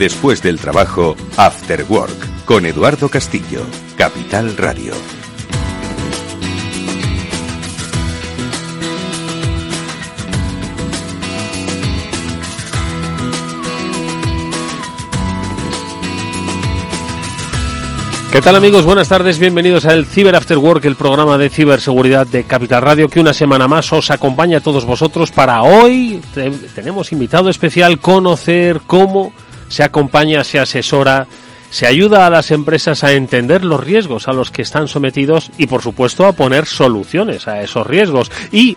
Después 0.00 0.40
del 0.42 0.58
trabajo, 0.58 1.14
After 1.36 1.84
Work, 1.86 2.44
con 2.46 2.64
Eduardo 2.64 3.10
Castillo, 3.10 3.60
Capital 3.98 4.56
Radio. 4.56 4.94
¿Qué 18.32 18.40
tal 18.40 18.54
amigos? 18.54 18.84
Buenas 18.84 19.08
tardes, 19.08 19.40
bienvenidos 19.40 19.84
al 19.86 20.06
Cyber 20.06 20.36
After 20.36 20.56
Work, 20.56 20.84
el 20.84 20.94
programa 20.94 21.36
de 21.36 21.50
ciberseguridad 21.50 22.28
de 22.28 22.44
Capital 22.44 22.80
Radio 22.80 23.08
que 23.08 23.18
una 23.18 23.34
semana 23.34 23.66
más 23.66 23.92
os 23.92 24.08
acompaña 24.12 24.58
a 24.58 24.60
todos 24.60 24.84
vosotros 24.84 25.32
para 25.32 25.62
hoy. 25.64 26.20
te- 26.32 26.50
tenemos 26.74 27.10
invitado 27.10 27.50
especial 27.50 27.98
conocer 27.98 28.82
cómo 28.86 29.32
se 29.70 29.82
acompaña, 29.84 30.44
se 30.44 30.58
asesora, 30.58 31.26
se 31.70 31.86
ayuda 31.86 32.26
a 32.26 32.30
las 32.30 32.50
empresas 32.50 33.04
a 33.04 33.12
entender 33.12 33.64
los 33.64 33.82
riesgos 33.82 34.28
a 34.28 34.32
los 34.32 34.50
que 34.50 34.62
están 34.62 34.88
sometidos 34.88 35.50
y 35.56 35.68
por 35.68 35.80
supuesto 35.80 36.26
a 36.26 36.32
poner 36.32 36.66
soluciones 36.66 37.48
a 37.48 37.62
esos 37.62 37.86
riesgos 37.86 38.30
y 38.52 38.76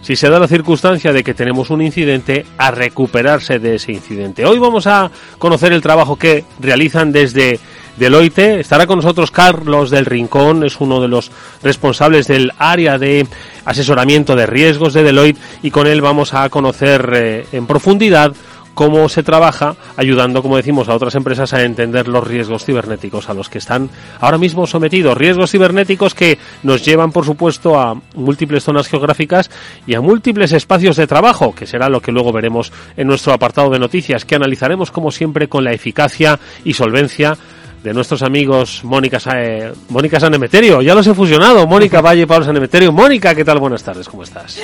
si 0.00 0.16
se 0.16 0.28
da 0.28 0.40
la 0.40 0.48
circunstancia 0.48 1.12
de 1.12 1.22
que 1.22 1.32
tenemos 1.32 1.70
un 1.70 1.80
incidente, 1.80 2.44
a 2.58 2.72
recuperarse 2.72 3.60
de 3.60 3.76
ese 3.76 3.92
incidente. 3.92 4.44
Hoy 4.44 4.58
vamos 4.58 4.88
a 4.88 5.12
conocer 5.38 5.72
el 5.72 5.80
trabajo 5.80 6.16
que 6.16 6.44
realizan 6.58 7.12
desde 7.12 7.60
Deloitte. 7.96 8.58
Estará 8.58 8.88
con 8.88 8.96
nosotros 8.96 9.30
Carlos 9.30 9.90
del 9.90 10.06
Rincón, 10.06 10.64
es 10.64 10.80
uno 10.80 11.00
de 11.00 11.06
los 11.06 11.30
responsables 11.62 12.26
del 12.26 12.52
área 12.58 12.98
de 12.98 13.28
asesoramiento 13.64 14.34
de 14.34 14.46
riesgos 14.46 14.92
de 14.92 15.04
Deloitte 15.04 15.40
y 15.62 15.70
con 15.70 15.86
él 15.86 16.00
vamos 16.00 16.34
a 16.34 16.48
conocer 16.48 17.10
eh, 17.14 17.46
en 17.52 17.68
profundidad 17.68 18.32
cómo 18.74 19.08
se 19.08 19.22
trabaja 19.22 19.76
ayudando, 19.96 20.42
como 20.42 20.56
decimos, 20.56 20.88
a 20.88 20.94
otras 20.94 21.14
empresas 21.14 21.52
a 21.52 21.62
entender 21.62 22.08
los 22.08 22.26
riesgos 22.26 22.64
cibernéticos 22.64 23.28
a 23.28 23.34
los 23.34 23.48
que 23.48 23.58
están 23.58 23.90
ahora 24.20 24.38
mismo 24.38 24.66
sometidos. 24.66 25.16
Riesgos 25.16 25.50
cibernéticos 25.50 26.14
que 26.14 26.38
nos 26.62 26.84
llevan, 26.84 27.12
por 27.12 27.24
supuesto, 27.24 27.78
a 27.78 28.00
múltiples 28.14 28.64
zonas 28.64 28.88
geográficas 28.88 29.50
y 29.86 29.94
a 29.94 30.00
múltiples 30.00 30.52
espacios 30.52 30.96
de 30.96 31.06
trabajo, 31.06 31.54
que 31.54 31.66
será 31.66 31.88
lo 31.88 32.00
que 32.00 32.12
luego 32.12 32.32
veremos 32.32 32.72
en 32.96 33.06
nuestro 33.06 33.32
apartado 33.32 33.70
de 33.70 33.78
noticias, 33.78 34.24
que 34.24 34.34
analizaremos, 34.34 34.90
como 34.90 35.10
siempre, 35.10 35.48
con 35.48 35.64
la 35.64 35.72
eficacia 35.72 36.38
y 36.64 36.74
solvencia 36.74 37.36
de 37.82 37.92
nuestros 37.92 38.22
amigos 38.22 38.80
Mónica, 38.84 39.18
Sa- 39.18 39.42
eh, 39.42 39.72
Mónica 39.88 40.20
Sanemeterio. 40.20 40.82
Ya 40.82 40.94
los 40.94 41.06
he 41.06 41.14
fusionado. 41.14 41.66
Mónica 41.66 42.00
Valle, 42.00 42.26
Pablo 42.26 42.46
Sanemeterio. 42.46 42.92
Mónica, 42.92 43.34
¿qué 43.34 43.44
tal? 43.44 43.58
Buenas 43.58 43.82
tardes, 43.82 44.08
¿cómo 44.08 44.22
estás? 44.22 44.56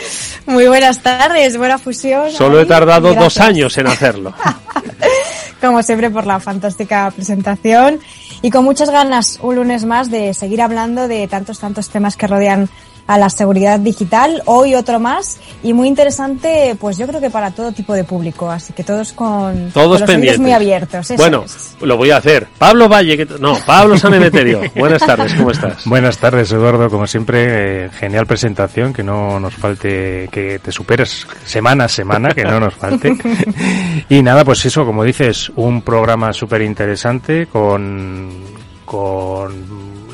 Muy 0.46 0.66
buenas 0.68 1.02
tardes, 1.02 1.56
buena 1.56 1.78
fusión. 1.78 2.30
Solo 2.30 2.60
he 2.60 2.66
tardado 2.66 3.14
dos 3.14 3.38
años 3.38 3.76
en 3.78 3.86
hacerlo. 3.88 4.32
Como 5.60 5.82
siempre, 5.82 6.08
por 6.10 6.24
la 6.26 6.38
fantástica 6.38 7.10
presentación 7.10 7.98
y 8.42 8.50
con 8.50 8.64
muchas 8.64 8.90
ganas 8.90 9.40
un 9.42 9.56
lunes 9.56 9.84
más 9.84 10.08
de 10.10 10.32
seguir 10.32 10.62
hablando 10.62 11.08
de 11.08 11.26
tantos, 11.26 11.58
tantos 11.58 11.88
temas 11.88 12.16
que 12.16 12.28
rodean 12.28 12.68
a 13.08 13.19
la 13.19 13.28
seguridad 13.30 13.80
digital. 13.80 14.42
Hoy 14.44 14.74
otro 14.76 15.00
más 15.00 15.41
y 15.64 15.72
muy 15.72 15.88
interesante, 15.88 16.76
pues 16.78 16.96
yo 16.98 17.06
creo 17.08 17.20
que 17.20 17.30
para 17.30 17.50
todo 17.50 17.72
tipo 17.72 17.94
de 17.94 18.04
público. 18.04 18.48
Así 18.50 18.72
que 18.74 18.84
todos 18.84 19.12
con, 19.12 19.70
Todos 19.72 19.92
con 19.98 20.00
los 20.02 20.10
pendientes. 20.10 20.38
muy 20.41 20.52
abiertos. 20.52 21.10
eso 21.10 21.20
bueno, 21.20 21.42
es. 21.47 21.74
lo 21.80 21.97
voy 21.97 22.10
a 22.10 22.18
hacer. 22.18 22.47
Pablo 22.58 22.88
Valle, 22.88 23.16
¿qué 23.16 23.26
t- 23.26 23.34
no, 23.41 23.58
Pablo 23.66 23.98
Sanemeterio. 23.98 24.60
Buenas 24.76 25.04
tardes, 25.04 25.34
¿cómo 25.34 25.50
estás? 25.50 25.84
Buenas 25.86 26.18
tardes, 26.18 26.52
Eduardo. 26.52 26.88
Como 26.91 27.06
siempre, 27.06 27.86
eh, 27.86 27.91
genial 27.98 28.26
presentación. 28.26 28.92
Que 28.92 29.02
no 29.02 29.41
nos 29.41 29.54
falte, 29.54 30.28
que 30.30 30.58
te 30.58 30.70
superes 30.70 31.26
semana 31.44 31.84
a 31.84 31.88
semana, 31.88 32.28
que 32.34 32.44
no 32.44 32.60
nos 32.60 32.74
falte. 32.74 33.16
y 34.10 34.22
nada, 34.22 34.44
pues 34.44 34.64
eso, 34.66 34.84
como 34.84 35.02
dices, 35.02 35.50
un 35.56 35.80
programa 35.82 36.32
súper 36.34 36.60
interesante 36.60 37.47
con, 37.47 38.28
con 38.88 39.53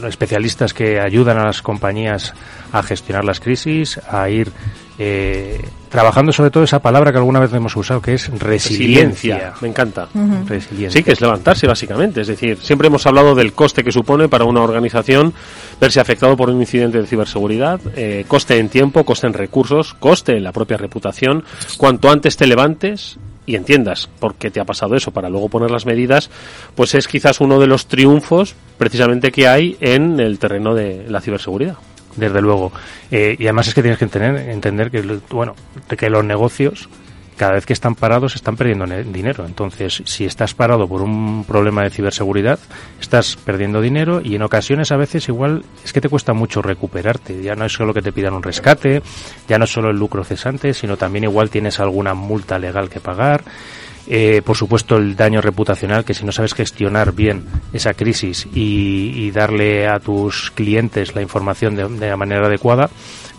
especialistas 0.04 0.74
que 0.74 0.98
ayudan 0.98 1.38
a 1.38 1.44
las 1.44 1.62
compañías 1.62 2.34
a 2.72 2.82
gestionar 2.82 3.24
las 3.24 3.38
crisis, 3.38 4.00
a 4.10 4.28
ir 4.28 4.50
eh, 4.98 5.64
trabajando 5.88 6.32
sobre 6.32 6.50
todo 6.50 6.64
esa 6.64 6.80
palabra 6.80 7.12
que 7.12 7.18
alguna 7.18 7.38
vez 7.38 7.52
hemos 7.52 7.76
usado, 7.76 8.02
que 8.02 8.14
es 8.14 8.28
resiliencia. 8.36 9.52
Me 9.60 9.68
encanta. 9.68 10.08
Resiliencia. 10.46 10.90
Sí, 10.90 11.04
que 11.04 11.12
es 11.12 11.20
levantarse 11.20 11.68
básicamente. 11.68 12.22
Es 12.22 12.26
decir, 12.26 12.58
siempre 12.60 12.88
hemos 12.88 13.06
hablado 13.06 13.36
del 13.36 13.52
coste 13.52 13.84
que 13.84 13.92
supone 13.92 14.28
para 14.28 14.44
una 14.44 14.60
organización 14.62 15.32
verse 15.80 16.00
afectado 16.00 16.36
por 16.36 16.50
un 16.50 16.60
incidente 16.60 17.00
de 17.00 17.06
ciberseguridad. 17.06 17.80
eh, 17.94 18.24
coste 18.26 18.58
en 18.58 18.68
tiempo, 18.70 19.04
coste 19.04 19.28
en 19.28 19.34
recursos, 19.34 19.94
coste 19.94 20.36
en 20.36 20.42
la 20.42 20.50
propia 20.50 20.78
reputación. 20.78 21.44
Cuanto 21.76 22.10
antes 22.10 22.36
te 22.36 22.48
levantes 22.48 23.18
y 23.46 23.56
entiendas 23.56 24.08
por 24.18 24.34
qué 24.34 24.50
te 24.50 24.60
ha 24.60 24.64
pasado 24.64 24.94
eso 24.94 25.10
para 25.10 25.28
luego 25.28 25.48
poner 25.48 25.70
las 25.70 25.86
medidas, 25.86 26.30
pues 26.74 26.94
es 26.94 27.08
quizás 27.08 27.40
uno 27.40 27.58
de 27.58 27.66
los 27.66 27.86
triunfos 27.86 28.54
precisamente 28.78 29.32
que 29.32 29.48
hay 29.48 29.76
en 29.80 30.20
el 30.20 30.38
terreno 30.38 30.74
de 30.74 31.04
la 31.08 31.20
ciberseguridad. 31.20 31.76
desde 32.16 32.40
luego. 32.40 32.72
Eh, 33.10 33.34
y 33.38 33.44
además 33.44 33.68
es 33.68 33.74
que 33.74 33.82
tienes 33.82 33.98
que 33.98 34.04
entender, 34.04 34.48
entender 34.48 34.90
que, 34.90 35.02
bueno, 35.30 35.56
que 35.98 36.10
los 36.10 36.24
negocios 36.24 36.88
cada 37.36 37.52
vez 37.52 37.66
que 37.66 37.72
están 37.72 37.94
parados 37.94 38.34
están 38.36 38.56
perdiendo 38.56 38.86
ne- 38.86 39.04
dinero. 39.04 39.44
Entonces, 39.46 40.02
si 40.06 40.24
estás 40.24 40.54
parado 40.54 40.86
por 40.88 41.02
un 41.02 41.44
problema 41.44 41.82
de 41.82 41.90
ciberseguridad, 41.90 42.58
estás 43.00 43.36
perdiendo 43.36 43.80
dinero 43.80 44.20
y 44.22 44.34
en 44.36 44.42
ocasiones 44.42 44.92
a 44.92 44.96
veces 44.96 45.28
igual 45.28 45.64
es 45.84 45.92
que 45.92 46.00
te 46.00 46.08
cuesta 46.08 46.32
mucho 46.32 46.62
recuperarte. 46.62 47.42
Ya 47.42 47.54
no 47.56 47.64
es 47.64 47.72
solo 47.72 47.92
que 47.94 48.02
te 48.02 48.12
pidan 48.12 48.34
un 48.34 48.42
rescate, 48.42 49.02
ya 49.48 49.58
no 49.58 49.64
es 49.64 49.72
solo 49.72 49.90
el 49.90 49.96
lucro 49.98 50.24
cesante, 50.24 50.74
sino 50.74 50.96
también 50.96 51.24
igual 51.24 51.50
tienes 51.50 51.80
alguna 51.80 52.14
multa 52.14 52.58
legal 52.58 52.88
que 52.88 53.00
pagar. 53.00 53.42
Eh, 54.06 54.42
por 54.44 54.54
supuesto, 54.56 54.98
el 54.98 55.16
daño 55.16 55.40
reputacional, 55.40 56.04
que 56.04 56.12
si 56.12 56.26
no 56.26 56.32
sabes 56.32 56.52
gestionar 56.52 57.12
bien 57.12 57.46
esa 57.72 57.94
crisis 57.94 58.46
y, 58.54 59.12
y 59.16 59.30
darle 59.30 59.88
a 59.88 59.98
tus 59.98 60.50
clientes 60.50 61.14
la 61.14 61.22
información 61.22 61.74
de, 61.74 61.88
de 61.88 62.10
la 62.10 62.16
manera 62.18 62.46
adecuada, 62.46 62.90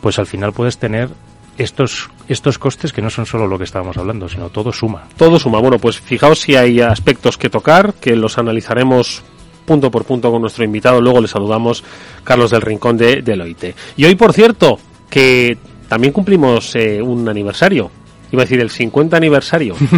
pues 0.01 0.17
al 0.17 0.25
final 0.25 0.53
puedes 0.53 0.79
tener 0.79 1.09
estos, 1.57 2.09
estos 2.27 2.57
costes 2.57 2.91
que 2.91 3.01
no 3.01 3.09
son 3.09 3.25
solo 3.25 3.47
lo 3.47 3.57
que 3.57 3.63
estábamos 3.63 3.97
hablando, 3.97 4.27
sino 4.27 4.49
todo 4.49 4.71
suma. 4.71 5.03
Todo 5.17 5.39
suma. 5.39 5.59
Bueno, 5.59 5.79
pues 5.79 5.99
fijaos 5.99 6.39
si 6.39 6.55
hay 6.55 6.81
aspectos 6.81 7.37
que 7.37 7.49
tocar, 7.49 7.93
que 7.93 8.15
los 8.15 8.37
analizaremos 8.37 9.23
punto 9.65 9.89
por 9.89 10.05
punto 10.05 10.31
con 10.31 10.41
nuestro 10.41 10.63
invitado. 10.63 11.01
Luego 11.01 11.21
le 11.21 11.27
saludamos 11.27 11.83
Carlos 12.23 12.51
del 12.51 12.61
Rincón 12.61 12.97
de 12.97 13.21
Deloitte. 13.21 13.75
Y 13.97 14.05
hoy, 14.05 14.15
por 14.15 14.33
cierto, 14.33 14.79
que 15.09 15.57
también 15.87 16.13
cumplimos 16.13 16.75
eh, 16.75 17.01
un 17.01 17.27
aniversario. 17.27 17.91
Iba 18.31 18.41
a 18.41 18.45
decir 18.45 18.59
el 18.59 18.69
50 18.69 19.15
aniversario. 19.15 19.75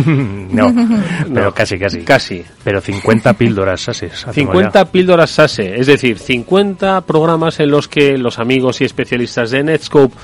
no, 0.52 0.74
pero 1.34 1.54
casi, 1.54 1.80
casi. 1.80 2.02
Casi. 2.02 2.44
Pero 2.64 2.82
50 2.82 3.34
píldoras 3.34 3.82
SASE. 3.82 4.10
50 4.10 4.86
píldoras 4.92 5.32
SASE, 5.32 5.80
es 5.80 5.88
decir, 5.88 6.20
50 6.20 7.02
programas 7.02 7.60
en 7.60 7.72
los 7.72 7.88
que 7.88 8.18
los 8.18 8.38
amigos 8.38 8.82
y 8.82 8.86
especialistas 8.86 9.52
de 9.52 9.64
Netscope 9.64 10.16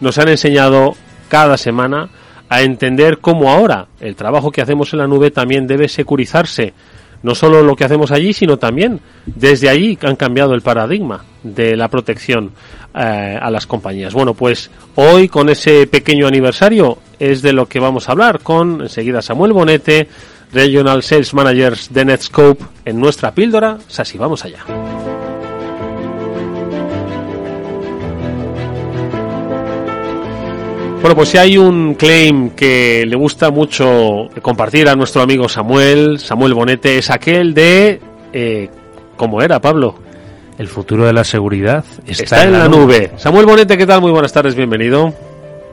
nos 0.00 0.18
han 0.18 0.28
enseñado 0.28 0.94
cada 1.28 1.56
semana 1.56 2.08
a 2.48 2.62
entender 2.62 3.18
cómo 3.18 3.50
ahora 3.50 3.86
el 4.00 4.16
trabajo 4.16 4.50
que 4.50 4.60
hacemos 4.60 4.92
en 4.92 4.98
la 4.98 5.06
nube 5.06 5.30
también 5.30 5.66
debe 5.66 5.88
securizarse. 5.88 6.74
No 7.22 7.34
solo 7.34 7.62
lo 7.62 7.76
que 7.76 7.84
hacemos 7.84 8.10
allí, 8.10 8.32
sino 8.32 8.56
también 8.56 9.00
desde 9.26 9.68
allí 9.68 9.98
han 10.02 10.16
cambiado 10.16 10.54
el 10.54 10.62
paradigma 10.62 11.24
de 11.42 11.76
la 11.76 11.88
protección 11.88 12.52
eh, 12.94 13.38
a 13.40 13.50
las 13.50 13.66
compañías. 13.66 14.14
Bueno, 14.14 14.34
pues 14.34 14.70
hoy 14.96 15.28
con 15.28 15.48
ese 15.50 15.86
pequeño 15.86 16.26
aniversario 16.26 16.98
es 17.18 17.42
de 17.42 17.52
lo 17.52 17.66
que 17.66 17.78
vamos 17.78 18.08
a 18.08 18.12
hablar 18.12 18.40
con 18.40 18.80
enseguida 18.80 19.22
Samuel 19.22 19.52
Bonete, 19.52 20.08
Regional 20.52 21.02
Sales 21.02 21.34
Managers 21.34 21.92
de 21.92 22.04
Netscope 22.06 22.64
en 22.84 22.98
nuestra 22.98 23.32
píldora. 23.32 23.78
Sasi, 23.86 24.18
vamos 24.18 24.44
allá. 24.44 24.64
Bueno, 31.00 31.16
pues 31.16 31.30
si 31.30 31.38
hay 31.38 31.56
un 31.56 31.94
claim 31.94 32.50
que 32.50 33.04
le 33.06 33.16
gusta 33.16 33.50
mucho 33.50 34.28
compartir 34.42 34.86
a 34.86 34.94
nuestro 34.94 35.22
amigo 35.22 35.48
Samuel, 35.48 36.18
Samuel 36.18 36.52
Bonete, 36.52 36.98
es 36.98 37.08
aquel 37.08 37.54
de... 37.54 38.00
Eh, 38.34 38.68
¿Cómo 39.16 39.40
era, 39.40 39.60
Pablo? 39.60 39.94
El 40.58 40.68
futuro 40.68 41.06
de 41.06 41.14
la 41.14 41.24
seguridad 41.24 41.84
está, 42.06 42.44
en, 42.44 42.52
la, 42.52 42.68
nube. 42.68 43.12
Samuel 43.16 43.46
Bonete, 43.46 43.78
¿qué 43.78 43.86
tal? 43.86 44.02
Muy 44.02 44.12
buenas 44.12 44.30
tardes, 44.30 44.54
bienvenido. 44.54 45.14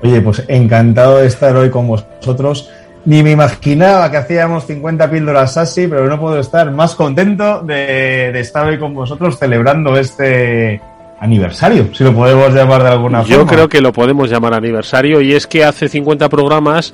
Oye, 0.02 0.22
pues 0.22 0.44
encantado 0.48 1.18
de 1.18 1.28
estar 1.28 1.54
hoy 1.58 1.70
con 1.70 1.90
vosotros. 1.90 2.70
Ni 3.04 3.22
me 3.22 3.32
imaginaba 3.32 4.10
que 4.10 4.18
hacíamos 4.18 4.66
50 4.66 5.10
píldoras 5.10 5.58
así, 5.58 5.88
pero 5.88 6.08
no 6.08 6.18
puedo 6.18 6.40
estar 6.40 6.72
más 6.72 6.96
contento 6.96 7.62
de, 7.64 8.32
de 8.32 8.40
estar 8.40 8.66
hoy 8.66 8.80
con 8.80 8.94
vosotros 8.94 9.38
celebrando 9.38 9.98
este, 9.98 10.80
aniversario, 11.20 11.90
si 11.94 12.04
lo 12.04 12.14
podemos 12.14 12.54
llamar 12.54 12.84
de 12.84 12.90
alguna 12.90 13.22
forma. 13.24 13.36
Yo 13.36 13.46
creo 13.46 13.68
que 13.70 13.82
lo 13.82 13.92
podemos 13.92 14.30
llamar 14.30 14.54
aniversario 14.54 15.22
y 15.22 15.34
es 15.34 15.48
que 15.48 15.64
hace 15.64 15.90
50 15.90 16.30
programas 16.30 16.94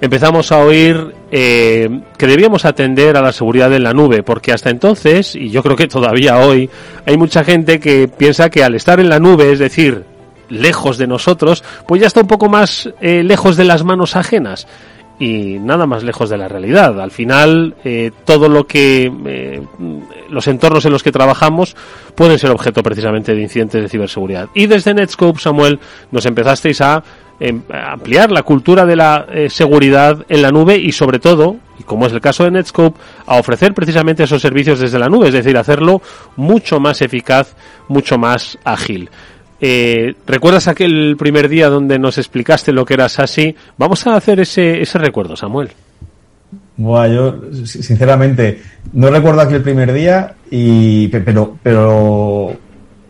empezamos 0.00 0.50
a 0.50 0.58
oír 0.58 1.14
eh, 1.30 2.00
que 2.16 2.26
debíamos 2.26 2.64
atender 2.64 3.16
a 3.16 3.22
la 3.22 3.32
seguridad 3.32 3.72
en 3.72 3.84
la 3.84 3.92
nube, 3.92 4.22
porque 4.22 4.52
hasta 4.52 4.70
entonces, 4.70 5.36
y 5.36 5.50
yo 5.50 5.62
creo 5.62 5.76
que 5.76 5.88
todavía 5.88 6.38
hoy, 6.38 6.70
hay 7.06 7.16
mucha 7.16 7.44
gente 7.44 7.78
que 7.78 8.08
piensa 8.08 8.50
que 8.50 8.64
al 8.64 8.74
estar 8.74 8.98
en 8.98 9.08
la 9.08 9.18
nube, 9.18 9.52
es 9.52 9.58
decir, 9.58 10.04
lejos 10.48 10.98
de 10.98 11.06
nosotros, 11.06 11.62
pues 11.86 12.00
ya 12.00 12.06
está 12.06 12.20
un 12.20 12.26
poco 12.26 12.48
más 12.48 12.90
eh, 13.00 13.22
lejos 13.22 13.56
de 13.56 13.64
las 13.64 13.84
manos 13.84 14.16
ajenas 14.16 14.66
y 15.20 15.58
nada 15.58 15.86
más 15.86 16.02
lejos 16.02 16.30
de 16.30 16.38
la 16.38 16.48
realidad. 16.48 16.98
Al 16.98 17.10
final, 17.10 17.74
eh, 17.84 18.10
todo 18.24 18.48
lo 18.48 18.66
que 18.66 19.12
eh, 19.26 19.62
los 20.30 20.48
entornos 20.48 20.86
en 20.86 20.92
los 20.92 21.02
que 21.02 21.12
trabajamos 21.12 21.76
pueden 22.14 22.38
ser 22.38 22.50
objeto 22.50 22.82
precisamente 22.82 23.34
de 23.34 23.42
incidentes 23.42 23.82
de 23.82 23.88
ciberseguridad. 23.90 24.48
Y 24.54 24.66
desde 24.66 24.94
Netscope, 24.94 25.38
Samuel, 25.38 25.78
nos 26.10 26.24
empezasteis 26.24 26.80
a, 26.80 27.04
em, 27.38 27.60
ampliar 27.70 28.32
la 28.32 28.42
cultura 28.42 28.86
de 28.86 28.96
la 28.96 29.26
eh, 29.30 29.50
seguridad 29.50 30.24
en 30.26 30.40
la 30.40 30.50
nube 30.50 30.78
y 30.78 30.90
sobre 30.90 31.18
todo, 31.18 31.56
y 31.78 31.82
como 31.82 32.06
es 32.06 32.14
el 32.14 32.22
caso 32.22 32.44
de 32.44 32.52
Netscope, 32.52 32.98
a 33.26 33.38
ofrecer 33.38 33.74
precisamente 33.74 34.24
esos 34.24 34.40
servicios 34.40 34.80
desde 34.80 34.98
la 34.98 35.08
nube, 35.08 35.28
es 35.28 35.34
decir, 35.34 35.58
hacerlo 35.58 36.00
mucho 36.36 36.80
más 36.80 37.02
eficaz, 37.02 37.54
mucho 37.88 38.16
más 38.16 38.58
ágil. 38.64 39.10
Eh, 39.60 40.14
¿Recuerdas 40.26 40.68
aquel 40.68 41.16
primer 41.18 41.48
día 41.48 41.68
donde 41.68 41.98
nos 41.98 42.18
explicaste 42.18 42.72
lo 42.72 42.84
que 42.84 42.94
era 42.94 43.08
SASI? 43.08 43.54
Vamos 43.76 44.06
a 44.06 44.16
hacer 44.16 44.40
ese, 44.40 44.80
ese 44.80 44.98
recuerdo, 44.98 45.36
Samuel. 45.36 45.70
Buah, 46.76 47.08
yo 47.08 47.40
sinceramente 47.64 48.62
no 48.94 49.10
recuerdo 49.10 49.42
aquel 49.42 49.62
primer 49.62 49.92
día, 49.92 50.34
y, 50.50 51.08
pero, 51.08 51.58
pero 51.62 52.56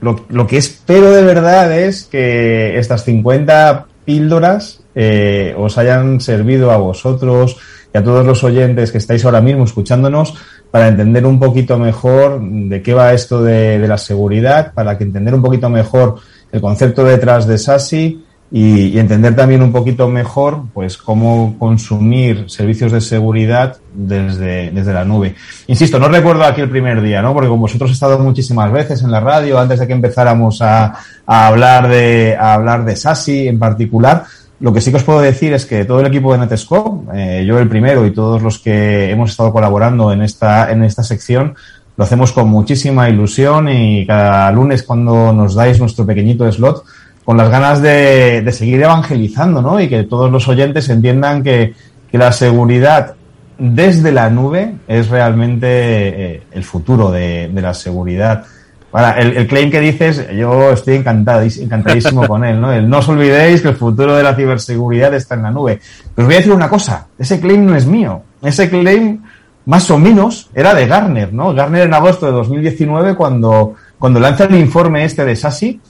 lo, 0.00 0.26
lo 0.28 0.46
que 0.46 0.56
espero 0.56 1.12
de 1.12 1.22
verdad 1.22 1.78
es 1.78 2.04
que 2.04 2.76
estas 2.78 3.04
50 3.04 3.86
píldoras 4.04 4.80
eh, 4.96 5.54
os 5.56 5.78
hayan 5.78 6.20
servido 6.20 6.72
a 6.72 6.78
vosotros 6.78 7.58
y 7.94 7.98
a 7.98 8.02
todos 8.02 8.26
los 8.26 8.42
oyentes 8.42 8.90
que 8.90 8.98
estáis 8.98 9.24
ahora 9.24 9.40
mismo 9.40 9.64
escuchándonos 9.64 10.34
para 10.70 10.88
entender 10.88 11.24
un 11.24 11.38
poquito 11.38 11.78
mejor 11.78 12.40
de 12.42 12.82
qué 12.82 12.92
va 12.92 13.12
esto 13.12 13.42
de, 13.42 13.78
de 13.78 13.88
la 13.88 13.98
seguridad, 13.98 14.72
para 14.74 14.98
que 14.98 15.04
entender 15.04 15.34
un 15.34 15.42
poquito 15.42 15.68
mejor 15.68 16.16
el 16.52 16.60
concepto 16.60 17.04
detrás 17.04 17.46
de 17.46 17.58
SASI 17.58 18.24
y, 18.52 18.98
entender 18.98 19.36
también 19.36 19.62
un 19.62 19.70
poquito 19.70 20.08
mejor 20.08 20.64
pues 20.74 20.96
cómo 20.96 21.56
consumir 21.58 22.50
servicios 22.50 22.90
de 22.90 23.00
seguridad 23.00 23.76
desde, 23.94 24.70
desde 24.70 24.92
la 24.92 25.04
nube. 25.04 25.36
Insisto, 25.68 25.98
no 25.98 26.08
recuerdo 26.08 26.44
aquí 26.44 26.60
el 26.60 26.70
primer 26.70 27.00
día, 27.00 27.22
¿no? 27.22 27.32
Porque 27.32 27.48
con 27.48 27.60
vosotros 27.60 27.90
he 27.90 27.94
estado 27.94 28.18
muchísimas 28.18 28.72
veces 28.72 29.02
en 29.02 29.12
la 29.12 29.20
radio 29.20 29.58
antes 29.58 29.78
de 29.78 29.86
que 29.86 29.92
empezáramos 29.92 30.60
a, 30.62 30.94
a 31.26 31.46
hablar 31.46 31.88
de 31.88 32.36
a 32.36 32.54
hablar 32.54 32.84
de 32.84 32.96
SASI 32.96 33.48
en 33.48 33.58
particular. 33.58 34.24
Lo 34.58 34.74
que 34.74 34.82
sí 34.82 34.90
que 34.90 34.98
os 34.98 35.04
puedo 35.04 35.22
decir 35.22 35.54
es 35.54 35.64
que 35.64 35.86
todo 35.86 36.00
el 36.00 36.06
equipo 36.06 36.32
de 36.32 36.38
Netscope, 36.38 37.16
eh, 37.16 37.44
yo 37.46 37.58
el 37.58 37.68
primero 37.68 38.04
y 38.04 38.10
todos 38.10 38.42
los 38.42 38.58
que 38.58 39.10
hemos 39.10 39.30
estado 39.30 39.52
colaborando 39.52 40.12
en 40.12 40.20
esta, 40.20 40.70
en 40.70 40.84
esta 40.84 41.02
sección, 41.02 41.54
lo 42.00 42.04
hacemos 42.04 42.32
con 42.32 42.48
muchísima 42.48 43.10
ilusión 43.10 43.68
y 43.68 44.06
cada 44.06 44.50
lunes 44.52 44.84
cuando 44.84 45.34
nos 45.34 45.54
dais 45.54 45.78
nuestro 45.78 46.06
pequeñito 46.06 46.50
slot, 46.50 46.82
con 47.26 47.36
las 47.36 47.50
ganas 47.50 47.82
de, 47.82 48.42
seguir 48.52 48.80
evangelizando, 48.80 49.60
¿no? 49.60 49.78
Y 49.78 49.86
que 49.86 50.04
todos 50.04 50.32
los 50.32 50.48
oyentes 50.48 50.88
entiendan 50.88 51.42
que, 51.42 51.74
la 52.12 52.32
seguridad 52.32 53.16
desde 53.58 54.12
la 54.12 54.30
nube 54.30 54.76
es 54.88 55.10
realmente 55.10 55.66
eh, 55.68 56.42
el 56.52 56.64
futuro 56.64 57.10
de, 57.10 57.50
la 57.52 57.74
seguridad. 57.74 58.46
Para 58.90 59.18
el, 59.18 59.46
claim 59.46 59.70
que 59.70 59.80
dices, 59.80 60.26
yo 60.34 60.70
estoy 60.70 60.94
encantadísimo 60.94 62.26
con 62.26 62.46
él, 62.46 62.58
¿no? 62.58 62.72
El 62.72 62.88
no 62.88 63.00
os 63.00 63.08
olvidéis 63.10 63.60
que 63.60 63.68
el 63.68 63.76
futuro 63.76 64.16
de 64.16 64.22
la 64.22 64.34
ciberseguridad 64.34 65.12
está 65.12 65.34
en 65.34 65.42
la 65.42 65.50
nube. 65.50 65.80
Pero 66.14 66.24
os 66.24 66.28
voy 66.28 66.34
a 66.36 66.38
decir 66.38 66.52
una 66.54 66.70
cosa, 66.70 67.08
ese 67.18 67.38
claim 67.40 67.66
no 67.66 67.76
es 67.76 67.84
mío. 67.84 68.22
Ese 68.40 68.70
claim 68.70 69.20
más 69.66 69.90
o 69.90 69.98
menos 69.98 70.50
era 70.54 70.74
de 70.74 70.86
Garner, 70.86 71.32
¿no? 71.32 71.54
Garner 71.54 71.82
en 71.82 71.94
agosto 71.94 72.26
de 72.26 72.32
2019, 72.32 73.14
cuando, 73.14 73.74
cuando 73.98 74.20
lanza 74.20 74.44
el 74.44 74.56
informe 74.56 75.04
este 75.04 75.24
de 75.24 75.36
SASI, 75.36 75.80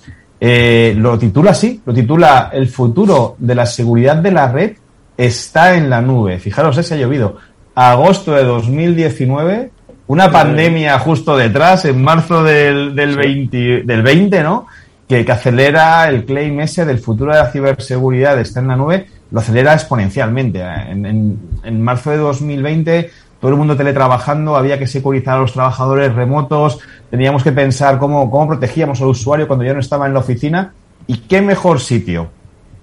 eh, 0.41 0.95
lo 0.97 1.19
titula 1.19 1.51
así, 1.51 1.83
lo 1.85 1.93
titula 1.93 2.51
El 2.53 2.69
futuro 2.69 3.37
de 3.39 3.55
la 3.55 3.67
seguridad 3.67 4.17
de 4.17 4.33
la 4.33 4.51
red 4.51 4.73
está 5.17 5.75
en 5.75 5.91
la 5.91 6.01
nube. 6.01 6.39
Fijaros, 6.39 6.79
ese 6.79 6.95
ha 6.95 6.99
llovido. 6.99 7.37
Agosto 7.75 8.33
de 8.33 8.45
2019, 8.45 9.71
una 10.07 10.31
pandemia 10.31 10.99
justo 10.99 11.37
detrás, 11.37 11.85
en 11.85 12.03
marzo 12.03 12.43
del, 12.43 12.95
del, 12.97 13.17
20, 13.17 13.83
del 13.85 14.03
20, 14.03 14.43
¿no? 14.43 14.67
Que, 15.07 15.25
que, 15.25 15.33
acelera 15.33 16.09
el 16.09 16.25
claim 16.25 16.61
ese 16.61 16.85
del 16.85 16.99
futuro 16.99 17.33
de 17.33 17.39
la 17.39 17.51
ciberseguridad 17.51 18.39
está 18.41 18.61
en 18.61 18.69
la 18.69 18.77
nube, 18.77 19.07
lo 19.31 19.41
acelera 19.41 19.75
exponencialmente. 19.75 20.61
En, 20.61 21.05
en, 21.05 21.39
en 21.65 21.83
marzo 21.83 22.11
de 22.11 22.17
2020 22.17 23.11
todo 23.41 23.51
el 23.51 23.57
mundo 23.57 23.77
teletrabajando, 23.77 24.57
había 24.57 24.79
que 24.79 24.87
securizar 24.87 25.37
a 25.39 25.41
los 25.41 25.53
trabajadores 25.53 26.15
remotos, 26.15 26.79
teníamos 27.11 27.43
que 27.43 27.53
pensar 27.53 27.99
cómo, 27.99 28.31
cómo 28.31 28.49
protegíamos 28.49 29.01
al 29.01 29.09
usuario 29.09 29.47
cuando 29.47 29.65
ya 29.65 29.73
no 29.73 29.81
estaba 29.81 30.07
en 30.07 30.15
la 30.15 30.21
oficina. 30.21 30.75
¿Y 31.07 31.19
qué 31.19 31.41
mejor 31.41 31.81
sitio 31.81 32.29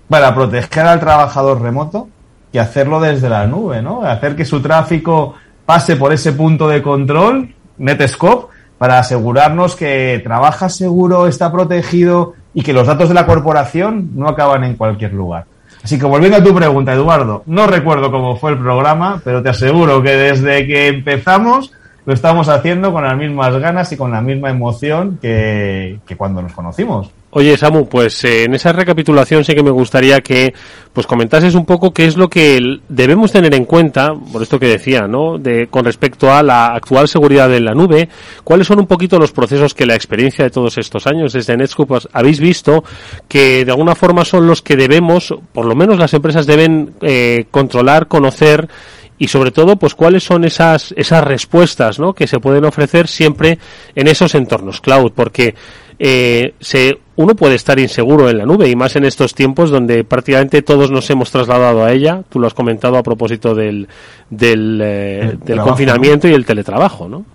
para 0.09 0.33
proteger 0.33 0.85
al 0.85 0.99
trabajador 0.99 1.61
remoto 1.61 2.09
que 2.51 2.59
hacerlo 2.59 2.99
desde 2.99 3.29
la 3.29 3.45
nube, 3.45 3.81
¿no? 3.81 4.01
Hacer 4.01 4.35
que 4.35 4.45
su 4.45 4.61
tráfico 4.61 5.35
pase 5.65 5.95
por 5.95 6.11
ese 6.13 6.33
punto 6.33 6.67
de 6.67 6.81
control, 6.81 7.53
Netscope, 7.77 8.53
para 8.77 8.99
asegurarnos 8.99 9.75
que 9.75 10.21
trabaja 10.23 10.69
seguro, 10.69 11.27
está 11.27 11.51
protegido 11.51 12.33
y 12.53 12.63
que 12.63 12.73
los 12.73 12.87
datos 12.87 13.09
de 13.09 13.15
la 13.15 13.25
corporación 13.25 14.11
no 14.15 14.27
acaban 14.27 14.63
en 14.63 14.75
cualquier 14.75 15.13
lugar. 15.13 15.45
Así 15.83 15.97
que 15.97 16.05
volviendo 16.05 16.37
a 16.37 16.43
tu 16.43 16.53
pregunta, 16.53 16.93
Eduardo, 16.93 17.43
no 17.45 17.67
recuerdo 17.67 18.11
cómo 18.11 18.35
fue 18.35 18.51
el 18.51 18.57
programa, 18.57 19.21
pero 19.23 19.41
te 19.41 19.49
aseguro 19.49 20.01
que 20.01 20.11
desde 20.11 20.67
que 20.67 20.87
empezamos 20.87 21.71
lo 22.07 22.13
estamos 22.13 22.47
haciendo 22.47 22.93
con 22.93 23.03
las 23.03 23.17
mismas 23.17 23.53
ganas 23.59 23.91
y 23.91 23.97
con 23.97 24.11
la 24.11 24.21
misma 24.21 24.49
emoción 24.49 25.19
que, 25.21 25.99
que 26.07 26.15
cuando 26.15 26.41
nos 26.41 26.53
conocimos. 26.53 27.11
Oye, 27.31 27.57
Samu, 27.57 27.89
pues 27.89 28.23
eh, 28.23 28.45
en 28.45 28.55
esa 28.55 28.71
recapitulación 28.71 29.43
sí 29.43 29.53
que 29.53 29.61
me 29.61 29.71
gustaría 29.71 30.21
que 30.21 30.53
pues 30.93 31.05
comentases 31.05 31.53
un 31.53 31.65
poco 31.65 31.91
qué 31.91 32.05
es 32.05 32.15
lo 32.15 32.29
que 32.29 32.79
debemos 32.87 33.33
tener 33.33 33.53
en 33.53 33.65
cuenta, 33.65 34.13
por 34.31 34.41
esto 34.41 34.57
que 34.57 34.67
decía, 34.69 35.05
¿no? 35.05 35.37
De, 35.37 35.67
con 35.67 35.83
respecto 35.83 36.31
a 36.31 36.41
la 36.43 36.67
actual 36.67 37.09
seguridad 37.09 37.53
en 37.53 37.65
la 37.65 37.73
nube, 37.73 38.07
cuáles 38.45 38.67
son 38.67 38.79
un 38.79 38.87
poquito 38.87 39.19
los 39.19 39.33
procesos 39.33 39.73
que 39.73 39.85
la 39.85 39.95
experiencia 39.95 40.45
de 40.45 40.49
todos 40.49 40.77
estos 40.77 41.07
años 41.07 41.33
desde 41.33 41.57
Netscope 41.57 41.89
pues, 41.89 42.07
habéis 42.13 42.39
visto 42.39 42.85
que 43.27 43.65
de 43.65 43.71
alguna 43.71 43.95
forma 43.95 44.23
son 44.23 44.47
los 44.47 44.61
que 44.61 44.77
debemos, 44.77 45.35
por 45.51 45.65
lo 45.65 45.75
menos 45.75 45.99
las 45.99 46.13
empresas 46.13 46.47
deben 46.47 46.93
eh, 47.01 47.47
controlar, 47.51 48.07
conocer 48.07 48.69
y 49.17 49.27
sobre 49.27 49.51
todo 49.51 49.77
pues 49.77 49.95
cuáles 49.95 50.23
son 50.23 50.43
esas 50.43 50.93
esas 50.97 51.23
respuestas 51.23 51.99
¿no? 51.99 52.13
que 52.13 52.27
se 52.27 52.39
pueden 52.39 52.65
ofrecer 52.65 53.07
siempre 53.07 53.57
en 53.95 54.07
esos 54.07 54.35
entornos 54.35 54.81
cloud 54.81 55.11
porque 55.15 55.55
eh, 55.99 56.53
se, 56.59 56.99
uno 57.15 57.35
puede 57.35 57.55
estar 57.55 57.79
inseguro 57.79 58.29
en 58.29 58.37
la 58.37 58.45
nube 58.45 58.69
y 58.69 58.75
más 58.75 58.95
en 58.95 59.05
estos 59.05 59.33
tiempos 59.33 59.71
donde 59.71 60.03
prácticamente 60.03 60.61
todos 60.61 60.91
nos 60.91 61.09
hemos 61.09 61.31
trasladado 61.31 61.83
a 61.83 61.91
ella. 61.91 62.21
Tú 62.29 62.39
lo 62.39 62.47
has 62.47 62.53
comentado 62.53 62.97
a 62.97 63.03
propósito 63.03 63.55
del, 63.55 63.87
del, 64.29 64.79
eh, 64.83 65.37
del 65.43 65.59
confinamiento 65.61 66.27
y 66.27 66.33
el 66.33 66.45
teletrabajo, 66.45 67.09
¿no? 67.09 67.25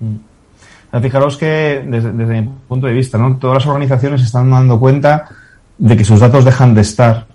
Mm. 0.00 0.16
Fijaros 1.02 1.36
que 1.36 1.84
desde, 1.86 2.10
desde, 2.12 2.40
mi 2.40 2.48
punto 2.66 2.86
de 2.86 2.94
vista, 2.94 3.18
¿no? 3.18 3.36
todas 3.36 3.56
las 3.56 3.66
organizaciones 3.66 4.22
están 4.22 4.50
dando 4.50 4.80
cuenta 4.80 5.28
de 5.76 5.94
que 5.94 6.04
sus 6.04 6.20
datos 6.20 6.42
dejan 6.42 6.74
de 6.74 6.80
estar 6.80 7.26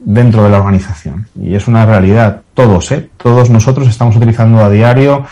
dentro 0.00 0.44
de 0.44 0.50
la 0.50 0.58
organización. 0.58 1.26
Y 1.40 1.54
es 1.54 1.68
una 1.68 1.84
realidad. 1.84 2.42
Todos, 2.54 2.90
¿eh? 2.92 3.10
Todos 3.16 3.50
nosotros 3.50 3.88
estamos 3.88 4.16
utilizando 4.16 4.64
a 4.64 4.70
diario 4.70 5.24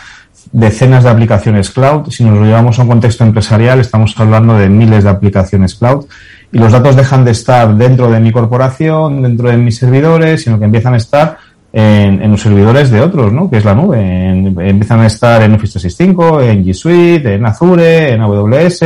decenas 0.51 1.03
de 1.03 1.09
aplicaciones 1.09 1.71
cloud. 1.71 2.09
Si 2.09 2.23
nos 2.23 2.37
lo 2.37 2.45
llevamos 2.45 2.79
a 2.79 2.83
un 2.83 2.87
contexto 2.87 3.23
empresarial, 3.23 3.79
estamos 3.79 4.17
hablando 4.17 4.57
de 4.57 4.69
miles 4.69 5.03
de 5.03 5.09
aplicaciones 5.09 5.75
cloud. 5.75 6.05
Y 6.51 6.59
los 6.59 6.71
datos 6.71 6.95
dejan 6.95 7.25
de 7.25 7.31
estar 7.31 7.75
dentro 7.75 8.09
de 8.09 8.19
mi 8.19 8.31
corporación, 8.31 9.21
dentro 9.21 9.49
de 9.49 9.57
mis 9.57 9.77
servidores, 9.77 10.43
sino 10.43 10.57
que 10.57 10.65
empiezan 10.65 10.93
a 10.93 10.97
estar 10.97 11.37
en, 11.73 12.21
en 12.21 12.31
los 12.31 12.41
servidores 12.41 12.89
de 12.89 13.01
otros, 13.01 13.33
¿no? 13.33 13.49
Que 13.49 13.57
es 13.57 13.65
la 13.65 13.75
nube. 13.75 13.99
En, 13.99 14.59
empiezan 14.59 15.01
a 15.01 15.07
estar 15.07 15.41
en 15.41 15.55
Office 15.55 15.79
365, 15.79 16.41
en 16.41 16.65
G 16.65 16.73
Suite, 16.73 17.35
en 17.35 17.45
Azure, 17.45 18.13
en 18.13 18.21
AWS, 18.21 18.81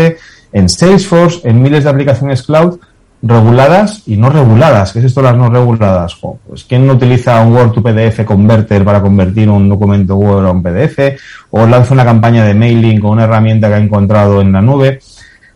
en 0.53 0.69
Salesforce, 0.69 1.47
en 1.47 1.61
miles 1.61 1.83
de 1.83 1.89
aplicaciones 1.89 2.41
cloud 2.43 2.79
reguladas 3.21 4.03
y 4.07 4.17
no 4.17 4.29
reguladas. 4.29 4.93
¿Qué 4.93 4.99
es 4.99 5.05
esto 5.05 5.21
las 5.21 5.35
no 5.35 5.49
reguladas? 5.49 6.17
pues 6.47 6.63
¿quién 6.63 6.87
no 6.87 6.93
utiliza 6.93 7.41
un 7.41 7.53
Word 7.53 7.71
to 7.71 7.83
PDF 7.83 8.25
Converter 8.25 8.83
para 8.83 9.01
convertir 9.01 9.49
un 9.49 9.69
documento 9.69 10.15
Word 10.15 10.45
a 10.45 10.51
un 10.51 10.63
PDF? 10.63 10.99
O 11.51 11.65
lanza 11.65 11.93
una 11.93 12.05
campaña 12.05 12.45
de 12.45 12.53
mailing 12.53 12.99
con 12.99 13.11
una 13.11 13.25
herramienta 13.25 13.67
que 13.67 13.75
ha 13.75 13.79
encontrado 13.79 14.41
en 14.41 14.51
la 14.51 14.61
nube. 14.61 14.99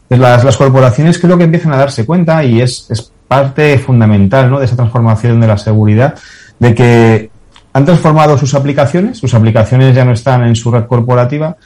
Pues 0.08 0.20
las, 0.20 0.44
las 0.44 0.58
corporaciones 0.58 1.18
creo 1.18 1.38
que 1.38 1.46
empiezan 1.46 1.74
a 1.74 1.78
darse 1.78 2.06
cuenta 2.06 2.44
y 2.44 2.62
es, 2.62 2.88
es 2.92 3.12
parte 3.28 3.78
fundamental 3.80 4.50
¿no? 4.50 4.60
de 4.60 4.66
esa 4.66 4.76
transformación 4.76 5.42
de 5.42 5.48
la 5.48 5.58
seguridad, 5.58 6.16
de 6.60 6.76
que 6.76 7.30
han 7.74 7.86
transformado 7.86 8.38
sus 8.38 8.54
aplicaciones, 8.54 9.18
sus 9.18 9.34
aplicaciones 9.34 9.96
ya 9.96 10.06
no 10.06 10.14
están 10.14 10.44
en 10.44 10.56
su 10.56 10.72
red 10.72 10.86
corporativa, 10.86 11.58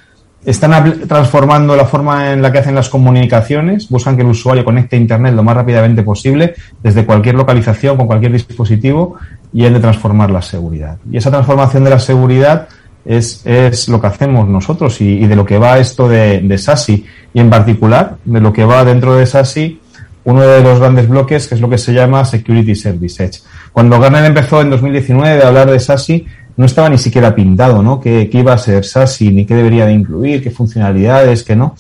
están 0.46 1.02
transformando 1.08 1.76
la 1.76 1.86
forma 1.86 2.32
en 2.32 2.42
la 2.42 2.52
que 2.52 2.60
hacen 2.60 2.76
las 2.76 2.90
comunicaciones, 2.90 3.90
buscan 3.90 4.16
que 4.16 4.22
el 4.22 4.30
usuario 4.30 4.64
conecte 4.64 4.96
a 4.96 5.00
Internet 5.00 5.34
lo 5.34 5.44
más 5.44 5.56
rápidamente 5.56 6.04
posible, 6.04 6.56
desde 6.82 7.06
cualquier 7.06 7.36
localización, 7.36 7.98
con 7.98 8.08
cualquier 8.08 8.32
dispositivo, 8.32 9.18
y 9.54 9.66
es 9.66 9.74
de 9.74 9.80
transformar 9.80 10.32
la 10.32 10.42
seguridad. 10.42 10.98
Y 11.12 11.18
esa 11.18 11.30
transformación 11.30 11.84
de 11.84 11.90
la 11.90 12.00
seguridad 12.00 12.68
es, 13.06 13.46
es 13.46 13.90
lo 13.90 14.00
que 14.00 14.08
hacemos 14.08 14.48
nosotros 14.48 15.02
y, 15.02 15.26
de 15.26 15.36
lo 15.36 15.46
que 15.46 15.58
va 15.58 15.78
esto 15.78 16.08
de, 16.08 16.40
de, 16.42 16.58
SASI, 16.58 17.06
y 17.34 17.40
en 17.40 17.50
particular 17.50 18.18
de 18.24 18.40
lo 18.40 18.54
que 18.54 18.64
va 18.64 18.86
dentro 18.86 19.16
de 19.16 19.26
SASI, 19.26 19.80
uno 20.24 20.42
de 20.42 20.62
los 20.62 20.80
grandes 20.80 21.08
bloques, 21.08 21.48
que 21.48 21.56
es 21.56 21.62
lo 21.62 21.70
que 21.70 21.78
se 21.78 21.94
llama 21.94 22.24
Security 22.24 22.76
Service 22.76 23.24
Edge. 23.24 23.42
Cuando 23.72 24.00
Gartner 24.00 24.26
empezó 24.26 24.62
en 24.62 24.70
2019 24.70 25.44
a 25.44 25.48
hablar 25.48 25.72
de 25.72 25.80
SASI, 25.80 26.26
no 26.60 26.66
estaba 26.66 26.90
ni 26.90 26.98
siquiera 26.98 27.34
pintado, 27.34 27.82
¿no? 27.82 28.02
¿Qué, 28.02 28.30
iba 28.34 28.52
a 28.52 28.58
ser 28.58 28.84
SASI, 28.84 29.32
ni 29.32 29.46
qué 29.46 29.56
debería 29.56 29.86
de 29.86 29.94
incluir, 29.94 30.44
qué 30.44 30.52
funcionalidades, 30.52 31.46
qué 31.46 31.56
no. 31.56 31.74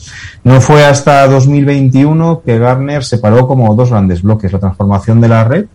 No 0.45 0.61
fue 0.61 0.85
hasta 0.85 1.27
2021 1.27 2.43
que 2.45 2.57
Gartner 2.57 3.03
separó 3.03 3.45
como 3.45 3.75
dos 3.75 3.89
grandes 3.89 4.21
bloques, 4.21 4.53
la 4.53 4.59
transformación 4.59 5.19
de 5.19 5.27
la 5.27 5.43
red 5.43 5.65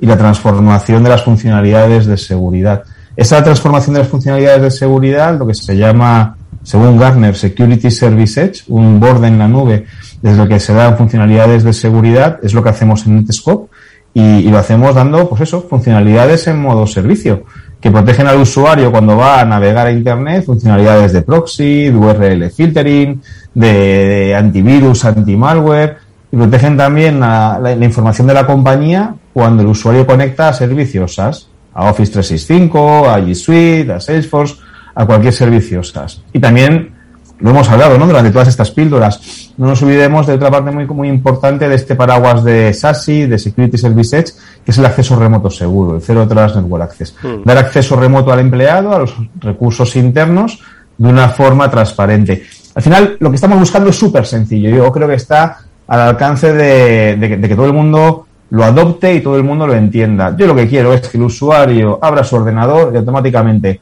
y 0.00 0.06
la 0.06 0.16
transformación 0.16 1.04
de 1.04 1.10
las 1.10 1.22
funcionalidades 1.22 2.06
de 2.06 2.16
seguridad. 2.16 2.84
Esa 3.14 3.44
transformación 3.44 3.92
de 3.92 4.00
las 4.00 4.08
funcionalidades 4.08 4.62
de 4.62 4.70
seguridad, 4.70 5.38
lo 5.38 5.46
que 5.46 5.52
se 5.52 5.76
llama, 5.76 6.38
según 6.62 6.96
Gartner, 6.96 7.36
Security 7.36 7.90
Service 7.90 8.40
Edge, 8.40 8.64
un 8.68 8.98
borde 8.98 9.28
en 9.28 9.38
la 9.38 9.48
nube 9.48 9.84
desde 10.22 10.44
el 10.44 10.48
que 10.48 10.60
se 10.60 10.72
dan 10.72 10.96
funcionalidades 10.96 11.62
de 11.62 11.74
seguridad, 11.74 12.38
es 12.42 12.54
lo 12.54 12.62
que 12.62 12.70
hacemos 12.70 13.06
en 13.06 13.16
Netscope 13.16 13.70
y, 14.14 14.22
y 14.22 14.48
lo 14.48 14.56
hacemos 14.56 14.94
dando, 14.94 15.28
pues 15.28 15.42
eso, 15.42 15.66
funcionalidades 15.68 16.46
en 16.46 16.58
modo 16.58 16.86
servicio 16.86 17.44
que 17.80 17.90
protegen 17.90 18.26
al 18.26 18.40
usuario 18.40 18.90
cuando 18.90 19.16
va 19.16 19.40
a 19.40 19.44
navegar 19.44 19.86
a 19.86 19.92
Internet, 19.92 20.44
funcionalidades 20.44 21.12
de 21.12 21.22
proxy, 21.22 21.90
de 21.90 21.96
URL 21.96 22.50
filtering, 22.50 23.20
de, 23.54 24.34
antivirus, 24.34 25.04
anti-malware, 25.04 25.98
y 26.32 26.36
protegen 26.36 26.76
también 26.76 27.20
la, 27.20 27.58
la, 27.62 27.76
la, 27.76 27.84
información 27.84 28.26
de 28.26 28.34
la 28.34 28.46
compañía 28.46 29.14
cuando 29.32 29.62
el 29.62 29.68
usuario 29.68 30.06
conecta 30.06 30.48
a 30.48 30.52
servicios 30.52 31.14
SaaS, 31.14 31.48
a 31.74 31.90
Office 31.90 32.12
365, 32.12 33.08
a 33.08 33.20
G 33.20 33.34
Suite, 33.34 33.92
a 33.92 34.00
Salesforce, 34.00 34.56
a 34.94 35.06
cualquier 35.06 35.32
servicio 35.32 35.82
SaaS. 35.82 36.22
Y 36.32 36.40
también 36.40 36.95
lo 37.38 37.50
hemos 37.50 37.68
hablado, 37.68 37.98
¿no? 37.98 38.06
Durante 38.06 38.30
todas 38.30 38.48
estas 38.48 38.70
píldoras. 38.70 39.52
No 39.56 39.66
nos 39.66 39.82
olvidemos 39.82 40.26
de 40.26 40.34
otra 40.34 40.50
parte 40.50 40.70
muy, 40.70 40.86
muy 40.86 41.08
importante 41.08 41.68
de 41.68 41.74
este 41.74 41.94
paraguas 41.94 42.42
de 42.44 42.72
SASI, 42.72 43.26
de 43.26 43.38
Security 43.38 43.76
Service 43.76 44.16
Edge, 44.16 44.32
que 44.64 44.70
es 44.70 44.78
el 44.78 44.86
acceso 44.86 45.16
remoto 45.16 45.50
seguro, 45.50 45.96
el 45.96 46.02
Zero 46.02 46.26
Trust 46.26 46.56
Network 46.56 46.84
Access. 46.84 47.14
Mm. 47.22 47.42
Dar 47.44 47.58
acceso 47.58 47.96
remoto 47.96 48.32
al 48.32 48.40
empleado, 48.40 48.94
a 48.94 49.00
los 49.00 49.14
recursos 49.40 49.94
internos, 49.96 50.60
de 50.96 51.08
una 51.08 51.28
forma 51.28 51.70
transparente. 51.70 52.44
Al 52.74 52.82
final, 52.82 53.16
lo 53.20 53.30
que 53.30 53.36
estamos 53.36 53.58
buscando 53.58 53.90
es 53.90 53.96
súper 53.96 54.26
sencillo. 54.26 54.70
Yo 54.70 54.90
creo 54.92 55.08
que 55.08 55.14
está 55.14 55.58
al 55.86 56.00
alcance 56.00 56.52
de, 56.52 57.16
de, 57.16 57.36
de 57.36 57.48
que 57.48 57.54
todo 57.54 57.66
el 57.66 57.72
mundo 57.72 58.26
lo 58.50 58.64
adopte 58.64 59.14
y 59.14 59.20
todo 59.20 59.36
el 59.36 59.44
mundo 59.44 59.66
lo 59.66 59.74
entienda. 59.74 60.34
Yo 60.36 60.46
lo 60.46 60.54
que 60.54 60.68
quiero 60.68 60.92
es 60.92 61.08
que 61.08 61.18
el 61.18 61.24
usuario 61.24 61.98
abra 62.00 62.24
su 62.24 62.36
ordenador 62.36 62.92
y 62.94 62.96
automáticamente 62.96 63.80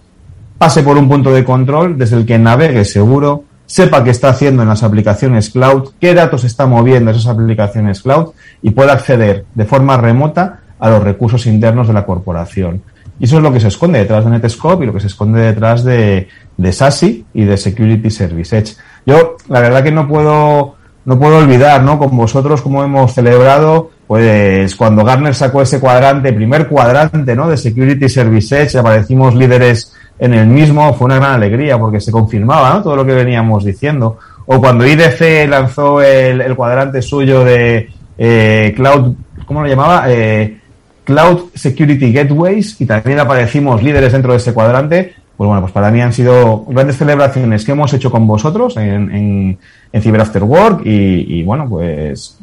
pase 0.59 0.83
por 0.83 0.97
un 0.97 1.09
punto 1.09 1.33
de 1.33 1.45
control 1.45 1.99
desde 1.99 2.17
el 2.17 2.27
que 2.27 2.39
navegue 2.39 2.85
seguro, 2.85 3.45
sepa 3.67 4.05
qué 4.05 4.11
está 4.11 4.29
haciendo 4.29 4.63
en 4.63 4.69
las 4.69 4.83
aplicaciones 4.83 5.51
cloud, 5.51 5.91
qué 6.01 6.15
datos 6.15 6.45
está 6.45 6.67
moviendo 6.67 7.11
esas 7.11 7.27
aplicaciones 7.27 8.03
cloud 8.03 8.31
y 8.63 8.71
pueda 8.71 8.93
acceder 8.93 9.47
de 9.55 9.65
forma 9.65 9.97
remota 9.97 10.61
a 10.79 10.91
los 10.91 11.03
recursos 11.03 11.47
internos 11.47 11.89
de 11.89 11.95
la 11.95 12.05
corporación. 12.05 12.83
Y 13.19 13.25
eso 13.25 13.37
es 13.37 13.43
lo 13.43 13.53
que 13.53 13.61
se 13.61 13.69
esconde 13.69 14.01
detrás 14.01 14.25
de 14.25 14.31
Netscope 14.31 14.85
y 14.85 14.87
lo 14.87 14.93
que 14.93 15.01
se 15.01 15.07
esconde 15.07 15.41
detrás 15.41 15.85
de, 15.85 16.29
de 16.57 16.73
SASI 16.73 17.25
y 17.33 17.45
de 17.45 17.57
Security 17.57 18.11
Service 18.11 18.57
Edge. 18.57 18.77
Yo, 19.07 19.37
la 19.49 19.61
verdad 19.61 19.85
que 19.85 19.93
no 19.93 20.09
puedo, 20.09 20.75
no 21.05 21.19
puedo 21.19 21.39
olvidar, 21.39 21.83
¿no? 21.83 21.99
Con 21.99 22.17
vosotros, 22.17 22.61
como 22.61 22.83
hemos 22.83 23.15
celebrado, 23.15 23.91
pues 24.07 24.75
cuando 24.75 25.05
Gartner 25.05 25.35
sacó 25.35 25.63
ese 25.63 25.79
cuadrante, 25.79 26.33
primer 26.33 26.69
cuadrante, 26.69 27.37
¿no? 27.37 27.49
De 27.49 27.57
Security 27.57 28.09
Service 28.09 28.63
Edge, 28.63 28.77
aparecimos 28.77 29.35
líderes 29.35 29.94
en 30.19 30.35
el 30.35 30.47
mismo 30.47 30.95
fue 30.95 31.07
una 31.07 31.17
gran 31.17 31.33
alegría 31.33 31.79
porque 31.79 32.01
se 32.01 32.13
confirmaba 32.13 32.83
todo 32.83 32.97
lo 32.97 33.05
que 33.05 33.15
veníamos 33.15 33.65
diciendo. 33.65 34.19
O 34.47 34.61
cuando 34.61 34.87
IDC 34.87 35.49
lanzó 35.49 36.03
el, 36.03 36.55
cuadrante 36.55 37.03
suyo 37.03 37.45
de 37.45 37.91
eh, 38.19 38.73
Cloud, 38.77 39.15
¿cómo 39.47 39.63
lo 39.63 39.69
llamaba? 39.69 40.05
Eh, 40.09 40.59
Cloud 41.05 41.51
Security 41.55 42.13
Gateways 42.13 42.81
y 42.81 42.87
también 42.87 43.19
aparecimos 43.19 43.83
líderes 43.83 44.13
dentro 44.13 44.33
de 44.33 44.39
ese 44.39 44.55
cuadrante. 44.55 45.15
Pues 45.37 45.49
bueno, 45.49 45.63
pues 45.63 45.73
para 45.73 45.91
mí 45.91 46.01
han 46.01 46.13
sido 46.13 46.65
grandes 46.69 46.97
celebraciones 46.97 47.65
que 47.65 47.73
hemos 47.73 47.93
hecho 47.93 48.11
con 48.11 48.27
vosotros 48.27 48.77
en, 48.77 49.11
en, 49.11 49.59
en 49.93 50.03
Cyber 50.03 50.21
After 50.21 50.45
Work 50.45 50.83
y, 50.85 51.41
y 51.41 51.43
bueno, 51.43 51.69
pues 51.69 52.39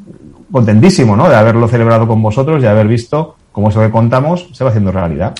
contentísimo, 0.51 1.15
¿no? 1.15 1.29
De 1.29 1.35
haberlo 1.35 1.69
celebrado 1.69 2.05
con 2.05 2.21
vosotros 2.21 2.61
y 2.61 2.65
haber 2.65 2.87
visto 2.87 3.37
como 3.51 3.69
eso 3.69 3.81
que 3.81 3.91
contamos 3.91 4.47
se 4.53 4.63
va 4.63 4.69
haciendo 4.69 4.91
realidad. 4.91 5.33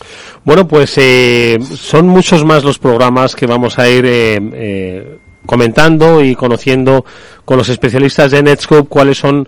Bueno, 0.44 0.68
pues 0.68 0.98
eh, 0.98 1.60
son 1.62 2.08
muchos 2.08 2.44
más 2.44 2.64
los 2.64 2.78
programas 2.78 3.36
que 3.36 3.48
vamos 3.48 3.80
a 3.80 3.90
ir 3.90 4.06
eh, 4.06 4.40
eh, 4.54 5.18
comentando 5.46 6.22
y 6.22 6.36
conociendo 6.36 7.06
con 7.46 7.58
los 7.58 7.70
especialistas 7.70 8.32
de 8.32 8.44
Netscope 8.44 8.90
cuáles 8.90 9.18
son 9.18 9.48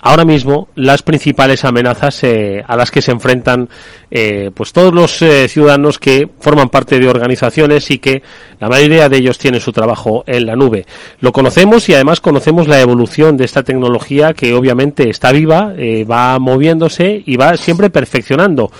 ahora 0.00 0.24
mismo 0.24 0.68
las 0.74 1.02
principales 1.02 1.64
amenazas 1.64 2.22
eh, 2.24 2.62
a 2.66 2.76
las 2.76 2.90
que 2.90 3.02
se 3.02 3.12
enfrentan 3.12 3.68
eh, 4.10 4.50
pues 4.54 4.72
todos 4.72 4.94
los 4.94 5.20
eh, 5.22 5.48
ciudadanos 5.48 5.98
que 5.98 6.28
forman 6.40 6.68
parte 6.68 6.98
de 6.98 7.08
organizaciones 7.08 7.90
y 7.90 7.98
que 7.98 8.22
la 8.58 8.68
mayoría 8.68 9.08
de 9.08 9.18
ellos 9.18 9.38
tienen 9.38 9.60
su 9.60 9.72
trabajo 9.72 10.24
en 10.26 10.46
la 10.46 10.56
nube. 10.56 10.86
Lo 11.20 11.32
conocemos 11.32 11.88
y 11.88 11.94
además 11.94 12.20
conocemos 12.20 12.68
la 12.68 12.80
evolución 12.80 13.36
de 13.36 13.44
esta 13.44 13.62
tecnología 13.62 14.34
que 14.34 14.54
obviamente 14.54 15.10
está 15.10 15.32
viva, 15.32 15.74
eh, 15.76 16.04
va 16.04 16.38
moviéndose 16.38 17.22
y 17.24 17.36
va 17.36 17.56
siempre 17.56 17.90
perfeccionando 17.90 18.70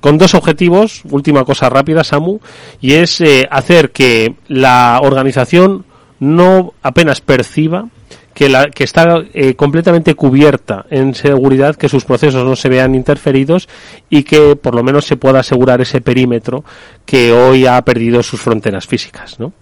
con 0.00 0.18
dos 0.18 0.34
objetivos, 0.34 1.02
última 1.10 1.44
cosa 1.44 1.68
rápida, 1.68 2.04
Samu, 2.04 2.40
y 2.80 2.94
es 2.94 3.20
eh, 3.20 3.46
hacer 3.50 3.90
que 3.90 4.34
la 4.48 4.98
organización 5.02 5.84
no 6.18 6.72
apenas 6.82 7.20
perciba 7.20 7.88
que, 8.34 8.48
la, 8.48 8.70
que 8.70 8.84
está 8.84 9.22
eh, 9.34 9.54
completamente 9.54 10.14
cubierta 10.14 10.86
en 10.90 11.14
seguridad, 11.14 11.76
que 11.76 11.88
sus 11.88 12.04
procesos 12.04 12.44
no 12.44 12.56
se 12.56 12.68
vean 12.68 12.94
interferidos 12.94 13.68
y 14.08 14.22
que 14.22 14.56
por 14.56 14.74
lo 14.74 14.82
menos 14.82 15.06
se 15.06 15.16
pueda 15.16 15.40
asegurar 15.40 15.80
ese 15.80 16.00
perímetro 16.00 16.64
que 17.04 17.32
hoy 17.32 17.66
ha 17.66 17.80
perdido 17.82 18.22
sus 18.22 18.40
fronteras 18.40 18.86
físicas, 18.86 19.38
¿no? 19.38 19.52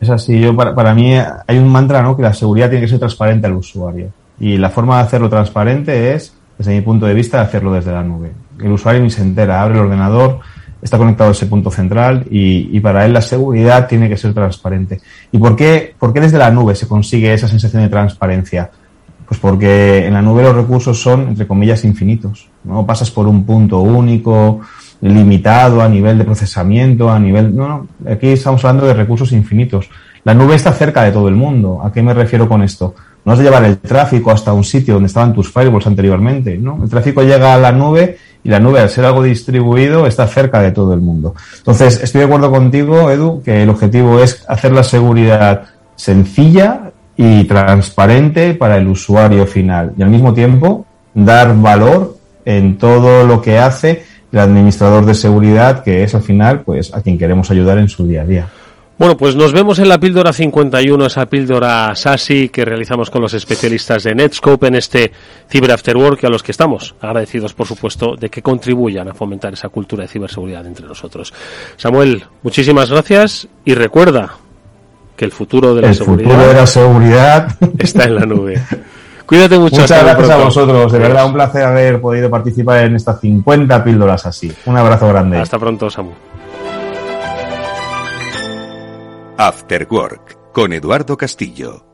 Es 0.00 0.10
así, 0.10 0.38
yo 0.38 0.54
para, 0.54 0.74
para 0.74 0.94
mí 0.94 1.14
hay 1.16 1.58
un 1.58 1.68
mantra, 1.68 2.02
¿no? 2.02 2.16
Que 2.16 2.22
la 2.22 2.32
seguridad 2.32 2.68
tiene 2.68 2.84
que 2.84 2.90
ser 2.90 3.00
transparente 3.00 3.46
al 3.46 3.54
usuario. 3.54 4.10
Y 4.38 4.56
la 4.56 4.70
forma 4.70 4.98
de 4.98 5.02
hacerlo 5.02 5.28
transparente 5.28 6.14
es, 6.14 6.34
desde 6.56 6.74
mi 6.74 6.80
punto 6.82 7.06
de 7.06 7.14
vista, 7.14 7.40
hacerlo 7.40 7.72
desde 7.72 7.92
la 7.92 8.04
nube. 8.04 8.32
El 8.60 8.70
usuario 8.70 9.02
ni 9.02 9.10
se 9.10 9.22
entera, 9.22 9.60
abre 9.60 9.74
el 9.74 9.84
ordenador, 9.84 10.40
está 10.80 10.98
conectado 10.98 11.30
a 11.30 11.32
ese 11.32 11.46
punto 11.46 11.70
central 11.70 12.26
y, 12.30 12.78
para 12.80 13.04
él 13.04 13.12
la 13.12 13.20
seguridad 13.20 13.86
tiene 13.86 14.08
que 14.08 14.16
ser 14.16 14.32
transparente. 14.34 15.00
¿Y 15.32 15.38
por 15.38 15.56
qué, 15.56 15.94
por 15.98 16.12
qué 16.12 16.20
desde 16.20 16.38
la 16.38 16.50
nube 16.50 16.74
se 16.74 16.86
consigue 16.86 17.32
esa 17.32 17.48
sensación 17.48 17.82
de 17.82 17.88
transparencia? 17.88 18.70
Pues 19.26 19.40
porque 19.40 20.06
en 20.06 20.14
la 20.14 20.22
nube 20.22 20.42
los 20.42 20.54
recursos 20.54 21.00
son, 21.00 21.28
entre 21.28 21.46
comillas, 21.46 21.84
infinitos. 21.84 22.48
No 22.64 22.86
pasas 22.86 23.10
por 23.10 23.26
un 23.26 23.44
punto 23.44 23.80
único, 23.80 24.60
limitado 25.00 25.82
a 25.82 25.88
nivel 25.88 26.18
de 26.18 26.24
procesamiento, 26.24 27.10
a 27.10 27.18
nivel... 27.18 27.54
No, 27.54 27.68
no, 27.68 28.10
aquí 28.10 28.28
estamos 28.28 28.64
hablando 28.64 28.86
de 28.86 28.94
recursos 28.94 29.32
infinitos. 29.32 29.90
La 30.24 30.34
nube 30.34 30.54
está 30.54 30.72
cerca 30.72 31.02
de 31.02 31.12
todo 31.12 31.28
el 31.28 31.34
mundo. 31.34 31.80
¿A 31.82 31.92
qué 31.92 32.02
me 32.02 32.14
refiero 32.14 32.48
con 32.48 32.62
esto? 32.62 32.94
No 33.24 33.32
has 33.32 33.38
de 33.38 33.44
llevar 33.44 33.64
el 33.64 33.78
tráfico 33.78 34.30
hasta 34.30 34.52
un 34.52 34.64
sitio 34.64 34.94
donde 34.94 35.08
estaban 35.08 35.34
tus 35.34 35.52
firewalls 35.52 35.86
anteriormente, 35.86 36.56
¿no? 36.56 36.82
El 36.82 36.88
tráfico 36.88 37.22
llega 37.22 37.54
a 37.54 37.58
la 37.58 37.72
nube 37.72 38.16
y 38.48 38.50
la 38.50 38.60
nube, 38.60 38.80
al 38.80 38.88
ser 38.88 39.04
algo 39.04 39.22
distribuido, 39.22 40.06
está 40.06 40.26
cerca 40.26 40.62
de 40.62 40.70
todo 40.70 40.94
el 40.94 41.02
mundo. 41.02 41.34
Entonces, 41.58 42.00
estoy 42.02 42.20
de 42.20 42.24
acuerdo 42.24 42.50
contigo, 42.50 43.10
Edu, 43.10 43.42
que 43.42 43.62
el 43.62 43.68
objetivo 43.68 44.20
es 44.20 44.42
hacer 44.48 44.72
la 44.72 44.82
seguridad 44.82 45.64
sencilla 45.96 46.90
y 47.14 47.44
transparente 47.44 48.54
para 48.54 48.78
el 48.78 48.88
usuario 48.88 49.46
final 49.46 49.92
y 49.98 50.02
al 50.02 50.08
mismo 50.08 50.32
tiempo 50.32 50.86
dar 51.12 51.54
valor 51.60 52.16
en 52.46 52.78
todo 52.78 53.26
lo 53.26 53.42
que 53.42 53.58
hace 53.58 54.04
el 54.32 54.38
administrador 54.38 55.04
de 55.04 55.14
seguridad, 55.14 55.82
que 55.82 56.02
es 56.02 56.14
al 56.14 56.22
final 56.22 56.62
pues 56.62 56.94
a 56.94 57.02
quien 57.02 57.18
queremos 57.18 57.50
ayudar 57.50 57.76
en 57.76 57.90
su 57.90 58.06
día 58.06 58.22
a 58.22 58.24
día. 58.24 58.48
Bueno, 58.98 59.16
pues 59.16 59.36
nos 59.36 59.52
vemos 59.52 59.78
en 59.78 59.88
la 59.88 60.00
píldora 60.00 60.32
51, 60.32 61.06
esa 61.06 61.26
píldora 61.26 61.94
SASI 61.94 62.48
que 62.48 62.64
realizamos 62.64 63.10
con 63.10 63.22
los 63.22 63.32
especialistas 63.32 64.02
de 64.02 64.12
Netscope 64.12 64.66
en 64.66 64.74
este 64.74 65.12
Cyber 65.48 65.70
After 65.70 65.96
Work, 65.96 66.24
a 66.24 66.28
los 66.28 66.42
que 66.42 66.50
estamos 66.50 66.96
agradecidos, 67.00 67.54
por 67.54 67.68
supuesto, 67.68 68.16
de 68.18 68.28
que 68.28 68.42
contribuyan 68.42 69.06
a 69.08 69.14
fomentar 69.14 69.52
esa 69.52 69.68
cultura 69.68 70.02
de 70.02 70.08
ciberseguridad 70.08 70.66
entre 70.66 70.84
nosotros. 70.84 71.32
Samuel, 71.76 72.24
muchísimas 72.42 72.90
gracias 72.90 73.46
y 73.64 73.74
recuerda 73.74 74.34
que 75.16 75.24
el 75.24 75.30
futuro 75.30 75.76
de 75.76 75.82
la 75.82 75.94
seguridad. 75.94 76.30
futuro 76.30 76.48
de 76.48 76.54
la 76.54 76.66
seguridad 76.66 77.56
está 77.78 78.02
en 78.02 78.14
la 78.16 78.26
nube. 78.26 78.60
Cuídate 79.26 79.60
mucho. 79.60 79.80
Muchas 79.80 80.02
gracias 80.02 80.30
a 80.30 80.36
vosotros. 80.38 80.90
De 80.90 80.98
verdad, 80.98 81.24
un 81.24 81.34
placer 81.34 81.62
haber 81.62 82.00
podido 82.00 82.28
participar 82.30 82.84
en 82.86 82.96
estas 82.96 83.20
50 83.20 83.84
píldoras 83.84 84.26
así. 84.26 84.50
Un 84.66 84.76
abrazo 84.76 85.06
grande. 85.06 85.38
Hasta 85.38 85.56
pronto, 85.56 85.88
Samu. 85.88 86.10
After 89.40 89.86
Work 89.88 90.52
con 90.52 90.72
Eduardo 90.72 91.16
Castillo. 91.16 91.86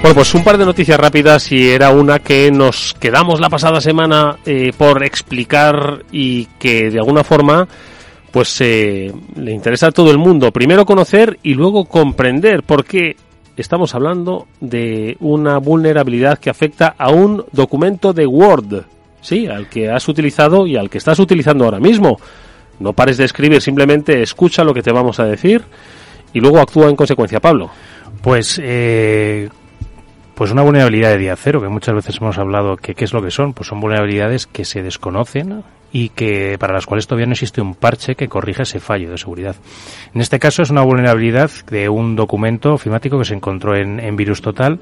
Bueno, 0.00 0.14
pues 0.14 0.34
un 0.34 0.42
par 0.42 0.56
de 0.56 0.64
noticias 0.64 0.98
rápidas 0.98 1.52
y 1.52 1.68
era 1.68 1.90
una 1.90 2.20
que 2.20 2.50
nos 2.50 2.94
quedamos 2.94 3.38
la 3.38 3.50
pasada 3.50 3.82
semana 3.82 4.38
eh, 4.46 4.72
por 4.76 5.04
explicar 5.04 6.06
y 6.10 6.46
que 6.58 6.90
de 6.90 6.98
alguna 6.98 7.22
forma 7.22 7.68
pues 8.30 8.62
eh, 8.62 9.12
le 9.36 9.52
interesa 9.52 9.88
a 9.88 9.92
todo 9.92 10.10
el 10.10 10.16
mundo. 10.16 10.52
Primero 10.52 10.86
conocer 10.86 11.38
y 11.42 11.52
luego 11.52 11.84
comprender 11.84 12.62
por 12.62 12.86
qué 12.86 13.16
estamos 13.58 13.94
hablando 13.94 14.48
de 14.62 15.18
una 15.20 15.58
vulnerabilidad 15.58 16.38
que 16.38 16.48
afecta 16.48 16.94
a 16.96 17.10
un 17.10 17.44
documento 17.52 18.14
de 18.14 18.26
Word, 18.26 18.84
sí, 19.20 19.46
al 19.48 19.68
que 19.68 19.90
has 19.90 20.08
utilizado 20.08 20.66
y 20.66 20.78
al 20.78 20.88
que 20.88 20.96
estás 20.96 21.18
utilizando 21.18 21.66
ahora 21.66 21.78
mismo. 21.78 22.18
No 22.80 22.94
pares 22.94 23.18
de 23.18 23.24
escribir, 23.24 23.60
simplemente 23.60 24.22
escucha 24.22 24.64
lo 24.64 24.74
que 24.74 24.82
te 24.82 24.90
vamos 24.90 25.20
a 25.20 25.24
decir 25.24 25.62
y 26.32 26.40
luego 26.40 26.58
actúa 26.58 26.88
en 26.88 26.96
consecuencia, 26.96 27.40
Pablo. 27.40 27.70
Pues, 28.22 28.60
eh, 28.62 29.48
pues 30.34 30.50
una 30.50 30.62
vulnerabilidad 30.62 31.10
de 31.10 31.18
día 31.18 31.36
cero, 31.36 31.60
que 31.60 31.68
muchas 31.68 31.94
veces 31.94 32.16
hemos 32.20 32.38
hablado 32.38 32.76
que 32.76 32.94
qué 32.94 33.04
es 33.04 33.12
lo 33.12 33.22
que 33.22 33.30
son, 33.30 33.52
pues 33.52 33.68
son 33.68 33.80
vulnerabilidades 33.80 34.46
que 34.46 34.64
se 34.64 34.82
desconocen 34.82 35.62
y 35.92 36.10
que 36.10 36.56
para 36.58 36.72
las 36.72 36.86
cuales 36.86 37.06
todavía 37.06 37.26
no 37.26 37.32
existe 37.32 37.60
un 37.60 37.74
parche 37.74 38.14
que 38.14 38.28
corrija 38.28 38.62
ese 38.62 38.80
fallo 38.80 39.10
de 39.10 39.18
seguridad. 39.18 39.56
En 40.14 40.20
este 40.20 40.38
caso 40.38 40.62
es 40.62 40.70
una 40.70 40.82
vulnerabilidad 40.82 41.50
de 41.70 41.88
un 41.88 42.16
documento 42.16 42.72
ofimático 42.72 43.18
que 43.18 43.24
se 43.24 43.34
encontró 43.34 43.76
en, 43.76 44.16
Virus 44.16 44.40
Total 44.40 44.78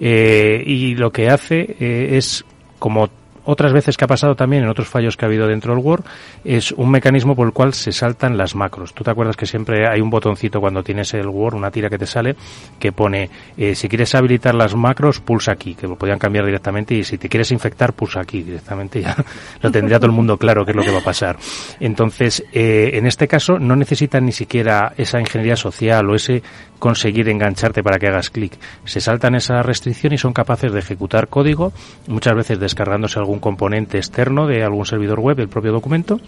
eh, 0.00 0.62
y 0.66 0.94
lo 0.94 1.10
que 1.10 1.28
hace 1.28 1.76
eh, 1.78 2.16
es 2.16 2.44
como 2.78 3.08
otras 3.50 3.72
veces 3.72 3.96
que 3.96 4.04
ha 4.04 4.08
pasado 4.08 4.34
también 4.34 4.64
en 4.64 4.68
otros 4.68 4.88
fallos 4.88 5.16
que 5.16 5.24
ha 5.24 5.28
habido 5.28 5.46
dentro 5.46 5.74
del 5.74 5.82
Word, 5.82 6.04
es 6.44 6.70
un 6.72 6.90
mecanismo 6.90 7.34
por 7.34 7.46
el 7.46 7.54
cual 7.54 7.72
se 7.72 7.92
saltan 7.92 8.36
las 8.36 8.54
macros. 8.54 8.92
Tú 8.92 9.02
te 9.02 9.10
acuerdas 9.10 9.38
que 9.38 9.46
siempre 9.46 9.88
hay 9.88 10.02
un 10.02 10.10
botoncito 10.10 10.60
cuando 10.60 10.82
tienes 10.82 11.14
el 11.14 11.26
Word, 11.28 11.54
una 11.54 11.70
tira 11.70 11.88
que 11.88 11.96
te 11.96 12.04
sale, 12.04 12.36
que 12.78 12.92
pone, 12.92 13.30
eh, 13.56 13.74
si 13.74 13.88
quieres 13.88 14.14
habilitar 14.14 14.54
las 14.54 14.74
macros, 14.74 15.20
pulsa 15.20 15.52
aquí, 15.52 15.74
que 15.74 15.86
lo 15.86 15.96
podían 15.96 16.18
cambiar 16.18 16.44
directamente, 16.44 16.94
y 16.94 17.04
si 17.04 17.16
te 17.16 17.30
quieres 17.30 17.50
infectar, 17.50 17.94
pulsa 17.94 18.20
aquí 18.20 18.42
directamente, 18.42 19.00
ya 19.00 19.16
lo 19.62 19.70
tendría 19.70 19.98
todo 19.98 20.08
el 20.08 20.12
mundo 20.12 20.36
claro 20.36 20.66
qué 20.66 20.72
es 20.72 20.76
lo 20.76 20.82
que 20.82 20.90
va 20.90 20.98
a 20.98 21.04
pasar. 21.04 21.38
Entonces, 21.80 22.44
eh, 22.52 22.90
en 22.92 23.06
este 23.06 23.26
caso, 23.28 23.58
no 23.58 23.76
necesitan 23.76 24.26
ni 24.26 24.32
siquiera 24.32 24.92
esa 24.98 25.20
ingeniería 25.20 25.56
social 25.56 26.10
o 26.10 26.14
ese 26.14 26.42
conseguir 26.78 27.28
engancharte 27.28 27.82
para 27.82 27.98
que 27.98 28.08
hagas 28.08 28.30
clic. 28.30 28.58
Se 28.84 29.00
saltan 29.00 29.34
esa 29.34 29.62
restricción 29.62 30.12
y 30.12 30.18
son 30.18 30.32
capaces 30.32 30.72
de 30.72 30.78
ejecutar 30.78 31.28
código, 31.28 31.72
muchas 32.06 32.34
veces 32.34 32.60
descargándose 32.60 33.18
algún 33.18 33.37
componente 33.40 33.98
externo 33.98 34.46
de 34.46 34.62
algún 34.62 34.86
servidor 34.86 35.20
web, 35.20 35.40
el 35.40 35.48
propio 35.48 35.72
documento, 35.72 36.20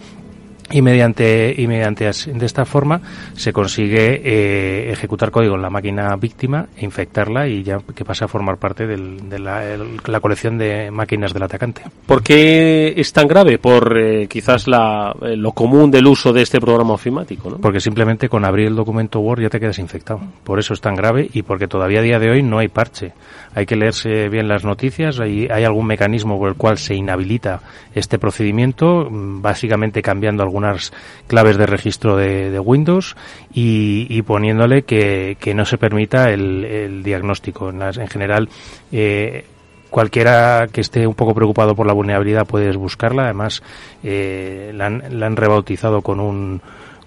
y 0.71 0.81
mediante 0.81 1.53
y 1.57 1.67
mediante 1.67 2.05
de 2.05 2.45
esta 2.45 2.65
forma 2.65 3.01
se 3.35 3.53
consigue 3.53 4.21
eh, 4.23 4.91
ejecutar 4.91 5.31
código 5.31 5.55
en 5.55 5.61
la 5.61 5.69
máquina 5.69 6.15
víctima 6.15 6.67
e 6.75 6.85
infectarla 6.85 7.47
y 7.47 7.63
ya 7.63 7.79
que 7.95 8.05
pasa 8.05 8.25
a 8.25 8.27
formar 8.27 8.57
parte 8.57 8.87
de 8.87 9.39
la, 9.39 10.19
colección 10.19 10.57
de 10.57 10.91
máquinas 10.91 11.33
del 11.33 11.43
atacante. 11.43 11.83
¿Por 12.05 12.23
qué 12.23 12.93
es 12.95 13.11
tan 13.13 13.27
grave? 13.27 13.57
Por 13.57 13.97
eh, 13.97 14.27
quizás 14.27 14.67
la, 14.67 15.15
eh, 15.21 15.35
lo 15.35 15.51
común 15.51 15.91
del 15.91 16.07
uso 16.07 16.33
de 16.33 16.41
este 16.41 16.59
programa 16.59 16.93
ofimático, 16.93 17.49
¿no? 17.49 17.57
Porque 17.57 17.79
simplemente 17.79 18.29
con 18.29 18.45
abrir 18.45 18.67
el 18.67 18.75
documento 18.75 19.19
Word 19.19 19.41
ya 19.41 19.49
te 19.49 19.59
quedas 19.59 19.79
infectado. 19.79 20.21
Por 20.43 20.59
eso 20.59 20.73
es 20.73 20.81
tan 20.81 20.95
grave 20.95 21.29
y 21.33 21.41
porque 21.41 21.67
todavía 21.67 21.99
a 21.99 22.03
día 22.03 22.19
de 22.19 22.29
hoy 22.29 22.43
no 22.43 22.59
hay 22.59 22.67
parche. 22.67 23.13
Hay 23.53 23.65
que 23.65 23.75
leerse 23.75 24.29
bien 24.29 24.47
las 24.47 24.63
noticias, 24.63 25.19
hay, 25.19 25.47
hay 25.51 25.63
algún 25.63 25.87
mecanismo 25.87 26.37
por 26.37 26.49
el 26.49 26.55
cual 26.55 26.77
se 26.77 26.95
inhabilita 26.95 27.61
este 27.93 28.17
procedimiento, 28.17 29.09
mm, 29.09 29.41
básicamente 29.41 30.01
cambiando 30.01 30.43
algún 30.43 30.60
unas 30.61 30.93
claves 31.27 31.57
de 31.57 31.65
registro 31.65 32.15
de, 32.15 32.59
Windows 32.59 33.15
y, 33.53 34.21
poniéndole 34.21 34.83
que, 34.83 35.53
no 35.55 35.65
se 35.65 35.77
permita 35.77 36.29
el, 36.29 37.01
diagnóstico. 37.03 37.69
En, 37.69 37.81
en 37.81 38.07
general, 38.07 38.49
eh, 38.91 39.45
cualquiera 39.91 40.67
que 40.71 40.81
esté 40.81 41.05
un 41.05 41.13
poco 41.13 41.35
preocupado 41.35 41.75
por 41.75 41.85
la 41.85 41.93
vulnerabilidad 41.93 42.47
puedes 42.47 42.75
buscarla. 42.77 43.25
Además, 43.25 43.61
eh, 44.03 44.71
la, 44.73 44.87
han, 44.87 45.35
rebautizado 45.35 46.01
con 46.01 46.19
un 46.19 46.61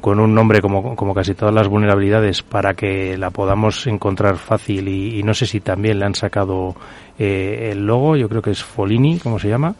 con 0.04 0.20
un 0.20 0.34
nombre 0.34 0.60
como, 0.60 0.94
como 0.94 1.14
casi 1.14 1.34
todas 1.34 1.54
las 1.54 1.66
vulnerabilidades 1.66 2.42
para 2.42 2.74
que 2.74 3.16
la 3.16 3.30
podamos 3.30 3.86
encontrar 3.86 4.36
fácil 4.36 4.86
y, 4.86 5.22
no 5.22 5.32
sé 5.32 5.46
si 5.46 5.60
también 5.60 5.98
le 5.98 6.04
han 6.04 6.14
sacado 6.14 6.76
eh, 7.18 7.70
el 7.72 7.86
logo, 7.86 8.14
yo 8.14 8.28
creo 8.28 8.42
que 8.42 8.50
es 8.50 8.62
Folini, 8.62 9.18
como 9.18 9.38
se 9.38 9.48
llama, 9.48 9.74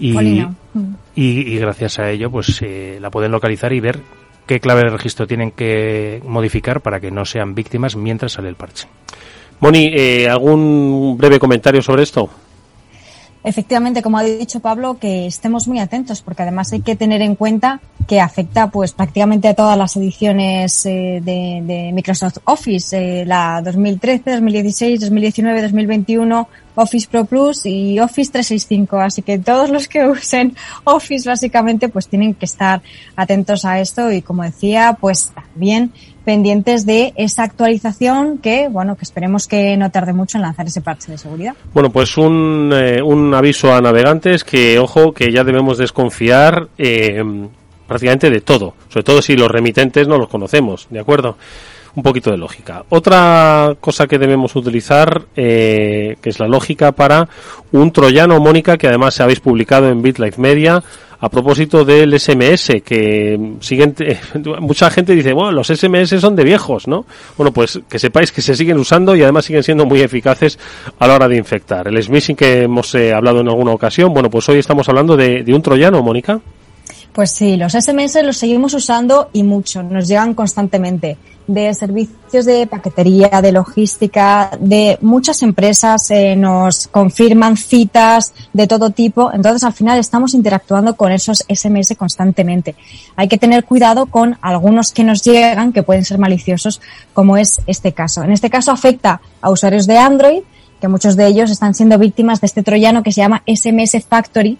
y, 0.00 0.46
y, 1.14 1.58
gracias 1.58 1.98
a 1.98 2.10
ello 2.10 2.30
pues 2.30 2.58
eh, 2.62 2.96
la 3.02 3.10
pueden 3.10 3.32
localizar 3.32 3.70
y 3.74 3.80
ver 3.80 4.00
qué 4.46 4.60
clave 4.60 4.80
de 4.80 4.88
registro 4.88 5.26
tienen 5.26 5.50
que 5.50 6.22
modificar 6.26 6.80
para 6.80 6.98
que 6.98 7.10
no 7.10 7.26
sean 7.26 7.54
víctimas 7.54 7.96
mientras 7.96 8.32
sale 8.32 8.48
el 8.48 8.54
parche. 8.54 8.88
Moni, 9.60 9.90
eh, 9.92 10.26
¿algún 10.26 11.18
breve 11.18 11.38
comentario 11.38 11.82
sobre 11.82 12.04
esto? 12.04 12.30
efectivamente, 13.46 14.02
como 14.02 14.18
ha 14.18 14.24
dicho 14.24 14.58
Pablo, 14.58 14.98
que 14.98 15.26
estemos 15.26 15.68
muy 15.68 15.78
atentos, 15.78 16.20
porque 16.20 16.42
además 16.42 16.72
hay 16.72 16.80
que 16.80 16.96
tener 16.96 17.22
en 17.22 17.36
cuenta 17.36 17.80
que 18.06 18.20
afecta 18.20 18.70
pues 18.70 18.92
prácticamente 18.92 19.48
a 19.48 19.54
todas 19.54 19.76
las 19.76 19.96
ediciones 19.96 20.86
eh, 20.86 21.20
de, 21.22 21.90
Microsoft 21.92 22.38
Office, 22.44 22.96
eh, 23.22 23.26
la 23.26 23.60
2013, 23.62 24.32
2016, 24.32 25.00
2019, 25.00 25.62
2021, 25.62 26.48
Office 26.76 27.08
Pro 27.10 27.24
Plus 27.24 27.66
y 27.66 27.98
Office 27.98 28.30
365. 28.30 29.00
Así 29.00 29.22
que 29.22 29.38
todos 29.38 29.70
los 29.70 29.88
que 29.88 30.06
usen 30.08 30.54
Office 30.84 31.28
básicamente 31.28 31.88
pues 31.88 32.06
tienen 32.06 32.34
que 32.34 32.44
estar 32.44 32.80
atentos 33.16 33.64
a 33.64 33.80
esto 33.80 34.12
y 34.12 34.22
como 34.22 34.44
decía, 34.44 34.96
pues 35.00 35.32
también 35.34 35.92
pendientes 36.24 36.86
de 36.86 37.12
esa 37.16 37.44
actualización 37.44 38.38
que, 38.38 38.68
bueno, 38.68 38.96
que 38.96 39.04
esperemos 39.04 39.46
que 39.46 39.76
no 39.76 39.90
tarde 39.92 40.12
mucho 40.12 40.38
en 40.38 40.42
lanzar 40.42 40.66
ese 40.66 40.80
parche 40.80 41.12
de 41.12 41.18
seguridad. 41.18 41.54
Bueno, 41.72 41.90
pues 41.90 42.16
un, 42.18 42.72
eh, 42.74 43.00
un 43.00 43.32
aviso 43.32 43.72
a 43.72 43.80
navegantes 43.80 44.42
que, 44.42 44.78
ojo, 44.78 45.12
que 45.12 45.32
ya 45.32 45.44
debemos 45.44 45.78
desconfiar 45.78 46.68
eh, 46.78 47.22
prácticamente 47.86 48.30
de 48.30 48.40
todo, 48.40 48.74
sobre 48.88 49.04
todo 49.04 49.22
si 49.22 49.36
los 49.36 49.50
remitentes 49.50 50.08
no 50.08 50.18
los 50.18 50.28
conocemos, 50.28 50.86
¿de 50.90 51.00
acuerdo? 51.00 51.36
un 51.96 52.02
poquito 52.02 52.30
de 52.30 52.36
lógica. 52.36 52.84
Otra 52.90 53.74
cosa 53.80 54.06
que 54.06 54.18
debemos 54.18 54.54
utilizar, 54.54 55.22
eh, 55.34 56.16
que 56.20 56.28
es 56.28 56.38
la 56.38 56.46
lógica 56.46 56.92
para 56.92 57.26
un 57.72 57.90
troyano, 57.90 58.38
Mónica, 58.38 58.76
que 58.76 58.86
además 58.86 59.18
habéis 59.20 59.40
publicado 59.40 59.88
en 59.88 60.02
BitLife 60.02 60.38
Media, 60.38 60.82
a 61.18 61.30
propósito 61.30 61.86
del 61.86 62.18
SMS, 62.20 62.82
que 62.84 63.54
siguen, 63.60 63.94
mucha 64.60 64.90
gente 64.90 65.14
dice, 65.14 65.32
bueno, 65.32 65.52
los 65.52 65.68
SMS 65.68 66.20
son 66.20 66.36
de 66.36 66.44
viejos, 66.44 66.86
¿no? 66.86 67.06
Bueno, 67.38 67.52
pues 67.52 67.80
que 67.88 67.98
sepáis 67.98 68.30
que 68.30 68.42
se 68.42 68.54
siguen 68.54 68.76
usando 68.76 69.16
y 69.16 69.22
además 69.22 69.46
siguen 69.46 69.62
siendo 69.62 69.86
muy 69.86 70.02
eficaces 70.02 70.58
a 70.98 71.06
la 71.06 71.14
hora 71.14 71.28
de 71.28 71.36
infectar. 71.36 71.88
El 71.88 72.02
smishing 72.02 72.36
que 72.36 72.64
hemos 72.64 72.94
eh, 72.94 73.14
hablado 73.14 73.40
en 73.40 73.48
alguna 73.48 73.72
ocasión, 73.72 74.12
bueno, 74.12 74.28
pues 74.28 74.46
hoy 74.50 74.58
estamos 74.58 74.86
hablando 74.90 75.16
de, 75.16 75.42
de 75.42 75.54
un 75.54 75.62
troyano, 75.62 76.02
Mónica. 76.02 76.40
Pues 77.16 77.30
sí, 77.30 77.56
los 77.56 77.72
SMS 77.72 78.22
los 78.22 78.36
seguimos 78.36 78.74
usando 78.74 79.30
y 79.32 79.42
mucho, 79.42 79.82
nos 79.82 80.06
llegan 80.06 80.34
constantemente 80.34 81.16
de 81.46 81.72
servicios 81.72 82.44
de 82.44 82.66
paquetería, 82.66 83.40
de 83.40 83.52
logística, 83.52 84.50
de 84.60 84.98
muchas 85.00 85.42
empresas 85.42 86.10
eh, 86.10 86.36
nos 86.36 86.88
confirman 86.88 87.56
citas 87.56 88.34
de 88.52 88.66
todo 88.66 88.90
tipo. 88.90 89.32
Entonces, 89.32 89.64
al 89.64 89.72
final 89.72 89.98
estamos 89.98 90.34
interactuando 90.34 90.94
con 90.94 91.10
esos 91.10 91.42
SMS 91.48 91.96
constantemente. 91.96 92.74
Hay 93.16 93.28
que 93.28 93.38
tener 93.38 93.64
cuidado 93.64 94.04
con 94.04 94.36
algunos 94.42 94.92
que 94.92 95.02
nos 95.02 95.22
llegan 95.22 95.72
que 95.72 95.82
pueden 95.82 96.04
ser 96.04 96.18
maliciosos, 96.18 96.82
como 97.14 97.38
es 97.38 97.62
este 97.66 97.92
caso. 97.92 98.24
En 98.24 98.32
este 98.32 98.50
caso 98.50 98.72
afecta 98.72 99.22
a 99.40 99.48
usuarios 99.48 99.86
de 99.86 99.96
Android, 99.96 100.42
que 100.82 100.88
muchos 100.88 101.16
de 101.16 101.26
ellos 101.26 101.50
están 101.50 101.72
siendo 101.72 101.98
víctimas 101.98 102.42
de 102.42 102.46
este 102.46 102.62
troyano 102.62 103.02
que 103.02 103.12
se 103.12 103.22
llama 103.22 103.42
SMS 103.46 104.04
Factory, 104.06 104.58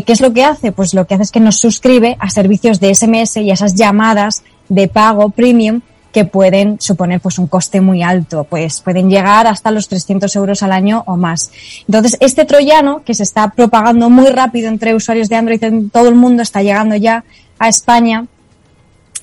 ¿Qué, 0.00 0.04
es 0.06 0.22
lo 0.22 0.32
que 0.32 0.42
hace? 0.42 0.72
Pues 0.72 0.94
lo 0.94 1.06
que 1.06 1.12
hace 1.12 1.24
es 1.24 1.30
que 1.30 1.38
nos 1.38 1.56
suscribe 1.56 2.16
a 2.18 2.30
servicios 2.30 2.80
de 2.80 2.94
SMS 2.94 3.36
y 3.36 3.50
a 3.50 3.52
esas 3.52 3.74
llamadas 3.74 4.42
de 4.70 4.88
pago 4.88 5.28
premium 5.28 5.82
que 6.12 6.24
pueden 6.24 6.80
suponer 6.80 7.20
pues 7.20 7.38
un 7.38 7.46
coste 7.46 7.82
muy 7.82 8.02
alto, 8.02 8.44
pues 8.44 8.80
pueden 8.80 9.10
llegar 9.10 9.46
hasta 9.46 9.70
los 9.70 9.88
300 9.88 10.34
euros 10.36 10.62
al 10.62 10.72
año 10.72 11.04
o 11.06 11.18
más. 11.18 11.50
Entonces, 11.86 12.16
este 12.20 12.46
troyano 12.46 13.02
que 13.04 13.12
se 13.12 13.22
está 13.22 13.50
propagando 13.50 14.08
muy 14.08 14.28
rápido 14.28 14.68
entre 14.68 14.94
usuarios 14.94 15.28
de 15.28 15.36
Android 15.36 15.62
en 15.62 15.90
todo 15.90 16.08
el 16.08 16.14
mundo 16.14 16.42
está 16.42 16.62
llegando 16.62 16.96
ya 16.96 17.24
a 17.58 17.68
España 17.68 18.24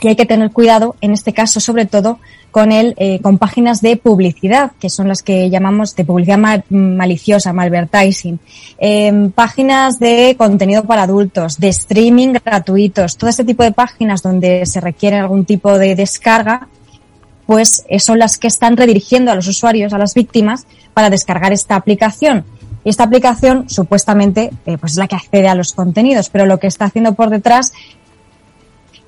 y 0.01 0.07
hay 0.07 0.15
que 0.15 0.25
tener 0.25 0.51
cuidado, 0.51 0.95
en 1.01 1.11
este 1.11 1.33
caso 1.33 1.59
sobre 1.59 1.85
todo, 1.85 2.19
con 2.51 2.71
él, 2.71 2.95
eh, 2.97 3.19
con 3.21 3.37
páginas 3.37 3.81
de 3.81 3.97
publicidad, 3.97 4.71
que 4.79 4.89
son 4.89 5.07
las 5.07 5.21
que 5.21 5.49
llamamos 5.49 5.95
de 5.95 6.05
publicidad 6.05 6.63
maliciosa, 6.69 7.53
malvertising, 7.53 8.39
eh, 8.79 9.29
páginas 9.35 9.99
de 9.99 10.35
contenido 10.37 10.83
para 10.85 11.03
adultos, 11.03 11.59
de 11.59 11.69
streaming 11.69 12.33
gratuitos, 12.43 13.17
todo 13.17 13.29
este 13.29 13.43
tipo 13.43 13.63
de 13.63 13.71
páginas 13.71 14.23
donde 14.23 14.65
se 14.65 14.81
requiere 14.81 15.17
algún 15.17 15.45
tipo 15.45 15.77
de 15.77 15.95
descarga, 15.95 16.67
pues 17.45 17.83
eh, 17.89 17.99
son 17.99 18.19
las 18.19 18.37
que 18.37 18.47
están 18.47 18.77
redirigiendo 18.77 19.31
a 19.31 19.35
los 19.35 19.47
usuarios, 19.47 19.91
a 19.93 19.97
las 19.97 20.13
víctimas, 20.13 20.65
para 20.93 21.09
descargar 21.09 21.51
esta 21.51 21.75
aplicación. 21.75 22.45
Y 22.83 22.89
esta 22.89 23.03
aplicación 23.03 23.69
supuestamente 23.69 24.51
eh, 24.65 24.77
pues 24.77 24.93
es 24.93 24.97
la 24.97 25.07
que 25.07 25.15
accede 25.15 25.47
a 25.47 25.55
los 25.55 25.73
contenidos, 25.73 26.29
pero 26.29 26.45
lo 26.45 26.59
que 26.59 26.67
está 26.67 26.85
haciendo 26.85 27.13
por 27.13 27.29
detrás 27.29 27.73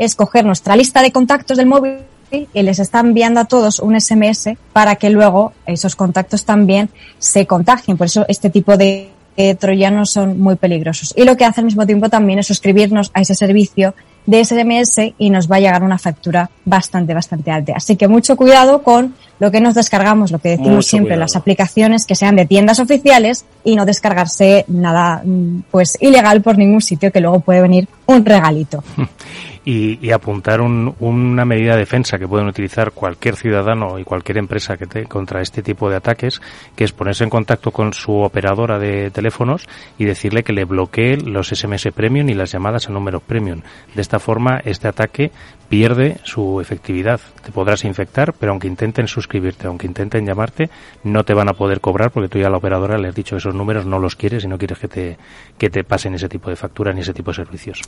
es 0.01 0.15
coger 0.15 0.45
nuestra 0.45 0.75
lista 0.75 1.03
de 1.03 1.11
contactos 1.11 1.57
del 1.57 1.67
móvil 1.67 1.99
y 2.31 2.61
les 2.63 2.79
está 2.79 3.01
enviando 3.01 3.39
a 3.39 3.45
todos 3.45 3.79
un 3.79 3.99
SMS 3.99 4.49
para 4.73 4.95
que 4.95 5.11
luego 5.11 5.53
esos 5.67 5.95
contactos 5.95 6.43
también 6.43 6.89
se 7.19 7.45
contagien. 7.45 7.97
Por 7.97 8.07
eso 8.07 8.25
este 8.27 8.49
tipo 8.49 8.77
de 8.77 9.11
troyanos 9.59 10.09
son 10.09 10.39
muy 10.39 10.55
peligrosos. 10.55 11.13
Y 11.15 11.23
lo 11.23 11.37
que 11.37 11.45
hace 11.45 11.61
al 11.61 11.65
mismo 11.65 11.85
tiempo 11.85 12.09
también 12.09 12.39
es 12.39 12.47
suscribirnos 12.47 13.11
a 13.13 13.21
ese 13.21 13.35
servicio 13.35 13.93
de 14.25 14.43
SMS 14.43 15.13
y 15.19 15.29
nos 15.29 15.51
va 15.51 15.57
a 15.57 15.59
llegar 15.59 15.83
una 15.83 15.99
factura 15.99 16.49
bastante, 16.65 17.13
bastante 17.13 17.51
alta. 17.51 17.73
Así 17.75 17.95
que 17.95 18.07
mucho 18.07 18.35
cuidado 18.35 18.81
con 18.81 19.13
lo 19.39 19.51
que 19.51 19.61
nos 19.61 19.75
descargamos, 19.75 20.31
lo 20.31 20.39
que 20.39 20.57
decimos 20.57 20.87
siempre, 20.87 21.15
las 21.15 21.35
aplicaciones 21.35 22.05
que 22.07 22.15
sean 22.15 22.35
de 22.35 22.45
tiendas 22.45 22.79
oficiales 22.79 23.45
y 23.63 23.75
no 23.75 23.85
descargarse 23.85 24.65
nada 24.67 25.21
mm, 25.23 25.63
pues 25.69 25.97
ilegal 26.01 26.41
por 26.41 26.57
ningún 26.57 26.81
sitio 26.81 27.11
que 27.11 27.19
luego 27.19 27.39
puede 27.39 27.61
venir 27.61 27.87
un 28.07 28.25
regalito. 28.25 28.83
y, 29.63 30.11
apuntar 30.11 30.59
una 30.61 31.45
medida 31.45 31.73
de 31.73 31.79
defensa 31.79 32.17
que 32.17 32.27
pueden 32.27 32.47
utilizar 32.47 32.91
cualquier 32.91 33.35
ciudadano 33.35 33.99
y 33.99 34.03
cualquier 34.03 34.37
empresa 34.37 34.75
que 34.77 34.87
te, 34.87 35.05
contra 35.05 35.41
este 35.41 35.61
tipo 35.61 35.89
de 35.89 35.95
ataques, 35.95 36.41
que 36.75 36.83
es 36.83 36.91
ponerse 36.91 37.23
en 37.23 37.29
contacto 37.29 37.71
con 37.71 37.93
su 37.93 38.13
operadora 38.13 38.79
de 38.79 39.11
teléfonos 39.11 39.67
y 39.97 40.05
decirle 40.05 40.43
que 40.43 40.53
le 40.53 40.65
bloquee 40.65 41.17
los 41.17 41.49
SMS 41.49 41.91
premium 41.93 42.29
y 42.29 42.33
las 42.33 42.51
llamadas 42.51 42.89
a 42.89 42.91
números 42.91 43.21
premium. 43.23 43.61
De 43.93 44.01
esta 44.01 44.19
forma, 44.19 44.61
este 44.65 44.87
ataque 44.87 45.31
pierde 45.71 46.17
su 46.23 46.59
efectividad. 46.59 47.21
Te 47.45 47.53
podrás 47.53 47.85
infectar, 47.85 48.33
pero 48.33 48.51
aunque 48.51 48.67
intenten 48.67 49.07
suscribirte, 49.07 49.67
aunque 49.67 49.87
intenten 49.87 50.25
llamarte, 50.25 50.69
no 51.05 51.23
te 51.23 51.33
van 51.33 51.47
a 51.47 51.53
poder 51.53 51.79
cobrar 51.79 52.11
porque 52.11 52.27
tú 52.27 52.39
ya 52.39 52.47
a 52.47 52.49
la 52.49 52.57
operadora 52.57 52.97
le 52.97 53.07
has 53.07 53.15
dicho 53.15 53.37
esos 53.37 53.55
números 53.55 53.85
no 53.85 53.97
los 53.97 54.17
quieres 54.17 54.43
y 54.43 54.49
no 54.49 54.57
quieres 54.57 54.79
que 54.79 54.89
te, 54.89 55.17
que 55.57 55.69
te 55.69 55.85
pasen 55.85 56.13
ese 56.15 56.27
tipo 56.27 56.49
de 56.49 56.57
factura 56.57 56.91
ni 56.91 56.99
ese 56.99 57.13
tipo 57.13 57.31
de 57.31 57.35
servicios. 57.35 57.81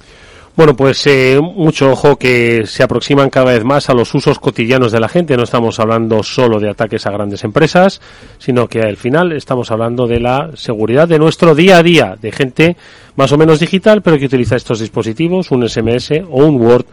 Bueno, 0.55 0.75
pues 0.75 1.07
eh, 1.07 1.39
mucho 1.41 1.91
ojo 1.91 2.15
que 2.15 2.67
se 2.67 2.83
aproximan 2.83 3.31
cada 3.31 3.53
vez 3.53 3.63
más 3.63 3.89
a 3.89 3.95
los 3.95 4.13
usos 4.13 4.37
cotidianos 4.37 4.91
de 4.91 4.99
la 4.99 5.09
gente. 5.09 5.35
No 5.35 5.43
estamos 5.43 5.79
hablando 5.79 6.21
solo 6.21 6.59
de 6.59 6.69
ataques 6.69 7.07
a 7.07 7.11
grandes 7.11 7.43
empresas, 7.43 7.99
sino 8.37 8.67
que 8.67 8.83
al 8.83 8.95
final 8.95 9.31
estamos 9.31 9.71
hablando 9.71 10.05
de 10.05 10.19
la 10.19 10.51
seguridad 10.53 11.07
de 11.07 11.17
nuestro 11.17 11.55
día 11.55 11.77
a 11.77 11.83
día, 11.83 12.15
de 12.21 12.31
gente 12.31 12.77
más 13.15 13.31
o 13.31 13.37
menos 13.37 13.59
digital, 13.59 14.03
pero 14.03 14.19
que 14.19 14.27
utiliza 14.27 14.55
estos 14.55 14.79
dispositivos, 14.79 15.49
un 15.49 15.67
SMS 15.67 16.11
o 16.29 16.45
un 16.45 16.61
Word 16.61 16.85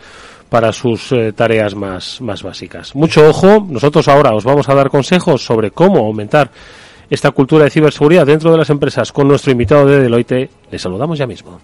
para 0.48 0.72
sus 0.72 1.12
eh, 1.12 1.34
tareas 1.34 1.74
más, 1.74 2.22
más 2.22 2.42
básicas. 2.42 2.94
Mucho 2.96 3.28
ojo, 3.28 3.66
nosotros 3.68 4.08
ahora 4.08 4.34
os 4.34 4.44
vamos 4.44 4.70
a 4.70 4.74
dar 4.74 4.88
consejos 4.88 5.44
sobre 5.44 5.70
cómo 5.70 5.98
aumentar 5.98 6.50
esta 7.10 7.30
cultura 7.32 7.64
de 7.64 7.70
ciberseguridad 7.70 8.24
dentro 8.24 8.52
de 8.52 8.58
las 8.58 8.70
empresas 8.70 9.12
con 9.12 9.28
nuestro 9.28 9.52
invitado 9.52 9.84
de 9.84 10.00
Deloitte. 10.00 10.48
Le 10.70 10.78
saludamos 10.78 11.18
ya 11.18 11.26
mismo. 11.26 11.60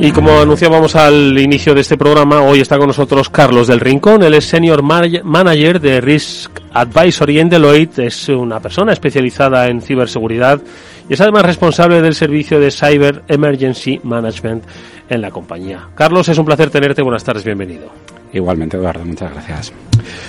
Y 0.00 0.12
como 0.12 0.38
anunciábamos 0.38 0.94
al 0.94 1.36
inicio 1.40 1.74
de 1.74 1.80
este 1.80 1.96
programa, 1.96 2.42
hoy 2.42 2.60
está 2.60 2.78
con 2.78 2.86
nosotros 2.86 3.30
Carlos 3.30 3.66
del 3.66 3.80
Rincón. 3.80 4.22
Él 4.22 4.34
es 4.34 4.44
Senior 4.44 4.80
Manager 4.80 5.80
de 5.80 6.00
Risk 6.00 6.52
Advisory 6.72 7.40
en 7.40 7.48
Deloitte. 7.48 7.98
Es 8.06 8.28
una 8.28 8.60
persona 8.60 8.92
especializada 8.92 9.66
en 9.66 9.82
ciberseguridad 9.82 10.62
y 11.08 11.14
es 11.14 11.20
además 11.20 11.46
responsable 11.46 12.00
del 12.00 12.14
servicio 12.14 12.60
de 12.60 12.70
Cyber 12.70 13.24
Emergency 13.26 14.00
Management 14.04 14.62
en 15.08 15.20
la 15.20 15.30
compañía. 15.30 15.88
Carlos, 15.94 16.28
es 16.28 16.38
un 16.38 16.44
placer 16.44 16.70
tenerte. 16.70 17.02
Buenas 17.02 17.24
tardes, 17.24 17.44
bienvenido. 17.44 17.90
Igualmente, 18.32 18.76
Eduardo, 18.76 19.04
muchas 19.04 19.32
gracias. 19.32 19.72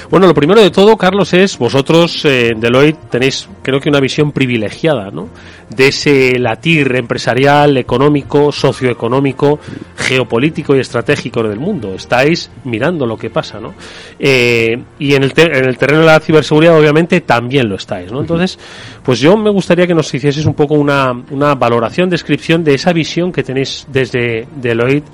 Bueno, 0.09 0.27
lo 0.27 0.33
primero 0.33 0.61
de 0.61 0.71
todo, 0.71 0.97
Carlos, 0.97 1.33
es 1.33 1.57
vosotros 1.57 2.25
en 2.25 2.57
eh, 2.57 2.59
Deloitte 2.59 3.09
tenéis, 3.09 3.47
creo 3.61 3.79
que 3.79 3.89
una 3.89 3.99
visión 3.99 4.31
privilegiada, 4.31 5.11
¿no? 5.11 5.29
De 5.69 5.89
ese 5.89 6.39
latir 6.39 6.95
empresarial, 6.95 7.77
económico, 7.77 8.51
socioeconómico, 8.51 9.59
geopolítico 9.97 10.75
y 10.75 10.79
estratégico 10.79 11.43
del 11.43 11.59
mundo. 11.59 11.93
Estáis 11.93 12.49
mirando 12.63 13.05
lo 13.05 13.17
que 13.17 13.29
pasa, 13.29 13.59
¿no? 13.59 13.75
Eh, 14.17 14.81
y 14.97 15.13
en 15.13 15.23
el, 15.23 15.33
en 15.35 15.65
el 15.65 15.77
terreno 15.77 16.01
de 16.01 16.07
la 16.07 16.19
ciberseguridad, 16.19 16.79
obviamente, 16.79 17.21
también 17.21 17.69
lo 17.69 17.75
estáis, 17.75 18.11
¿no? 18.11 18.21
Entonces, 18.21 18.57
pues 19.03 19.19
yo 19.19 19.37
me 19.37 19.51
gustaría 19.51 19.85
que 19.85 19.93
nos 19.93 20.11
hicieses 20.13 20.45
un 20.45 20.55
poco 20.55 20.73
una, 20.73 21.11
una 21.29 21.53
valoración, 21.55 22.09
descripción 22.09 22.63
de 22.63 22.73
esa 22.73 22.93
visión 22.93 23.31
que 23.31 23.43
tenéis 23.43 23.85
desde 23.91 24.47
Deloitte 24.69 25.07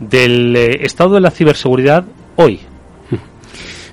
del 0.00 0.54
eh, 0.56 0.84
estado 0.84 1.14
de 1.14 1.20
la 1.20 1.30
ciberseguridad 1.30 2.04
hoy. 2.36 2.60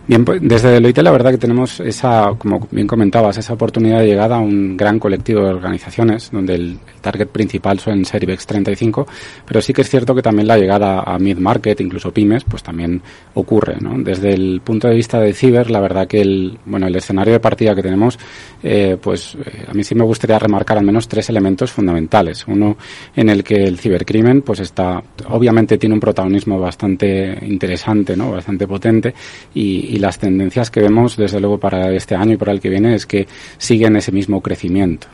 Bien, 0.05 0.25
pues 0.25 0.41
desde 0.41 0.69
Deloitte 0.71 1.01
la 1.01 1.11
verdad 1.11 1.31
que 1.31 1.37
tenemos 1.37 1.79
esa, 1.79 2.33
como 2.37 2.67
bien 2.71 2.87
comentabas, 2.87 3.37
esa 3.37 3.53
oportunidad 3.53 3.99
de 3.99 4.07
llegada 4.07 4.35
a 4.35 4.39
un 4.39 4.75
gran 4.75 4.99
colectivo 4.99 5.41
de 5.41 5.53
organizaciones, 5.53 6.29
donde 6.29 6.55
el, 6.55 6.79
target 7.03 7.27
principal 7.27 7.79
suelen 7.79 8.05
ser 8.05 8.23
IBEX 8.23 8.47
35, 8.47 9.05
pero 9.45 9.61
sí 9.61 9.73
que 9.73 9.81
es 9.81 9.89
cierto 9.89 10.15
que 10.15 10.23
también 10.23 10.47
la 10.47 10.57
llegada 10.57 11.01
a 11.01 11.19
mid-market, 11.19 11.79
incluso 11.81 12.11
pymes, 12.11 12.43
pues 12.45 12.63
también 12.63 13.01
ocurre, 13.35 13.75
¿no? 13.79 14.01
Desde 14.01 14.33
el 14.33 14.61
punto 14.61 14.87
de 14.87 14.95
vista 14.95 15.19
de 15.19 15.33
ciber, 15.33 15.69
la 15.69 15.81
verdad 15.81 16.07
que 16.07 16.21
el, 16.21 16.57
bueno, 16.65 16.87
el 16.87 16.95
escenario 16.95 17.33
de 17.33 17.39
partida 17.39 17.75
que 17.75 17.83
tenemos, 17.83 18.17
eh, 18.63 18.97
pues 18.99 19.35
eh, 19.35 19.65
a 19.67 19.73
mí 19.73 19.83
sí 19.83 19.93
me 19.93 20.05
gustaría 20.05 20.39
remarcar 20.39 20.77
al 20.77 20.85
menos 20.85 21.07
tres 21.07 21.29
elementos 21.29 21.71
fundamentales. 21.71 22.45
Uno 22.47 22.77
en 23.15 23.29
el 23.29 23.43
que 23.43 23.65
el 23.65 23.77
cibercrimen, 23.77 24.41
pues 24.41 24.61
está, 24.61 25.03
obviamente 25.27 25.77
tiene 25.77 25.93
un 25.93 25.99
protagonismo 25.99 26.59
bastante 26.59 27.37
interesante, 27.45 28.15
¿no? 28.15 28.31
Bastante 28.31 28.65
potente 28.65 29.13
y, 29.53 29.92
y 29.93 29.99
las 29.99 30.17
tendencias 30.17 30.71
que 30.71 30.81
vemos 30.81 31.15
desde 31.17 31.39
luego 31.39 31.59
para 31.59 31.91
este 31.93 32.15
año 32.15 32.33
y 32.33 32.37
para 32.37 32.51
el 32.51 32.59
que 32.59 32.69
viene 32.69 32.95
es 32.95 33.05
que 33.05 33.27
siguen 33.59 33.95
ese 33.95 34.11
mismo 34.11 34.41
crecimiento. 34.41 35.05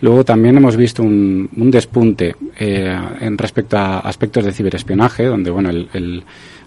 Luego 0.00 0.24
también 0.24 0.56
hemos 0.56 0.76
visto 0.76 1.02
un, 1.02 1.50
un 1.56 1.70
despunte 1.72 2.36
eh, 2.56 2.96
en 3.20 3.36
respecto 3.36 3.76
a 3.76 3.98
aspectos 3.98 4.44
de 4.44 4.52
ciberespionaje, 4.52 5.24
donde 5.24 5.50
bueno 5.50 5.70
el, 5.70 5.88
el 5.92 6.22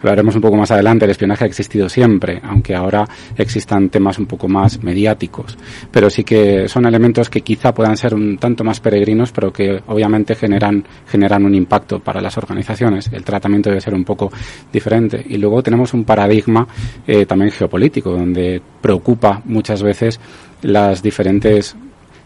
hablaremos 0.06 0.36
un 0.36 0.42
poco 0.42 0.56
más 0.56 0.72
adelante, 0.72 1.06
el 1.06 1.12
espionaje 1.12 1.44
ha 1.46 1.48
existido 1.48 1.90
siempre, 1.90 2.40
aunque 2.44 2.76
ahora 2.76 3.06
existan 3.38 3.90
temas 3.90 4.20
un 4.20 4.26
poco 4.26 4.48
más 4.48 4.84
mediáticos. 4.84 5.58
Pero 5.92 6.10
sí 6.10 6.24
que 6.24 6.68
son 6.68 6.86
elementos 6.86 7.30
que 7.30 7.42
quizá 7.42 7.74
puedan 7.74 7.98
ser 7.98 8.14
un 8.14 8.38
tanto 8.38 8.64
más 8.64 8.80
peregrinos, 8.80 9.32
pero 9.32 9.52
que 9.52 9.82
obviamente 9.88 10.36
generan, 10.36 10.84
generan 11.08 11.46
un 11.46 11.56
impacto 11.56 12.00
para 12.00 12.22
las 12.22 12.38
organizaciones. 12.38 13.10
El 13.12 13.24
tratamiento 13.24 13.70
debe 13.70 13.82
ser 13.82 13.94
un 13.94 14.04
poco 14.04 14.32
diferente. 14.72 15.24
Y 15.28 15.38
luego 15.38 15.64
tenemos 15.64 15.94
un 15.94 16.04
paradigma 16.04 16.68
eh, 17.08 17.26
también 17.26 17.52
geopolítico, 17.52 18.12
donde 18.12 18.62
preocupa 18.82 19.42
muchas 19.46 19.82
veces 19.82 20.20
las 20.62 21.02
diferentes 21.02 21.76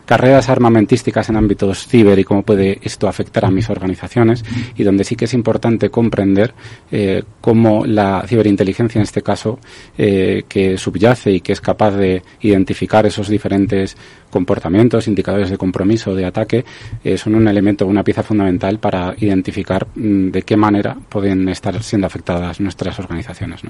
carreras 0.10 0.50
armamentísticas 0.50 1.30
en 1.30 1.36
ámbitos 1.36 1.86
ciber 1.86 2.18
y 2.18 2.24
cómo 2.24 2.42
puede 2.42 2.80
esto 2.82 3.08
afectar 3.08 3.46
a 3.46 3.52
mis 3.52 3.70
organizaciones 3.70 4.44
y 4.76 4.82
donde 4.82 5.04
sí 5.04 5.16
que 5.16 5.26
es 5.26 5.36
importante 5.36 5.92
comprender 5.92 6.56
eh, 6.92 7.22
cómo 7.42 7.86
la 7.86 8.26
ciberinteligencia 8.28 8.98
en 8.98 9.04
este 9.04 9.22
caso 9.22 9.60
eh, 10.00 10.46
que 10.50 10.80
subyace 10.80 11.32
y 11.34 11.42
que 11.42 11.54
es 11.54 11.62
capaz 11.62 11.92
de 11.92 12.24
identificar 12.42 13.06
esos 13.06 13.30
diferentes 13.30 13.96
comportamientos, 14.32 15.08
indicadores 15.08 15.52
de 15.52 15.60
compromiso, 15.60 16.16
de 16.16 16.26
ataque, 16.26 16.66
eh, 17.04 17.16
son 17.16 17.36
un 17.36 17.48
elemento, 17.48 17.86
una 17.86 18.04
pieza 18.04 18.24
fundamental 18.24 18.80
para 18.80 19.14
identificar 19.20 19.86
mm, 19.94 20.32
de 20.32 20.42
qué 20.42 20.58
manera 20.58 20.98
pueden 21.08 21.48
estar 21.50 21.84
siendo 21.84 22.08
afectadas 22.08 22.60
nuestras 22.60 22.98
organizaciones. 22.98 23.62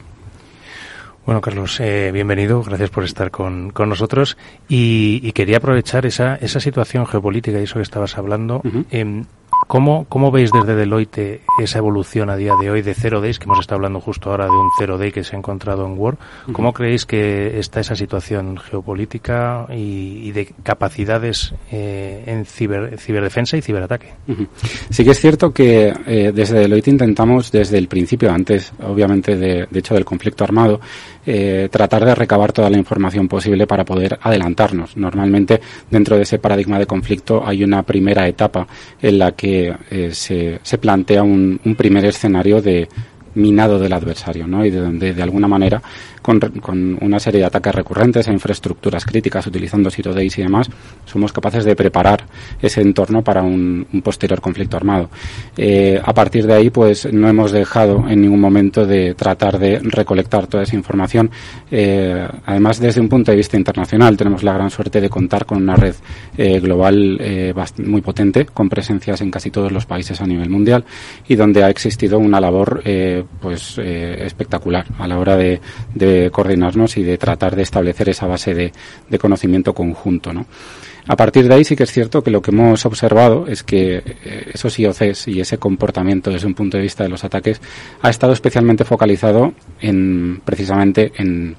Bueno, 1.29 1.41
Carlos, 1.41 1.79
eh, 1.79 2.09
bienvenido. 2.11 2.63
Gracias 2.63 2.89
por 2.89 3.03
estar 3.03 3.29
con, 3.29 3.69
con 3.69 3.87
nosotros. 3.87 4.35
Y, 4.67 5.31
quería 5.33 5.57
aprovechar 5.57 6.07
esa, 6.07 6.33
esa 6.37 6.59
situación 6.59 7.05
geopolítica 7.05 7.59
y 7.59 7.65
eso 7.65 7.75
que 7.75 7.83
estabas 7.83 8.17
hablando. 8.17 8.63
¿Cómo, 9.67 10.05
¿Cómo 10.09 10.31
veis 10.31 10.51
desde 10.51 10.73
Deloitte 10.73 11.41
esa 11.61 11.77
evolución 11.77 12.31
a 12.31 12.35
día 12.35 12.53
de 12.59 12.71
hoy 12.71 12.81
de 12.81 12.95
Zero 12.95 13.21
Days, 13.21 13.37
que 13.37 13.45
hemos 13.45 13.59
estado 13.59 13.75
hablando 13.75 13.99
justo 13.99 14.31
ahora 14.31 14.45
de 14.45 14.51
un 14.51 14.69
Zero 14.79 14.97
Day 14.97 15.11
que 15.11 15.23
se 15.23 15.35
ha 15.35 15.37
encontrado 15.37 15.85
en 15.85 15.95
Word? 15.95 16.17
¿Cómo 16.51 16.73
creéis 16.73 17.05
que 17.05 17.59
está 17.59 17.79
esa 17.79 17.95
situación 17.95 18.57
geopolítica 18.57 19.67
y, 19.69 20.31
de 20.31 20.53
capacidades 20.63 21.53
eh, 21.71 22.23
en 22.25 22.45
ciber, 22.45 22.97
ciberdefensa 22.97 23.57
y 23.57 23.61
ciberataque? 23.61 24.13
Sí 24.89 25.03
que 25.03 25.11
es 25.11 25.19
cierto 25.19 25.51
que 25.53 25.93
eh, 26.07 26.31
desde 26.33 26.59
Deloitte 26.59 26.87
intentamos 26.87 27.51
desde 27.51 27.77
el 27.77 27.87
principio, 27.87 28.31
antes 28.31 28.73
obviamente 28.81 29.35
de, 29.35 29.67
de 29.69 29.79
hecho 29.79 29.93
del 29.93 30.05
conflicto 30.05 30.43
armado, 30.43 30.79
eh, 31.25 31.69
tratar 31.71 32.05
de 32.05 32.15
recabar 32.15 32.51
toda 32.51 32.69
la 32.69 32.77
información 32.77 33.27
posible 33.27 33.67
para 33.67 33.85
poder 33.85 34.19
adelantarnos. 34.21 34.97
Normalmente, 34.97 35.61
dentro 35.89 36.15
de 36.15 36.23
ese 36.23 36.39
paradigma 36.39 36.79
de 36.79 36.85
conflicto 36.85 37.43
hay 37.45 37.63
una 37.63 37.83
primera 37.83 38.27
etapa 38.27 38.67
en 39.01 39.19
la 39.19 39.31
que 39.33 39.75
eh, 39.89 40.09
se, 40.13 40.59
se, 40.63 40.77
plantea 40.77 41.23
un, 41.23 41.59
un 41.63 41.75
primer 41.75 42.05
escenario 42.05 42.61
de 42.61 42.87
minado 43.35 43.79
del 43.79 43.93
adversario, 43.93 44.47
¿no? 44.47 44.65
Y 44.65 44.71
de 44.71 44.79
donde 44.79 45.13
de 45.13 45.23
alguna 45.23 45.47
manera 45.47 45.81
con, 46.61 46.97
una 47.01 47.19
serie 47.19 47.41
de 47.41 47.45
ataques 47.45 47.73
recurrentes 47.73 48.27
a 48.27 48.31
infraestructuras 48.31 49.05
críticas 49.05 49.47
utilizando 49.47 49.89
Zero 49.89 50.13
Days 50.13 50.37
y 50.37 50.43
demás, 50.43 50.69
somos 51.05 51.33
capaces 51.33 51.65
de 51.65 51.75
preparar 51.75 52.25
ese 52.61 52.81
entorno 52.81 53.23
para 53.23 53.41
un, 53.41 53.87
posterior 54.03 54.41
conflicto 54.41 54.77
armado. 54.77 55.09
Eh, 55.57 55.99
a 56.03 56.13
partir 56.13 56.45
de 56.45 56.53
ahí, 56.53 56.69
pues 56.69 57.11
no 57.11 57.27
hemos 57.27 57.51
dejado 57.51 58.05
en 58.07 58.21
ningún 58.21 58.39
momento 58.39 58.85
de 58.85 59.13
tratar 59.13 59.59
de 59.59 59.79
recolectar 59.79 60.47
toda 60.47 60.63
esa 60.63 60.75
información. 60.75 61.29
Eh, 61.71 62.27
además, 62.45 62.79
desde 62.79 63.01
un 63.01 63.09
punto 63.09 63.31
de 63.31 63.37
vista 63.37 63.57
internacional, 63.57 64.15
tenemos 64.15 64.43
la 64.43 64.53
gran 64.53 64.69
suerte 64.69 65.01
de 65.01 65.09
contar 65.09 65.45
con 65.45 65.63
una 65.63 65.75
red 65.75 65.95
eh, 66.37 66.59
global 66.59 67.19
muy 67.85 68.01
potente, 68.01 68.45
con 68.45 68.69
presencias 68.69 69.21
en 69.21 69.31
casi 69.31 69.51
todos 69.51 69.71
los 69.71 69.85
países 69.85 70.21
a 70.21 70.25
nivel 70.25 70.49
mundial 70.49 70.83
y 71.27 71.35
donde 71.35 71.63
ha 71.63 71.69
existido 71.69 72.19
una 72.19 72.39
labor 72.39 72.81
pues 73.39 73.77
espectacular 73.77 74.85
a 74.97 75.07
la 75.07 75.17
hora 75.17 75.35
de 75.35 75.59
coordinarnos 76.31 76.97
y 76.97 77.03
de 77.03 77.17
tratar 77.17 77.55
de 77.55 77.63
establecer 77.63 78.09
esa 78.09 78.27
base 78.27 78.53
de, 78.53 79.19
conocimiento 79.19 79.73
conjunto, 79.73 80.33
¿no? 80.33 80.45
A 81.07 81.15
partir 81.15 81.47
de 81.47 81.55
ahí 81.55 81.63
sí 81.63 81.75
que 81.75 81.83
es 81.83 81.91
cierto 81.91 82.21
que 82.23 82.29
lo 82.29 82.41
que 82.41 82.51
hemos 82.51 82.85
observado 82.85 83.47
es 83.47 83.63
que 83.63 83.95
eh, 83.95 84.51
esos 84.53 84.77
IOCs 84.77 85.27
y 85.29 85.39
ese 85.41 85.57
comportamiento 85.57 86.29
desde 86.29 86.45
un 86.45 86.53
punto 86.53 86.77
de 86.77 86.83
vista 86.83 87.03
de 87.03 87.09
los 87.09 87.23
ataques 87.23 87.59
ha 88.01 88.09
estado 88.09 88.33
especialmente 88.33 88.85
focalizado 88.85 89.53
en 89.81 90.39
precisamente 90.45 91.11
en 91.15 91.55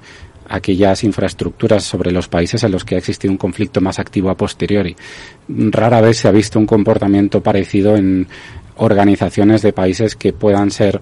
aquellas 0.47 1.03
infraestructuras 1.03 1.83
sobre 1.83 2.11
los 2.11 2.27
países 2.27 2.63
en 2.63 2.71
los 2.71 2.85
que 2.85 2.95
ha 2.95 2.97
existido 2.97 3.31
un 3.31 3.37
conflicto 3.37 3.81
más 3.81 3.99
activo 3.99 4.29
a 4.29 4.37
posteriori. 4.37 4.95
Rara 5.47 6.01
vez 6.01 6.17
se 6.17 6.27
ha 6.27 6.31
visto 6.31 6.59
un 6.59 6.65
comportamiento 6.65 7.41
parecido 7.41 7.95
en 7.95 8.27
organizaciones 8.77 9.61
de 9.61 9.73
países 9.73 10.15
que 10.15 10.33
puedan 10.33 10.71
ser 10.71 11.01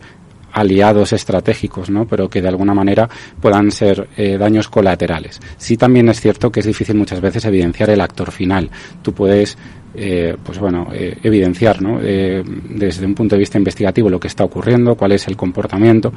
aliados 0.60 1.14
estratégicos, 1.14 1.90
¿no? 1.90 2.06
pero 2.06 2.30
que 2.30 2.42
de 2.42 2.50
alguna 2.50 2.74
manera 2.74 3.10
puedan 3.42 3.72
ser 3.72 4.10
eh, 4.18 4.38
daños 4.38 4.68
colaterales. 4.68 5.40
Sí 5.58 5.78
también 5.78 6.10
es 6.10 6.20
cierto 6.20 6.52
que 6.52 6.60
es 6.60 6.66
difícil 6.66 6.96
muchas 6.96 7.22
veces 7.22 7.46
evidenciar 7.46 7.90
el 7.90 8.02
actor 8.02 8.32
final. 8.32 8.70
Tú 9.02 9.14
puedes 9.14 9.58
eh, 9.96 10.36
pues 10.44 10.60
bueno, 10.60 10.90
eh, 10.94 11.18
evidenciar 11.24 11.82
¿no? 11.82 12.00
desde 12.00 13.06
un 13.06 13.16
punto 13.16 13.36
de 13.36 13.40
vista 13.40 13.58
investigativo 13.58 14.10
lo 14.10 14.20
que 14.20 14.28
está 14.28 14.44
ocurriendo, 14.44 14.96
cuál 14.96 15.14
es 15.14 15.28
el 15.28 15.36
comportamiento, 15.36 16.14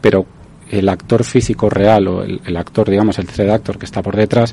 pero 0.00 0.26
el 0.70 0.88
actor 0.88 1.24
físico 1.24 1.70
real 1.70 2.08
o 2.08 2.22
el, 2.24 2.56
actor, 2.56 2.90
digamos, 2.90 3.18
el 3.18 3.26
threat 3.26 3.50
actor 3.50 3.78
que 3.78 3.84
está 3.86 4.02
por 4.02 4.16
detrás 4.16 4.52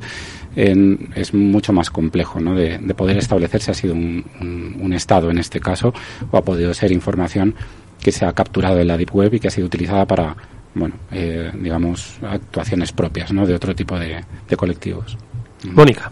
es 0.55 1.33
mucho 1.33 1.73
más 1.73 1.89
complejo 1.89 2.39
¿no? 2.39 2.53
de, 2.53 2.77
poder 2.95 3.17
establecer 3.17 3.61
si 3.61 3.71
ha 3.71 3.73
sido 3.73 3.95
un 3.95 4.93
Estado 4.93 5.31
en 5.31 5.39
este 5.39 5.59
caso 5.59 5.91
o 6.29 6.37
ha 6.37 6.43
podido 6.43 6.71
ser 6.75 6.91
información 6.91 7.55
que 8.03 8.11
se 8.11 8.25
ha 8.25 8.33
capturado 8.33 8.79
en 8.79 8.87
la 8.87 8.97
Deep 8.97 9.15
Web 9.15 9.33
y 9.33 9.39
que 9.39 9.47
ha 9.47 9.51
sido 9.51 9.65
utilizada 9.65 10.05
para, 10.05 10.35
bueno, 10.75 10.95
eh, 11.11 11.51
digamos, 11.59 12.17
actuaciones 12.21 12.91
propias, 12.91 13.31
¿no? 13.31 13.47
De 13.47 13.55
otro 13.55 13.73
tipo 13.73 13.97
de, 13.97 14.23
colectivos. 14.55 15.17
Mónica. 15.71 16.11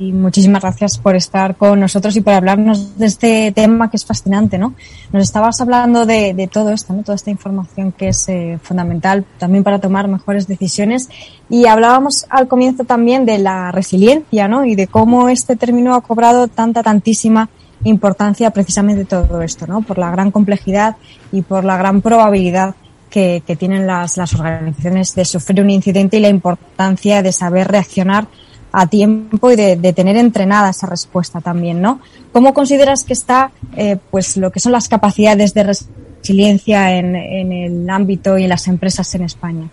Y 0.00 0.12
muchísimas 0.12 0.62
gracias 0.62 0.96
por 0.98 1.16
estar 1.16 1.56
con 1.56 1.80
nosotros 1.80 2.14
y 2.16 2.20
por 2.20 2.32
hablarnos 2.32 2.98
de 2.98 3.06
este 3.06 3.52
tema 3.52 3.90
que 3.90 3.96
es 3.96 4.04
fascinante, 4.04 4.56
¿no? 4.56 4.74
Nos 5.12 5.24
estabas 5.24 5.60
hablando 5.60 6.06
de, 6.06 6.48
todo 6.52 6.70
esto, 6.70 6.92
¿no? 6.92 7.02
Toda 7.02 7.16
esta 7.16 7.30
información 7.30 7.90
que 7.90 8.08
es 8.08 8.28
eh, 8.28 8.60
fundamental 8.62 9.24
también 9.38 9.64
para 9.64 9.80
tomar 9.80 10.06
mejores 10.06 10.46
decisiones. 10.46 11.08
Y 11.48 11.66
hablábamos 11.66 12.26
al 12.30 12.46
comienzo 12.46 12.84
también 12.84 13.24
de 13.24 13.38
la 13.38 13.72
resiliencia, 13.72 14.46
¿no? 14.46 14.64
Y 14.64 14.76
de 14.76 14.86
cómo 14.86 15.28
este 15.28 15.56
término 15.56 15.94
ha 15.94 16.00
cobrado 16.00 16.46
tanta, 16.46 16.84
tantísima 16.84 17.48
importancia 17.84 18.50
precisamente 18.50 19.04
todo 19.04 19.42
esto, 19.42 19.66
¿no? 19.66 19.82
Por 19.82 19.98
la 19.98 20.10
gran 20.10 20.30
complejidad 20.30 20.96
y 21.32 21.42
por 21.42 21.64
la 21.64 21.76
gran 21.76 22.00
probabilidad 22.00 22.74
que, 23.10 23.42
tienen 23.58 23.86
las, 23.86 24.16
las 24.16 24.34
organizaciones 24.34 25.14
de 25.14 25.24
sufrir 25.24 25.60
un 25.60 25.70
incidente 25.70 26.18
y 26.18 26.20
la 26.20 26.28
importancia 26.28 27.22
de 27.22 27.32
saber 27.32 27.68
reaccionar 27.68 28.28
a 28.70 28.86
tiempo 28.86 29.50
y 29.50 29.56
de, 29.56 29.76
de, 29.76 29.92
tener 29.92 30.16
entrenada 30.16 30.70
esa 30.70 30.86
respuesta 30.86 31.40
también, 31.40 31.80
¿no? 31.80 32.00
¿Cómo 32.32 32.52
consideras 32.52 33.02
que 33.02 33.14
está, 33.14 33.50
eh, 33.76 33.96
pues, 34.10 34.36
lo 34.36 34.52
que 34.52 34.60
son 34.60 34.72
las 34.72 34.88
capacidades 34.88 35.54
de 35.54 35.64
resiliencia 35.64 36.96
en, 36.96 37.16
en 37.16 37.52
el 37.52 37.90
ámbito 37.90 38.36
y 38.36 38.44
en 38.44 38.50
las 38.50 38.68
empresas 38.68 39.14
en 39.14 39.22
España? 39.22 39.68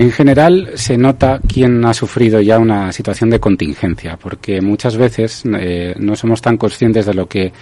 En 0.00 0.12
general 0.12 0.70
se 0.76 0.96
nota 0.96 1.42
quién 1.46 1.84
ha 1.84 1.92
sufrido 1.92 2.40
ya 2.40 2.58
una 2.58 2.90
situación 2.90 3.28
de 3.28 3.38
contingencia, 3.38 4.16
porque 4.16 4.62
muchas 4.62 4.96
veces 4.96 5.42
eh, 5.44 5.94
no 5.98 6.16
somos 6.16 6.40
tan 6.40 6.56
conscientes 6.56 7.04
de 7.04 7.12
lo 7.12 7.28
que 7.28 7.52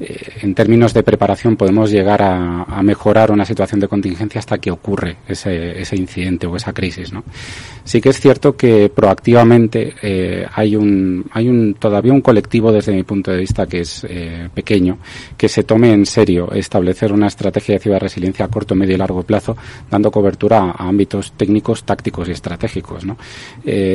en 0.00 0.54
términos 0.54 0.94
de 0.94 1.02
preparación 1.02 1.56
podemos 1.56 1.90
llegar 1.90 2.22
a, 2.22 2.82
mejorar 2.82 3.32
una 3.32 3.44
situación 3.44 3.80
de 3.80 3.88
contingencia 3.88 4.38
hasta 4.38 4.58
que 4.58 4.70
ocurre 4.70 5.16
ese, 5.26 5.80
ese 5.80 5.96
incidente 5.96 6.46
o 6.46 6.56
esa 6.56 6.72
crisis. 6.72 7.12
¿no? 7.12 7.24
Sí 7.84 8.00
que 8.00 8.10
es 8.10 8.20
cierto 8.20 8.56
que 8.56 8.88
proactivamente 8.88 9.94
eh, 10.00 10.46
hay 10.54 10.76
un 10.76 11.24
hay 11.32 11.48
un 11.48 11.74
todavía 11.74 12.12
un 12.12 12.20
colectivo 12.20 12.70
desde 12.70 12.92
mi 12.92 13.02
punto 13.02 13.32
de 13.32 13.38
vista 13.38 13.66
que 13.66 13.80
es 13.80 14.06
eh, 14.08 14.48
pequeño 14.54 14.98
que 15.36 15.48
se 15.48 15.64
tome 15.64 15.92
en 15.92 16.06
serio 16.06 16.52
establecer 16.52 17.12
una 17.12 17.26
estrategia 17.26 17.74
de 17.74 17.80
ciberresiliencia 17.80 18.44
a 18.44 18.48
corto, 18.48 18.74
medio 18.74 18.94
y 18.94 18.98
largo 18.98 19.22
plazo, 19.24 19.56
dando 19.90 20.10
cobertura 20.10 20.70
a, 20.70 20.88
ámbitos 20.88 21.32
técnicos, 21.32 21.82
tácticos 21.82 22.28
y 22.28 22.32
estratégicos. 22.32 23.04
¿no? 23.04 23.16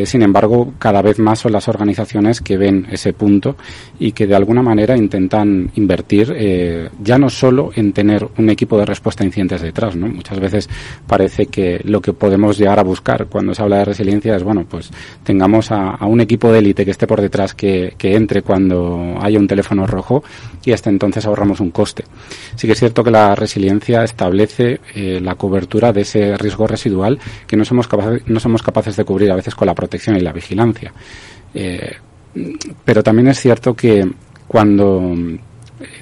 sin 0.06 0.22
embargo, 0.22 0.74
cada 0.78 1.02
vez 1.02 1.20
más 1.20 1.40
son 1.40 1.52
las 1.52 1.68
organizaciones 1.68 2.42
que 2.42 2.58
ven 2.58 2.88
ese 2.92 3.14
punto 3.14 3.56
y 4.00 4.12
que 4.12 4.28
de 4.28 4.36
alguna 4.36 4.62
manera 4.62 4.96
intentan 4.98 5.72
invertir 5.76 5.93
invertir 5.94 6.34
eh, 6.36 6.90
ya 7.04 7.20
no 7.20 7.30
solo 7.30 7.70
en 7.76 7.94
tener 7.94 8.28
un 8.38 8.50
equipo 8.50 8.78
de 8.78 8.86
respuesta 8.86 9.24
a 9.24 9.28
incidentes 9.28 9.62
detrás. 9.62 9.96
Muchas 9.96 10.40
veces 10.40 10.70
parece 11.06 11.46
que 11.46 11.82
lo 11.84 12.02
que 12.02 12.14
podemos 12.14 12.58
llegar 12.58 12.80
a 12.80 12.84
buscar 12.84 13.28
cuando 13.28 13.54
se 13.54 13.62
habla 13.62 13.78
de 13.78 13.86
resiliencia 13.86 14.36
es, 14.36 14.44
bueno, 14.44 14.66
pues 14.68 14.90
tengamos 15.24 15.72
a, 15.72 15.98
un 16.06 16.20
equipo 16.20 16.52
de 16.52 16.60
élite 16.60 16.84
que 16.84 16.92
esté 16.92 17.06
por 17.06 17.22
detrás 17.22 17.54
que, 17.54 17.94
entre 18.00 18.42
cuando 18.42 19.16
haya 19.22 19.38
un 19.38 19.48
teléfono 19.48 19.86
rojo 19.86 20.24
y 20.66 20.72
hasta 20.72 20.90
entonces 20.90 21.26
ahorramos 21.26 21.60
un 21.60 21.70
coste. 21.70 22.06
Sí 22.56 22.66
que 22.66 22.74
es 22.74 22.80
cierto 22.80 23.04
que 23.04 23.12
la 23.12 23.36
resiliencia 23.36 24.04
establece 24.04 24.80
eh, 24.96 25.20
la 25.22 25.36
cobertura 25.36 25.94
de 25.94 26.02
ese 26.02 26.38
riesgo 26.38 26.66
residual 26.66 27.20
que 27.46 27.56
no 27.56 27.66
somos, 27.66 27.88
capaces, 27.88 28.24
no 28.26 28.40
somos 28.40 28.64
capaces 28.64 28.96
de 28.96 29.06
cubrir 29.06 29.32
a 29.32 29.36
veces 29.36 29.54
con 29.54 29.68
la 29.68 29.76
protección 29.76 30.16
y 30.18 30.22
la 30.22 30.34
vigilancia. 30.34 30.92
Eh, 31.54 31.94
pero 32.84 33.04
también 33.04 33.28
es 33.28 33.40
cierto 33.40 33.76
que 33.76 34.10
cuando 34.48 35.16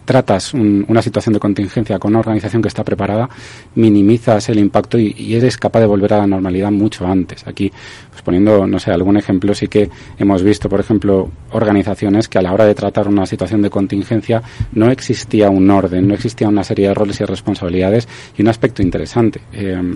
tratas 0.05 0.53
una 0.53 1.01
situación 1.01 1.33
de 1.33 1.39
contingencia 1.39 1.99
con 1.99 2.11
una 2.11 2.19
organización 2.19 2.61
que 2.61 2.67
está 2.67 2.83
preparada, 2.83 3.29
minimizas 3.75 4.49
el 4.49 4.59
impacto 4.59 4.97
y, 4.97 5.35
eres 5.35 5.57
capaz 5.57 5.79
de 5.79 5.85
volver 5.85 6.13
a 6.13 6.17
la 6.17 6.27
normalidad 6.27 6.71
mucho 6.71 7.07
antes. 7.07 7.47
Aquí, 7.47 7.71
pues 8.09 8.21
poniendo, 8.21 8.67
no 8.67 8.79
sé, 8.79 8.91
algún 8.91 9.17
ejemplo, 9.17 9.53
sí 9.53 9.67
que 9.67 9.89
hemos 10.17 10.43
visto, 10.43 10.69
por 10.69 10.79
ejemplo, 10.79 11.31
organizaciones 11.51 12.27
que 12.27 12.37
a 12.37 12.41
la 12.41 12.53
hora 12.53 12.65
de 12.65 12.75
tratar 12.75 13.07
una 13.07 13.25
situación 13.25 13.61
de 13.61 13.69
contingencia 13.69 14.41
no 14.73 14.91
existía 14.91 15.49
un 15.49 15.69
orden, 15.69 16.07
no 16.07 16.13
existía 16.13 16.47
una 16.47 16.63
serie 16.63 16.89
de 16.89 16.93
roles 16.93 17.19
y 17.21 17.25
responsabilidades 17.25 18.07
y 18.37 18.41
un 18.41 18.49
aspecto 18.49 18.81
interesante. 18.81 19.41
Eh, 19.53 19.95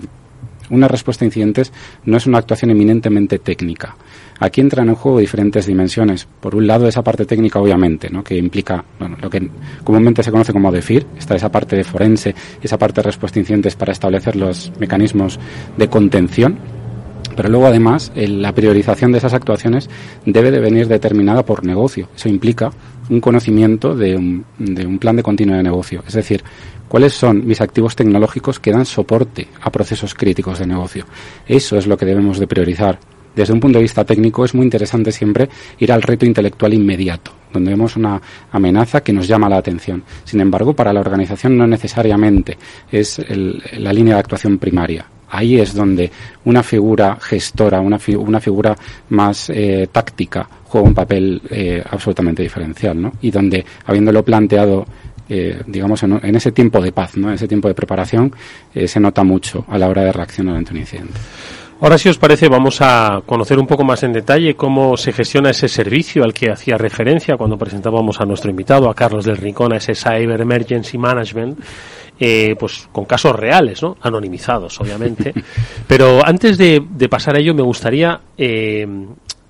una 0.70 0.88
respuesta 0.88 1.24
a 1.24 1.26
incidentes 1.26 1.72
no 2.04 2.16
es 2.16 2.26
una 2.26 2.38
actuación 2.38 2.70
eminentemente 2.70 3.38
técnica. 3.38 3.96
Aquí 4.38 4.60
entran 4.60 4.88
en 4.88 4.94
juego 4.94 5.18
diferentes 5.18 5.66
dimensiones. 5.66 6.26
Por 6.40 6.54
un 6.54 6.66
lado, 6.66 6.86
esa 6.86 7.02
parte 7.02 7.24
técnica, 7.24 7.58
obviamente, 7.58 8.10
¿no? 8.10 8.22
que 8.22 8.36
implica 8.36 8.84
bueno, 8.98 9.16
lo 9.20 9.30
que 9.30 9.48
comúnmente 9.82 10.22
se 10.22 10.30
conoce 10.30 10.52
como 10.52 10.70
DEFIR, 10.70 11.06
está 11.18 11.34
esa 11.34 11.50
parte 11.50 11.76
de 11.76 11.84
forense, 11.84 12.34
esa 12.62 12.78
parte 12.78 13.00
de 13.00 13.06
respuesta 13.06 13.38
a 13.38 13.40
incidentes 13.40 13.76
para 13.76 13.92
establecer 13.92 14.36
los 14.36 14.72
mecanismos 14.78 15.38
de 15.76 15.88
contención. 15.88 16.58
Pero 17.36 17.48
luego, 17.48 17.66
además, 17.66 18.10
la 18.14 18.52
priorización 18.52 19.12
de 19.12 19.18
esas 19.18 19.34
actuaciones 19.34 19.90
debe 20.24 20.50
de 20.50 20.60
venir 20.60 20.88
determinada 20.88 21.44
por 21.44 21.64
negocio. 21.64 22.08
Eso 22.16 22.28
implica 22.28 22.70
un 23.10 23.20
conocimiento 23.20 23.94
de 23.94 24.16
un, 24.16 24.98
plan 24.98 25.16
de 25.16 25.22
continuidad 25.22 25.58
de 25.58 25.64
negocio. 25.64 26.02
Es 26.06 26.14
decir, 26.14 26.42
cuáles 26.88 27.12
son 27.12 27.46
mis 27.46 27.60
activos 27.60 27.94
tecnológicos 27.94 28.58
que 28.58 28.72
dan 28.72 28.86
soporte 28.86 29.48
a 29.60 29.70
procesos 29.70 30.14
críticos 30.14 30.58
de 30.58 30.66
negocio. 30.66 31.04
Eso 31.46 31.76
es 31.76 31.86
lo 31.86 31.96
que 31.96 32.06
debemos 32.06 32.38
de 32.38 32.46
priorizar 32.46 32.98
desde 33.36 33.52
un 33.52 33.60
punto 33.60 33.76
de 33.78 33.82
vista 33.82 34.02
técnico 34.02 34.46
es 34.46 34.54
muy 34.54 34.64
interesante 34.64 35.12
siempre 35.12 35.50
ir 35.78 35.92
al 35.92 36.00
reto 36.00 36.24
intelectual 36.24 36.72
inmediato, 36.72 37.32
donde 37.52 37.70
vemos 37.70 37.94
una 37.94 38.18
amenaza 38.50 39.02
que 39.02 39.12
nos 39.12 39.28
llama 39.28 39.50
la 39.50 39.58
atención. 39.58 40.02
Sin 40.24 40.40
embargo, 40.40 40.72
para 40.72 40.90
la 40.90 41.00
organización 41.00 41.54
no 41.58 41.66
necesariamente 41.66 42.56
es 42.90 43.20
la 43.28 43.92
línea 43.92 44.14
de 44.14 44.20
actuación 44.20 44.56
primaria. 44.56 45.06
Ahí 45.30 45.58
es 45.58 45.74
donde 45.74 46.10
una 46.44 46.62
figura 46.62 47.18
gestora, 47.20 47.80
una, 47.80 47.98
una 48.18 48.40
figura 48.40 48.76
más 49.10 49.50
eh, 49.50 49.88
táctica, 49.90 50.48
juega 50.64 50.86
un 50.86 50.94
papel 50.94 51.42
eh, 51.50 51.82
absolutamente 51.88 52.42
diferencial, 52.42 53.00
¿no? 53.00 53.12
Y 53.20 53.30
donde, 53.30 53.64
habiéndolo 53.84 54.24
planteado 54.24 54.86
eh, 55.28 55.60
digamos, 55.66 56.02
en, 56.04 56.36
ese 56.36 56.52
tiempo 56.52 56.80
de 56.80 56.92
paz, 56.92 57.16
¿no? 57.16 57.28
en 57.28 57.34
ese 57.34 57.48
tiempo 57.48 57.66
de 57.66 57.74
preparación, 57.74 58.32
se 58.72 59.00
nota 59.00 59.24
mucho 59.24 59.64
a 59.66 59.76
la 59.76 59.88
hora 59.88 60.04
de 60.04 60.12
reaccionar 60.12 60.54
ante 60.54 60.70
un 60.70 60.78
incidente. 60.78 61.18
Ahora, 61.78 61.98
si 61.98 62.08
os 62.08 62.16
parece, 62.16 62.48
vamos 62.48 62.80
a 62.80 63.20
conocer 63.26 63.58
un 63.58 63.66
poco 63.66 63.84
más 63.84 64.02
en 64.02 64.14
detalle 64.14 64.56
cómo 64.56 64.96
se 64.96 65.12
gestiona 65.12 65.50
ese 65.50 65.68
servicio 65.68 66.24
al 66.24 66.32
que 66.32 66.50
hacía 66.50 66.78
referencia 66.78 67.36
cuando 67.36 67.58
presentábamos 67.58 68.18
a 68.18 68.24
nuestro 68.24 68.50
invitado, 68.50 68.88
a 68.88 68.94
Carlos 68.94 69.26
del 69.26 69.36
Rincón, 69.36 69.74
a 69.74 69.76
ese 69.76 69.94
Cyber 69.94 70.40
Emergency 70.40 70.96
Management, 70.96 71.58
eh, 72.18 72.56
pues 72.58 72.88
con 72.92 73.04
casos 73.04 73.34
reales, 73.36 73.82
¿no? 73.82 73.96
Anonimizados, 74.00 74.80
obviamente. 74.80 75.34
Pero 75.86 76.24
antes 76.24 76.56
de, 76.58 76.80
pasar 77.10 77.36
a 77.36 77.40
ello, 77.40 77.54
me 77.54 77.62
gustaría 77.62 78.20
eh, 78.38 78.86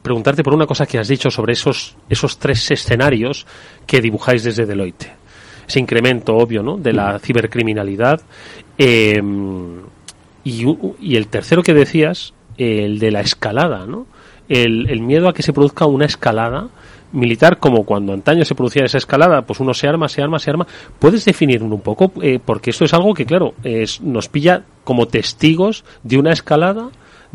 preguntarte 0.03 0.43
por 0.43 0.55
una 0.55 0.67
cosa 0.67 0.87
que 0.87 0.99
has 0.99 1.09
dicho 1.09 1.31
sobre 1.31 1.53
esos, 1.53 1.97
esos 2.09 2.39
tres 2.39 2.71
escenarios 2.71 3.47
que 3.87 4.01
dibujáis 4.01 4.45
desde 4.45 4.67
Deloitte. 4.67 5.13
Ese 5.67 5.81
incremento 5.81 6.37
obvio, 6.37 6.63
¿no? 6.63 6.77
De 6.77 6.93
la 6.93 7.19
cibercriminalidad. 7.19 8.21
Eh, 8.79 9.21
y, 10.47 11.17
el 11.17 11.27
tercero 11.27 11.65
que 11.65 11.75
decías, 11.75 12.33
el 12.57 13.01
de 13.01 13.11
la 13.11 13.21
escalada, 13.21 13.85
¿no? 13.85 14.07
El, 14.49 15.01
miedo 15.01 15.29
a 15.29 15.35
que 15.35 15.43
se 15.43 15.53
produzca 15.53 15.87
una 15.87 16.05
escalada 16.05 16.69
militar 17.13 17.59
como 17.59 17.85
cuando 17.85 18.13
antaño 18.13 18.45
se 18.45 18.55
producía 18.55 18.85
esa 18.85 18.99
escalada, 18.99 19.43
pues 19.43 19.61
uno 19.61 19.75
se 19.75 19.89
arma, 19.89 20.09
se 20.09 20.23
arma, 20.23 20.39
se 20.39 20.51
arma. 20.51 20.67
¿Puedes 20.99 21.25
definirlo 21.25 21.75
un 21.75 21.81
poco? 21.81 22.13
Eh, 22.23 22.39
porque 22.45 22.71
esto 22.71 22.85
es 22.85 22.95
algo 22.95 23.15
que, 23.15 23.27
claro, 23.27 23.55
es, 23.63 24.01
nos 24.01 24.29
pilla 24.29 24.65
como 24.85 25.07
testigos 25.07 25.85
de 26.03 26.19
una 26.19 26.33
escalada 26.33 26.91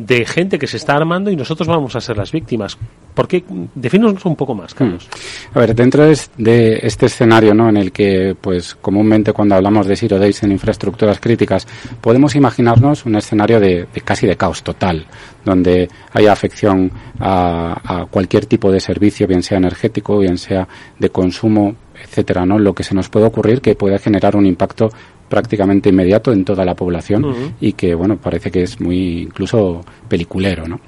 de 0.06 0.26
gente 0.26 0.58
que 0.58 0.68
se 0.68 0.78
está 0.78 0.96
armando 0.96 1.30
y 1.32 1.36
nosotros 1.36 1.68
vamos 1.68 1.96
a 1.96 2.02
ser 2.02 2.18
las 2.18 2.32
víctimas. 2.32 2.78
¿Por 3.14 3.28
qué? 3.28 3.44
Defínenos 3.76 4.26
un 4.26 4.36
poco 4.36 4.56
más, 4.56 4.74
Carlos. 4.74 5.08
Hmm. 5.08 5.58
A 5.58 5.62
ver, 5.62 5.76
dentro 5.76 6.06
de 6.06 6.80
este 6.82 7.06
escenario 7.06 7.54
¿no? 7.54 7.70
en 7.70 7.78
el 7.78 7.92
que, 7.92 8.36
pues, 8.40 8.76
comúnmente 8.76 9.34
cuando 9.34 9.56
hablamos 9.56 9.86
de 9.86 9.96
Zero 9.96 10.18
Days 10.18 10.44
en 10.44 10.52
infraestructuras 10.52 11.20
críticas, 11.20 11.68
podemos 12.00 12.36
imaginarnos 12.36 13.06
un 13.06 13.16
escenario 13.16 13.60
de, 13.60 13.88
casi 14.04 14.28
de 14.28 14.38
caos 14.38 14.64
total, 14.64 15.06
donde 15.46 15.90
haya 16.14 16.32
afección 16.32 16.92
a 17.20 18.06
cualquier 18.10 18.46
tipo 18.46 18.72
de 18.72 18.80
servicio, 18.80 19.28
bien 19.28 19.44
sea 19.44 19.58
energético, 19.58 20.18
bien 20.20 20.38
sea 20.38 20.68
de 20.98 21.10
consumo, 21.10 21.76
etcétera, 22.04 22.46
¿no? 22.46 22.58
Lo 22.60 22.74
que 22.74 22.84
se 22.84 22.96
nos 22.96 23.10
puede 23.10 23.26
ocurrir 23.26 23.62
que 23.62 23.76
pueda 23.76 24.00
generar 24.00 24.36
un 24.36 24.46
impacto 24.46 24.92
prácticamente 25.32 25.88
inmediato 25.88 26.34
en 26.34 26.44
toda 26.44 26.66
la 26.66 26.76
población 26.76 27.56
y 27.62 27.72
que, 27.72 27.96
bueno, 27.96 28.18
parece 28.18 28.52
que 28.52 28.64
es 28.64 28.82
muy 28.82 29.22
incluso 29.22 29.82
peliculero, 30.10 30.68
¿no? 30.68 30.82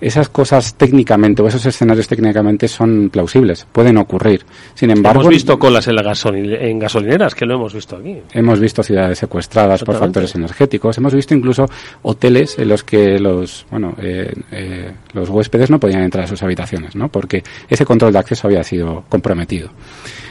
Esas 0.00 0.28
cosas 0.28 0.74
técnicamente 0.74 1.42
o 1.42 1.48
esos 1.48 1.64
escenarios 1.66 2.06
técnicamente 2.06 2.68
son 2.68 3.10
plausibles, 3.10 3.66
pueden 3.72 3.96
ocurrir. 3.96 4.44
Sin 4.74 4.90
embargo, 4.90 5.22
hemos 5.22 5.32
visto 5.32 5.58
colas 5.58 5.88
en, 5.88 5.96
la 5.96 6.14
en 6.32 6.78
gasolineras, 6.78 7.34
que 7.34 7.44
lo 7.44 7.54
hemos 7.54 7.74
visto 7.74 7.96
aquí. 7.96 8.16
Hemos 8.32 8.60
visto 8.60 8.82
ciudades 8.82 9.18
secuestradas 9.18 9.82
por 9.82 9.96
factores 9.96 10.34
energéticos, 10.36 10.96
hemos 10.98 11.14
visto 11.14 11.34
incluso 11.34 11.66
hoteles 12.02 12.58
en 12.58 12.68
los 12.68 12.84
que 12.84 13.18
los, 13.18 13.66
bueno, 13.70 13.94
eh, 14.00 14.32
eh, 14.52 14.92
los 15.14 15.28
huéspedes 15.28 15.70
no 15.70 15.80
podían 15.80 16.02
entrar 16.02 16.24
a 16.24 16.28
sus 16.28 16.42
habitaciones, 16.42 16.94
¿no? 16.94 17.08
Porque 17.08 17.42
ese 17.68 17.84
control 17.84 18.12
de 18.12 18.20
acceso 18.20 18.46
había 18.46 18.62
sido 18.62 19.04
comprometido. 19.08 19.70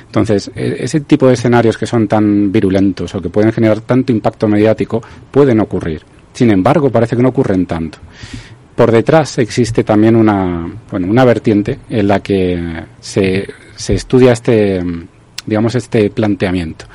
Entonces, 0.05 0.49
e, 0.55 0.77
ese 0.79 1.01
tipo 1.01 1.27
de 1.27 1.33
escenarios 1.33 1.77
que 1.77 1.85
son 1.85 2.07
tan 2.07 2.51
virulentos 2.51 3.13
o 3.13 3.21
que 3.21 3.29
pueden 3.29 3.51
generar 3.51 3.81
tanto 3.81 4.11
impacto 4.11 4.47
mediático 4.47 5.01
pueden 5.31 5.59
ocurrir. 5.59 6.03
Sin 6.33 6.51
embargo, 6.51 6.89
parece 6.89 7.15
que 7.15 7.23
no 7.23 7.29
ocurren 7.29 7.65
tanto. 7.65 7.97
Por 8.77 8.91
detrás 8.91 9.39
existe 9.39 9.83
también 9.83 10.15
una, 10.15 10.71
bueno, 10.91 11.07
una 11.07 11.25
vertiente 11.25 11.79
en 11.89 12.07
la 12.07 12.19
que 12.19 12.83
se, 12.99 13.47
se 13.75 13.95
estudia 13.95 14.33
este, 14.33 14.83
digamos, 15.47 15.73
este 15.73 16.11
planteamiento 16.11 16.85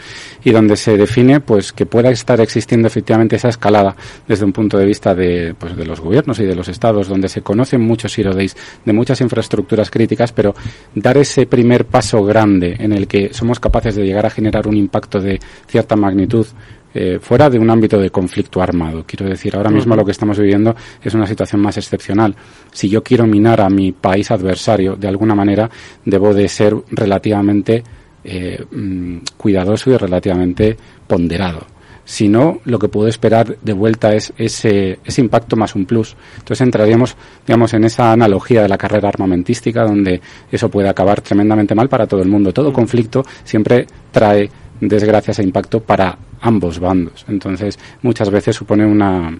y 0.45 0.51
donde 0.51 0.77
se 0.77 0.97
define 0.97 1.41
pues 1.41 1.73
que 1.73 1.87
pueda 1.87 2.11
estar 2.11 2.41
existiendo 2.41 2.89
efectivamente 2.89 3.37
esa 3.37 3.49
escalada 3.49 3.97
desde 4.27 4.45
un 4.45 4.53
punto 4.53 4.79
de 4.79 4.85
vista 4.85 5.15
de, 5.15 5.55
pues, 5.59 5.77
de 5.77 5.85
los 5.85 6.01
gobiernos 6.01 6.39
y 6.41 6.45
de 6.45 6.55
los 6.55 6.69
estados, 6.69 7.09
donde 7.09 7.29
se 7.29 7.43
conocen 7.43 7.81
muchos 7.81 8.13
zero 8.13 8.35
days 8.35 8.57
de 8.85 8.93
muchas 8.93 9.21
infraestructuras 9.21 9.91
críticas, 9.91 10.33
pero 10.33 10.55
dar 10.95 11.17
ese 11.17 11.47
primer 11.47 11.87
paso 11.87 12.25
grande 12.25 12.77
en 12.79 12.93
el 12.93 13.07
que 13.07 13.33
somos 13.33 13.61
capaces 13.61 13.95
de 13.95 14.05
llegar 14.05 14.27
a 14.27 14.31
generar 14.31 14.67
un 14.67 14.77
impacto 14.77 15.21
de 15.21 15.41
cierta 15.67 15.97
magnitud 15.97 16.47
eh, 16.95 17.19
fuera 17.21 17.49
de 17.49 17.59
un 17.59 17.71
ámbito 17.71 17.99
de 17.99 18.11
conflicto 18.11 18.61
armado. 18.61 19.05
Quiero 19.07 19.27
decir, 19.27 19.57
ahora 19.57 19.71
mismo 19.71 19.97
lo 19.97 20.05
que 20.05 20.11
estamos 20.11 20.39
viviendo 20.39 20.77
es 21.03 21.15
una 21.15 21.27
situación 21.27 21.63
más 21.63 21.79
excepcional. 21.79 22.37
Si 22.71 22.89
yo 22.89 23.03
quiero 23.03 23.27
minar 23.27 23.63
a 23.63 23.71
mi 23.71 23.93
país 23.93 24.31
adversario, 24.31 24.97
de 24.97 25.09
alguna 25.09 25.35
manera, 25.35 25.71
debo 26.05 26.35
de 26.35 26.49
ser 26.49 26.77
relativamente 26.91 27.83
eh, 28.25 28.65
mm, 28.71 29.19
cuidadoso 29.37 29.91
y 29.91 29.97
relativamente 29.97 30.77
ponderado. 31.07 31.67
Si 32.05 32.29
no, 32.29 32.61
lo 32.65 32.79
que 32.79 32.89
puedo 32.89 33.07
esperar 33.09 33.59
de 33.63 33.73
vuelta 33.73 34.13
es 34.13 34.33
ese, 34.37 34.99
ese 35.05 35.21
impacto 35.21 35.57
más 35.57 35.75
un 35.77 35.87
plus. 35.87 36.17
Entonces 36.35 36.61
entraríamos, 36.61 37.17
digamos, 37.47 37.73
en 37.75 37.85
esa 37.85 38.11
analogía 38.13 38.63
de 38.63 38.69
la 38.69 38.77
carrera 38.77 39.09
armamentística, 39.09 39.85
donde 39.85 40.21
eso 40.51 40.69
puede 40.69 40.89
acabar 40.89 41.21
tremendamente 41.21 41.75
mal 41.75 41.89
para 41.89 42.07
todo 42.07 42.21
el 42.23 42.29
mundo. 42.29 42.53
Todo 42.53 42.71
mm. 42.71 42.75
conflicto 42.75 43.25
siempre 43.45 43.87
trae 44.11 44.51
desgracias 44.81 45.39
e 45.39 45.45
impacto 45.45 45.81
para 45.81 46.19
ambos 46.41 46.81
bandos. 46.81 47.25
Entonces, 47.29 47.79
muchas 48.03 48.31
veces 48.31 48.57
supone 48.57 48.85
una, 48.85 49.39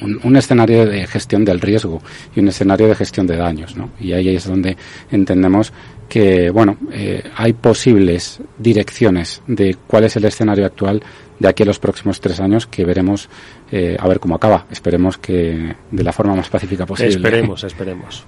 un, 0.00 0.36
escenario 0.36 0.86
de 0.86 1.06
gestión 1.06 1.44
del 1.44 1.60
riesgo 1.60 2.02
y 2.34 2.40
un 2.40 2.48
escenario 2.48 2.88
de 2.88 2.94
gestión 2.94 3.26
de 3.26 3.36
daños, 3.36 3.76
¿no? 3.76 3.90
Y 4.00 4.12
ahí 4.12 4.34
es 4.34 4.46
donde 4.46 4.76
entendemos 5.10 5.72
que, 6.08 6.50
bueno, 6.50 6.76
eh, 6.92 7.22
hay 7.36 7.52
posibles 7.52 8.40
direcciones 8.58 9.42
de 9.46 9.76
cuál 9.86 10.04
es 10.04 10.16
el 10.16 10.24
escenario 10.24 10.66
actual 10.66 11.02
de 11.38 11.48
aquí 11.48 11.62
a 11.62 11.66
los 11.66 11.78
próximos 11.78 12.20
tres 12.20 12.40
años 12.40 12.66
que 12.66 12.84
veremos 12.84 13.28
eh, 13.70 13.96
a 13.98 14.08
ver 14.08 14.20
cómo 14.20 14.36
acaba. 14.36 14.66
Esperemos 14.70 15.18
que 15.18 15.74
de 15.90 16.04
la 16.04 16.12
forma 16.12 16.34
más 16.34 16.48
pacífica 16.48 16.86
posible. 16.86 17.16
Esperemos, 17.16 17.64
esperemos. 17.64 18.24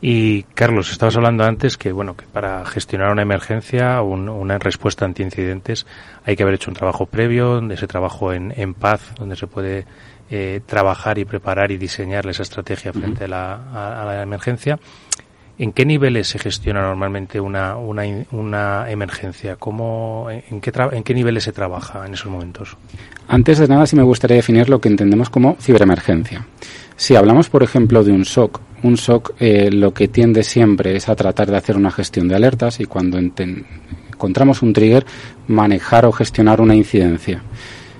Y 0.00 0.42
Carlos, 0.54 0.92
estabas 0.92 1.16
hablando 1.16 1.44
antes 1.44 1.78
que 1.78 1.90
bueno 1.90 2.16
que 2.16 2.26
para 2.26 2.64
gestionar 2.66 3.10
una 3.12 3.22
emergencia 3.22 4.02
o 4.02 4.08
una 4.08 4.58
respuesta 4.58 5.06
ante 5.06 5.22
incidentes 5.22 5.86
hay 6.24 6.36
que 6.36 6.42
haber 6.42 6.56
hecho 6.56 6.70
un 6.70 6.76
trabajo 6.76 7.06
previo, 7.06 7.58
ese 7.70 7.86
trabajo 7.86 8.32
en, 8.34 8.52
en 8.56 8.74
paz, 8.74 9.14
donde 9.18 9.36
se 9.36 9.46
puede 9.46 9.86
eh, 10.30 10.60
trabajar 10.66 11.18
y 11.18 11.24
preparar 11.24 11.70
y 11.70 11.76
diseñar 11.76 12.26
esa 12.26 12.42
estrategia 12.42 12.92
frente 12.92 13.24
a, 13.24 13.28
la, 13.28 14.02
a, 14.02 14.04
la, 14.04 14.22
emergencia. 14.22 14.78
¿En 15.58 15.72
qué 15.72 15.86
niveles 15.86 16.28
se 16.28 16.38
gestiona 16.38 16.82
normalmente 16.82 17.40
una, 17.40 17.76
una, 17.76 18.02
una 18.32 18.90
emergencia? 18.90 19.56
¿Cómo, 19.56 20.28
en, 20.30 20.60
qué 20.60 20.72
¿En 20.92 21.02
qué 21.02 21.14
niveles 21.14 21.44
se 21.44 21.52
trabaja 21.52 22.04
en 22.06 22.14
esos 22.14 22.30
momentos? 22.30 22.76
Antes 23.28 23.58
de 23.58 23.68
nada, 23.68 23.86
sí 23.86 23.96
me 23.96 24.02
gustaría 24.02 24.36
definir 24.36 24.68
lo 24.68 24.80
que 24.80 24.88
entendemos 24.88 25.30
como 25.30 25.56
ciberemergencia. 25.60 26.44
Si 26.96 27.14
hablamos, 27.14 27.48
por 27.48 27.62
ejemplo, 27.62 28.02
de 28.04 28.12
un 28.12 28.24
SOC, 28.24 28.60
un 28.82 28.96
SOC 28.96 29.34
eh, 29.38 29.70
lo 29.70 29.94
que 29.94 30.08
tiende 30.08 30.42
siempre 30.42 30.96
es 30.96 31.08
a 31.08 31.14
tratar 31.14 31.50
de 31.50 31.56
hacer 31.56 31.76
una 31.76 31.90
gestión 31.90 32.26
de 32.26 32.34
alertas 32.34 32.80
y 32.80 32.86
cuando 32.86 33.18
encontramos 33.18 34.62
un 34.62 34.72
trigger, 34.72 35.06
manejar 35.46 36.06
o 36.06 36.12
gestionar 36.12 36.60
una 36.60 36.74
incidencia. 36.74 37.42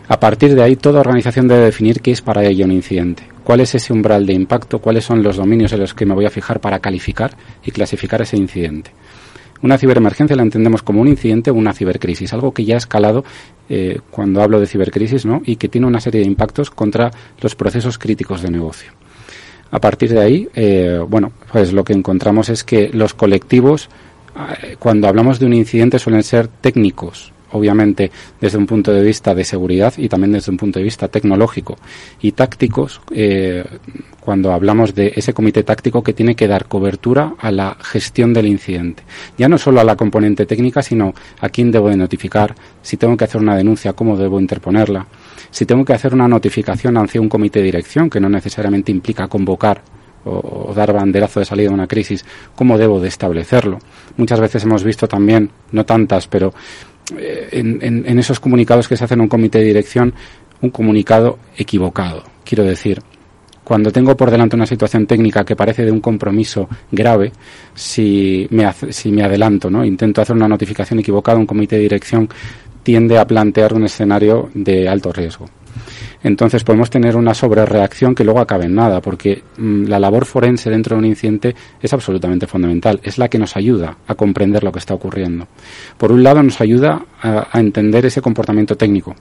A 0.09 0.21
partir 0.21 0.55
de 0.55 0.63
ahí, 0.63 0.77
toda 0.77 1.01
organización 1.01 1.49
debe 1.49 1.65
definir 1.65 2.01
qué 2.01 2.13
es 2.13 2.23
para 2.23 2.45
ella 2.45 2.65
un 2.65 2.71
incidente, 2.71 3.25
cuál 3.43 3.61
es 3.61 3.75
ese 3.75 3.93
umbral 3.93 4.25
de 4.25 4.35
impacto, 4.35 4.79
cuáles 4.79 5.05
son 5.05 5.21
los 5.23 5.37
dominios 5.37 5.73
en 5.73 5.81
los 5.81 5.95
que 5.95 6.07
me 6.07 6.15
voy 6.15 6.27
a 6.27 6.31
fijar 6.31 6.61
para 6.61 6.79
calificar 6.79 7.37
y 7.65 7.73
clasificar 7.73 8.23
ese 8.23 8.37
incidente. 8.37 8.93
Una 9.63 9.79
ciberemergencia 9.79 10.37
la 10.37 10.43
entendemos 10.43 10.83
como 10.83 11.01
un 11.01 11.09
incidente 11.09 11.51
o 11.51 11.55
una 11.55 11.73
cibercrisis, 11.73 12.33
algo 12.33 12.53
que 12.53 12.65
ya 12.65 12.75
ha 12.75 12.79
escalado 12.79 13.25
eh, 13.69 13.99
cuando 14.11 14.43
hablo 14.43 14.61
de 14.61 14.67
cibercrisis, 14.67 15.27
¿no? 15.27 15.43
Y 15.45 15.57
que 15.57 15.69
tiene 15.69 15.89
una 15.89 16.01
serie 16.01 16.21
de 16.21 16.27
impactos 16.27 16.71
contra 16.71 17.11
los 17.41 17.57
procesos 17.57 17.99
críticos 17.99 18.43
de 18.43 18.51
negocio. 18.51 18.93
A 19.73 19.81
partir 19.81 20.11
de 20.13 20.21
ahí, 20.21 20.49
eh, 20.55 21.01
bueno, 21.09 21.33
pues 21.51 21.73
lo 21.73 21.83
que 21.83 21.95
encontramos 21.95 22.49
es 22.49 22.63
que 22.63 22.91
los 22.91 23.15
colectivos, 23.15 23.89
eh, 24.63 24.77
cuando 24.79 25.09
hablamos 25.09 25.41
de 25.41 25.47
un 25.47 25.55
incidente, 25.55 25.99
suelen 25.99 26.23
ser 26.23 26.47
técnicos, 26.47 27.33
obviamente 27.53 28.11
desde 28.41 28.59
un 28.59 28.67
punto 28.67 28.93
de 28.93 29.03
vista 29.03 29.35
de 29.35 29.45
seguridad 29.45 29.95
y 29.97 30.09
también 30.09 30.33
desde 30.33 30.51
un 30.51 30.57
punto 30.57 30.79
de 30.79 30.85
vista 30.85 31.09
tecnológico 31.09 31.77
y 32.21 32.33
tácticos 32.33 33.01
eh, 33.11 33.65
cuando 34.21 34.53
hablamos 34.53 34.95
de 34.95 35.13
ese 35.15 35.33
comité 35.33 35.63
táctico 35.63 36.03
que 36.03 36.13
tiene 36.13 36.35
que 36.35 36.49
dar 36.49 36.67
cobertura 36.67 37.35
a 37.39 37.53
la 37.53 37.77
gestión 37.81 38.35
del 38.35 38.47
incidente. 38.47 39.05
Ya 39.39 39.49
no 39.49 39.57
solo 39.57 39.81
a 39.81 39.85
la 39.85 39.95
componente 39.95 40.47
técnica, 40.47 40.83
sino 40.83 41.15
a 41.41 41.49
quién 41.49 41.71
debo 41.71 41.89
de 41.91 41.97
notificar, 41.97 42.55
si 42.83 42.97
tengo 42.97 43.17
que 43.17 43.25
hacer 43.25 43.41
una 43.41 43.57
denuncia, 43.57 43.93
cómo 43.93 44.17
debo 44.17 44.41
interponerla, 44.41 45.07
si 45.51 45.65
tengo 45.65 45.85
que 45.85 45.93
hacer 45.93 46.13
una 46.13 46.27
notificación 46.27 46.97
hacia 46.97 47.21
un 47.21 47.29
comité 47.29 47.61
de 47.61 47.67
dirección, 47.67 48.11
que 48.11 48.19
no 48.19 48.29
necesariamente 48.29 48.91
implica 48.91 49.29
convocar 49.29 49.81
o, 50.25 50.73
dar 50.75 50.93
banderazo 50.93 51.41
de 51.41 51.47
salida 51.47 51.71
a 51.71 51.75
una 51.75 51.87
crisis, 51.87 52.25
cómo 52.55 52.77
debo 52.77 53.01
de 53.01 53.09
establecerlo. 53.09 53.79
Muchas 54.17 54.41
veces 54.41 54.65
hemos 54.65 54.83
visto 54.83 55.07
también, 55.07 55.51
no 55.71 55.87
tantas, 55.87 56.27
pero 56.27 56.53
eh, 57.17 57.49
en, 57.53 58.19
esos 58.19 58.41
comunicados 58.41 58.89
que 58.89 58.97
se 58.97 59.05
hacen 59.05 59.19
en 59.19 59.23
un 59.23 59.29
comité 59.29 59.59
de 59.59 59.65
dirección, 59.65 60.13
un 60.61 60.71
comunicado 60.71 61.39
equivocado. 61.57 62.25
Quiero 62.45 62.65
decir, 62.65 63.01
cuando 63.63 63.91
tengo 63.91 64.17
por 64.17 64.31
delante 64.31 64.57
una 64.57 64.67
situación 64.67 65.07
técnica 65.07 65.45
que 65.45 65.57
parece 65.57 65.85
de 65.85 65.93
un 65.93 66.01
compromiso 66.01 66.69
grave, 66.91 67.33
si 67.75 68.47
me, 68.51 68.73
si 68.91 69.11
me 69.13 69.23
adelanto, 69.23 69.71
¿no? 69.71 69.85
intento 69.85 70.21
hacer 70.21 70.37
una 70.37 70.49
notificación 70.49 71.01
equivocada, 71.01 71.39
un 71.39 71.47
comité 71.47 71.77
de 71.77 71.83
dirección 71.83 72.29
tiende 72.83 73.19
a 73.19 73.27
plantear 73.27 73.75
un 73.75 73.85
escenario 73.85 74.51
de 74.55 74.89
alto 74.89 75.13
riesgo 75.13 75.47
entonces 76.23 76.65
podemos 76.65 76.91
tener 76.91 77.17
una 77.17 77.35
sobrereacción 77.35 78.15
que 78.15 78.25
luego 78.25 78.41
acabe 78.41 78.67
en 78.67 78.75
nada, 78.75 79.01
porque 79.01 79.43
mm, 79.57 79.85
la 79.85 79.99
labor 79.99 80.25
forense 80.25 80.71
dentro 80.71 80.97
de 80.97 81.01
un 81.01 81.07
incidente 81.07 81.55
es 81.81 81.93
absolutamente 81.93 82.47
fundamental, 82.47 83.01
es 83.03 83.19
la 83.19 83.29
que 83.29 83.39
nos 83.39 83.57
ayuda 83.57 83.97
a 84.07 84.15
comprender 84.15 84.65
lo 84.65 84.73
que 84.73 84.79
está 84.79 84.95
ocurriendo. 84.95 85.47
Por 85.99 86.13
un 86.13 86.23
lado 86.23 86.43
nos 86.43 86.61
ayuda 86.61 87.05
a, 87.23 87.59
entender 87.59 88.07
ese 88.07 88.21
comportamiento 88.21 88.77
técnico, 88.77 89.15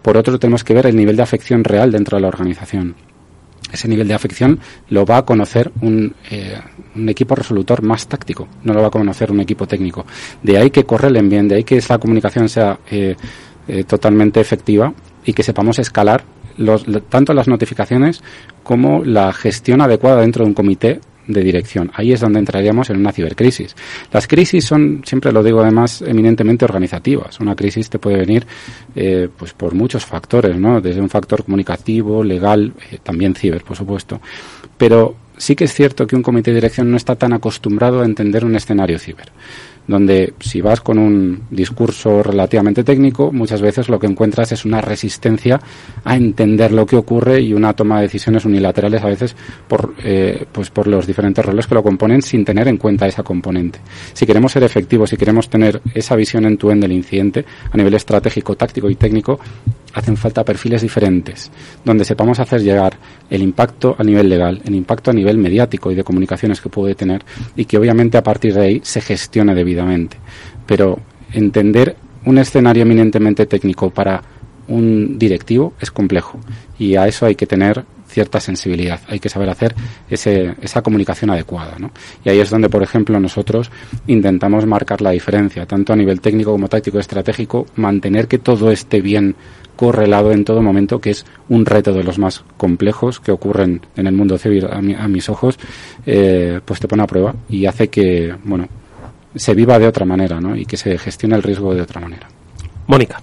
por 0.00 0.16
otro 0.16 0.38
tenemos 0.38 0.64
que 0.64 0.74
ver 0.74 0.86
el 0.86 0.96
nivel 0.96 1.16
de 1.16 1.22
afección 1.22 1.64
real 1.64 1.92
dentro 1.92 2.16
de 2.16 2.22
la 2.22 2.28
organización 2.28 2.94
ese 3.72 3.88
nivel 3.88 4.06
de 4.06 4.14
afección 4.14 4.60
lo 4.90 5.06
va 5.06 5.18
a 5.18 5.24
conocer 5.24 5.72
un, 5.80 6.14
eh, 6.30 6.58
equipo 7.06 7.34
resolutor 7.34 7.82
más 7.82 8.06
táctico, 8.06 8.46
no 8.64 8.74
lo 8.74 8.82
va 8.82 8.88
a 8.88 8.90
conocer 8.90 9.30
un 9.30 9.40
equipo 9.40 9.66
técnico. 9.66 10.04
De 10.42 10.58
ahí 10.58 10.70
que 10.70 10.84
correlen 10.84 11.28
bien, 11.28 11.48
de 11.48 11.54
ahí 11.56 11.64
que 11.64 11.78
esa 11.78 11.98
comunicación 11.98 12.48
sea 12.50 12.78
eh, 12.90 13.16
eh, 13.66 13.84
totalmente 13.84 14.40
efectiva 14.40 14.92
y 15.24 15.32
que 15.32 15.42
sepamos 15.42 15.78
escalar 15.78 16.24
los, 16.56 16.84
tanto 17.08 17.32
las 17.34 17.48
notificaciones 17.48 18.22
como 18.62 19.04
la 19.04 19.32
gestión 19.32 19.80
adecuada 19.80 20.20
dentro 20.20 20.44
de 20.44 20.48
un 20.48 20.54
comité 20.54 21.00
de 21.26 21.42
dirección. 21.42 21.90
Ahí 21.94 22.12
es 22.12 22.20
donde 22.20 22.40
entraríamos 22.40 22.90
en 22.90 22.98
una 22.98 23.12
cibercrisis. 23.12 23.76
Las 24.12 24.26
crisis 24.26 24.64
son, 24.64 25.02
siempre 25.04 25.32
lo 25.32 25.42
digo 25.42 25.60
además, 25.60 26.02
eminentemente 26.02 26.64
organizativas. 26.64 27.38
Una 27.40 27.54
crisis 27.54 27.88
te 27.88 27.98
puede 27.98 28.18
venir 28.18 28.46
eh, 28.94 29.28
pues 29.36 29.52
por 29.52 29.74
muchos 29.74 30.04
factores, 30.04 30.56
¿no? 30.56 30.80
Desde 30.80 31.00
un 31.00 31.08
factor 31.08 31.44
comunicativo, 31.44 32.24
legal, 32.24 32.72
eh, 32.90 32.98
también 33.02 33.34
ciber, 33.34 33.62
por 33.62 33.76
supuesto. 33.76 34.20
Pero 34.76 35.14
sí 35.36 35.54
que 35.54 35.64
es 35.64 35.72
cierto 35.72 36.06
que 36.06 36.16
un 36.16 36.22
comité 36.22 36.50
de 36.50 36.56
dirección 36.56 36.90
no 36.90 36.96
está 36.96 37.14
tan 37.14 37.32
acostumbrado 37.32 38.02
a 38.02 38.04
entender 38.04 38.44
un 38.44 38.56
escenario 38.56 38.98
ciber 38.98 39.30
donde 39.86 40.34
si 40.40 40.60
vas 40.60 40.80
con 40.80 40.98
un 40.98 41.42
discurso 41.50 42.22
relativamente 42.22 42.84
técnico, 42.84 43.32
muchas 43.32 43.60
veces 43.60 43.88
lo 43.88 43.98
que 43.98 44.06
encuentras 44.06 44.52
es 44.52 44.64
una 44.64 44.80
resistencia 44.80 45.60
a 46.04 46.16
entender 46.16 46.72
lo 46.72 46.86
que 46.86 46.96
ocurre 46.96 47.40
y 47.40 47.52
una 47.52 47.72
toma 47.72 47.96
de 47.96 48.02
decisiones 48.02 48.44
unilaterales 48.44 49.02
a 49.02 49.06
veces 49.06 49.36
por, 49.66 49.94
eh, 50.02 50.46
pues 50.52 50.70
por 50.70 50.86
los 50.86 51.06
diferentes 51.06 51.44
roles 51.44 51.66
que 51.66 51.74
lo 51.74 51.82
componen 51.82 52.22
sin 52.22 52.44
tener 52.44 52.68
en 52.68 52.76
cuenta 52.76 53.06
esa 53.06 53.22
componente. 53.22 53.80
Si 54.12 54.24
queremos 54.26 54.52
ser 54.52 54.62
efectivos, 54.62 55.10
si 55.10 55.16
queremos 55.16 55.48
tener 55.48 55.80
esa 55.94 56.16
visión 56.16 56.44
en 56.44 56.56
tu 56.56 56.70
en 56.70 56.80
del 56.80 56.92
incidente 56.92 57.44
a 57.70 57.76
nivel 57.76 57.94
estratégico, 57.94 58.56
táctico 58.56 58.88
y 58.88 58.94
técnico, 58.94 59.40
hacen 59.94 60.16
falta 60.16 60.44
perfiles 60.44 60.82
diferentes, 60.82 61.50
donde 61.84 62.04
sepamos 62.04 62.40
hacer 62.40 62.62
llegar 62.62 62.96
el 63.28 63.42
impacto 63.42 63.94
a 63.98 64.04
nivel 64.04 64.28
legal, 64.28 64.62
el 64.64 64.74
impacto 64.74 65.10
a 65.10 65.14
nivel 65.14 65.36
mediático 65.36 65.90
y 65.90 65.94
de 65.94 66.04
comunicaciones 66.04 66.60
que 66.60 66.68
puede 66.68 66.94
tener 66.94 67.22
y 67.56 67.66
que 67.66 67.76
obviamente 67.76 68.16
a 68.16 68.22
partir 68.22 68.54
de 68.54 68.60
ahí 68.60 68.80
se 68.82 69.00
gestione 69.00 69.54
debidamente. 69.54 69.71
Pero 70.66 71.00
entender 71.32 71.96
un 72.24 72.38
escenario 72.38 72.82
eminentemente 72.82 73.46
técnico 73.46 73.90
para 73.90 74.22
un 74.68 75.18
directivo 75.18 75.74
es 75.80 75.90
complejo 75.90 76.38
y 76.78 76.94
a 76.96 77.06
eso 77.06 77.26
hay 77.26 77.34
que 77.34 77.46
tener 77.46 77.84
cierta 78.12 78.40
sensibilidad, 78.40 79.00
hay 79.08 79.18
que 79.18 79.30
saber 79.30 79.48
hacer 79.48 79.74
ese, 80.08 80.54
esa 80.60 80.82
comunicación 80.82 81.30
adecuada. 81.30 81.76
¿no? 81.78 81.90
Y 82.24 82.28
ahí 82.28 82.40
es 82.40 82.50
donde, 82.50 82.68
por 82.68 82.82
ejemplo, 82.82 83.18
nosotros 83.18 83.70
intentamos 84.06 84.66
marcar 84.66 85.00
la 85.00 85.10
diferencia, 85.10 85.66
tanto 85.66 85.94
a 85.94 85.96
nivel 85.96 86.20
técnico 86.20 86.52
como 86.52 86.68
táctico 86.68 86.98
estratégico, 86.98 87.66
mantener 87.76 88.28
que 88.28 88.38
todo 88.38 88.70
esté 88.70 89.00
bien 89.00 89.34
correlado 89.76 90.32
en 90.32 90.44
todo 90.44 90.62
momento, 90.62 91.00
que 91.00 91.10
es 91.10 91.24
un 91.48 91.64
reto 91.64 91.94
de 91.94 92.04
los 92.04 92.18
más 92.18 92.44
complejos 92.58 93.18
que 93.18 93.32
ocurren 93.32 93.80
en 93.96 94.06
el 94.06 94.14
mundo 94.14 94.36
civil 94.36 94.66
a, 94.70 95.08
mis 95.08 95.28
ojos, 95.30 95.58
eh, 96.04 96.60
pues 96.64 96.78
te 96.78 96.88
pone 96.88 97.02
a 97.02 97.06
prueba 97.06 97.34
y 97.48 97.64
hace 97.64 97.88
que, 97.88 98.34
bueno, 98.44 98.68
se 99.34 99.54
viva 99.54 99.78
de 99.78 99.86
otra 99.86 100.04
manera, 100.04 100.40
¿no? 100.40 100.56
Y 100.56 100.66
que 100.66 100.76
se 100.76 100.96
gestione 100.98 101.36
el 101.36 101.42
riesgo 101.42 101.74
de 101.74 101.82
otra 101.82 102.00
manera. 102.00 102.28
Mónica. 102.86 103.20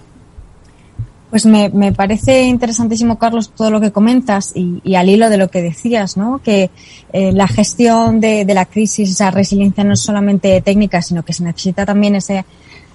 Pues 1.29 1.45
me, 1.45 1.69
me, 1.69 1.91
parece 1.91 2.43
interesantísimo, 2.43 3.19
Carlos, 3.19 3.51
todo 3.51 3.69
lo 3.69 3.79
que 3.79 3.91
comentas 3.91 4.51
y, 4.55 4.81
y 4.83 4.95
al 4.95 5.09
hilo 5.09 5.29
de 5.29 5.37
lo 5.37 5.51
que 5.51 5.61
decías, 5.61 6.17
¿no? 6.17 6.41
Que 6.43 6.71
eh, 7.13 7.31
la 7.31 7.47
gestión 7.47 8.19
de, 8.19 8.45
de, 8.45 8.53
la 8.55 8.65
crisis, 8.65 9.11
esa 9.11 9.29
resiliencia 9.29 9.83
no 9.83 9.93
es 9.93 10.01
solamente 10.01 10.59
técnica, 10.61 11.03
sino 11.03 11.23
que 11.23 11.33
se 11.33 11.43
necesita 11.43 11.85
también 11.85 12.15
ese 12.15 12.45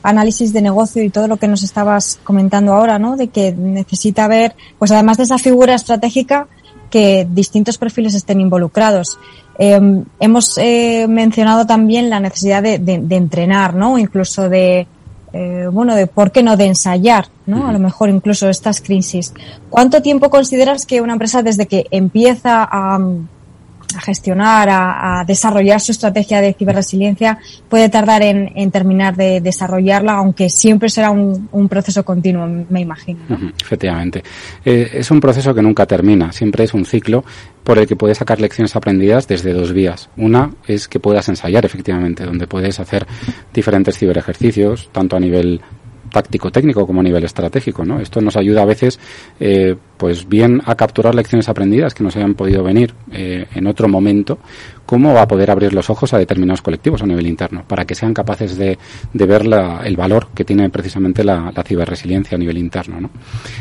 análisis 0.02 0.52
de 0.52 0.62
negocio 0.62 1.02
y 1.04 1.10
todo 1.10 1.28
lo 1.28 1.36
que 1.36 1.46
nos 1.46 1.62
estabas 1.62 2.18
comentando 2.24 2.72
ahora, 2.72 2.98
¿no? 2.98 3.16
De 3.16 3.28
que 3.28 3.52
necesita 3.52 4.26
ver, 4.26 4.56
pues 4.78 4.90
además 4.90 5.16
de 5.16 5.22
esa 5.24 5.38
figura 5.38 5.74
estratégica, 5.74 6.48
que 6.90 7.26
distintos 7.28 7.78
perfiles 7.78 8.14
estén 8.14 8.40
involucrados. 8.40 9.18
Eh, 9.58 10.04
hemos 10.20 10.58
eh, 10.58 11.06
mencionado 11.08 11.66
también 11.66 12.10
la 12.10 12.20
necesidad 12.20 12.62
de, 12.62 12.78
de, 12.78 12.98
de 12.98 13.16
entrenar, 13.16 13.74
¿no? 13.74 13.98
Incluso 13.98 14.48
de, 14.48 14.86
eh, 15.36 15.68
bueno, 15.70 15.96
de 15.96 16.06
por 16.06 16.30
qué 16.30 16.44
no 16.44 16.56
de 16.56 16.66
ensayar, 16.66 17.26
¿no? 17.46 17.66
A 17.66 17.72
lo 17.72 17.80
mejor 17.80 18.08
incluso 18.08 18.48
estas 18.48 18.80
crisis. 18.80 19.34
¿Cuánto 19.68 20.00
tiempo 20.00 20.30
consideras 20.30 20.86
que 20.86 21.00
una 21.00 21.14
empresa 21.14 21.42
desde 21.42 21.66
que 21.66 21.86
empieza 21.90 22.62
a, 22.70 23.00
a 23.96 24.00
gestionar, 24.00 24.68
a, 24.70 25.24
desarrollar 25.26 25.80
su 25.80 25.92
estrategia 25.92 26.40
de 26.40 26.52
ciberresiliencia, 26.52 27.38
puede 27.68 27.88
tardar 27.88 28.22
en, 28.22 28.70
terminar 28.70 29.16
de 29.16 29.40
desarrollarla, 29.40 30.14
aunque 30.14 30.50
siempre 30.50 30.88
será 30.88 31.10
un, 31.10 31.68
proceso 31.68 32.04
continuo, 32.04 32.46
me 32.68 32.80
imagino. 32.80 33.20
¿no? 33.28 33.52
Efectivamente. 33.60 34.22
Eh, 34.64 34.90
es 34.94 35.10
un 35.10 35.20
proceso 35.20 35.54
que 35.54 35.62
nunca 35.62 35.86
termina, 35.86 36.32
siempre 36.32 36.64
es 36.64 36.74
un 36.74 36.84
ciclo 36.84 37.24
por 37.64 37.78
el 37.78 37.86
que 37.86 37.96
puedes 37.96 38.18
sacar 38.18 38.40
lecciones 38.40 38.76
aprendidas 38.76 39.26
desde 39.26 39.52
dos 39.52 39.72
vías. 39.72 40.10
Una 40.16 40.50
es 40.66 40.86
que 40.86 41.00
puedas 41.00 41.28
ensayar, 41.28 41.64
efectivamente, 41.64 42.24
donde 42.24 42.46
puedes 42.46 42.78
hacer 42.78 43.06
diferentes 43.52 43.98
ciberejercicios, 43.98 44.90
tanto 44.92 45.16
a 45.16 45.20
nivel 45.20 45.62
táctico 46.14 46.52
técnico 46.52 46.86
como 46.86 47.00
a 47.00 47.02
nivel 47.02 47.24
estratégico 47.24 47.84
¿no? 47.84 47.98
esto 47.98 48.20
nos 48.20 48.36
ayuda 48.36 48.62
a 48.62 48.64
veces 48.64 49.00
eh, 49.40 49.74
pues 49.96 50.28
bien 50.28 50.62
a 50.64 50.76
capturar 50.76 51.12
lecciones 51.12 51.48
aprendidas 51.48 51.92
que 51.92 52.04
nos 52.04 52.14
hayan 52.14 52.34
podido 52.34 52.62
venir 52.62 52.94
eh, 53.10 53.46
en 53.52 53.66
otro 53.66 53.88
momento 53.88 54.38
como 54.86 55.18
a 55.18 55.26
poder 55.26 55.50
abrir 55.50 55.74
los 55.74 55.90
ojos 55.90 56.14
a 56.14 56.18
determinados 56.18 56.62
colectivos 56.62 57.02
a 57.02 57.06
nivel 57.06 57.26
interno 57.26 57.64
para 57.66 57.84
que 57.84 57.96
sean 57.96 58.14
capaces 58.14 58.56
de, 58.56 58.78
de 59.12 59.26
ver 59.26 59.44
la, 59.44 59.82
el 59.84 59.96
valor 59.96 60.28
que 60.32 60.44
tiene 60.44 60.70
precisamente 60.70 61.24
la, 61.24 61.50
la 61.54 61.62
ciberresiliencia 61.64 62.36
a 62.36 62.38
nivel 62.38 62.58
interno 62.58 63.00
¿no? 63.00 63.10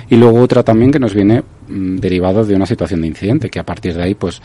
y 0.09 0.15
luego 0.15 0.39
otra 0.39 0.61
también 0.61 0.91
que 0.91 0.99
nos 0.99 1.15
viene 1.15 1.41
mmm, 1.67 1.95
derivado 1.95 2.45
de 2.45 2.55
una 2.55 2.67
situación 2.67 3.01
de 3.01 3.07
incidente 3.07 3.49
que 3.49 3.59
a 3.59 3.65
partir 3.65 3.95
de 3.95 4.03
ahí 4.03 4.13
pues 4.13 4.41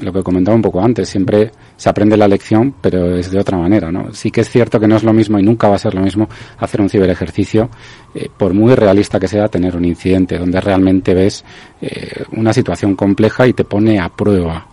lo 0.00 0.12
que 0.12 0.22
comentaba 0.22 0.54
un 0.54 0.62
poco 0.62 0.80
antes, 0.80 1.08
siempre 1.08 1.50
se 1.76 1.88
aprende 1.88 2.16
la 2.16 2.28
lección, 2.28 2.74
pero 2.80 3.16
es 3.16 3.30
de 3.30 3.38
otra 3.38 3.58
manera, 3.58 3.90
¿no? 3.90 4.12
Sí 4.12 4.30
que 4.30 4.42
es 4.42 4.48
cierto 4.48 4.78
que 4.78 4.86
no 4.86 4.96
es 4.96 5.02
lo 5.02 5.12
mismo 5.12 5.38
y 5.38 5.42
nunca 5.42 5.68
va 5.68 5.76
a 5.76 5.78
ser 5.78 5.94
lo 5.94 6.00
mismo 6.00 6.28
hacer 6.58 6.80
un 6.80 6.88
ciberejercicio, 6.88 7.68
eh, 8.14 8.28
por 8.36 8.54
muy 8.54 8.74
realista 8.74 9.18
que 9.18 9.28
sea, 9.28 9.48
tener 9.48 9.76
un 9.76 9.84
incidente 9.84 10.38
donde 10.38 10.60
realmente 10.60 11.14
ves 11.14 11.44
eh, 11.80 12.24
una 12.32 12.52
situación 12.52 12.94
compleja 12.94 13.46
y 13.46 13.52
te 13.52 13.64
pone 13.64 13.98
a 13.98 14.08
prueba. 14.08 14.66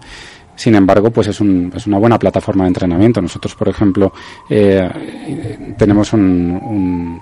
Sin 0.56 0.76
embargo, 0.76 1.12
pues 1.12 1.28
es, 1.28 1.42
un, 1.42 1.72
es 1.76 1.86
una 1.86 1.98
buena 1.98 2.18
plataforma 2.18 2.64
de 2.64 2.70
entrenamiento. 2.70 3.22
Nosotros, 3.22 3.56
por 3.56 3.68
ejemplo, 3.68 4.14
eh, 4.50 5.76
tenemos 5.78 6.14
un, 6.14 6.22
un 6.22 7.20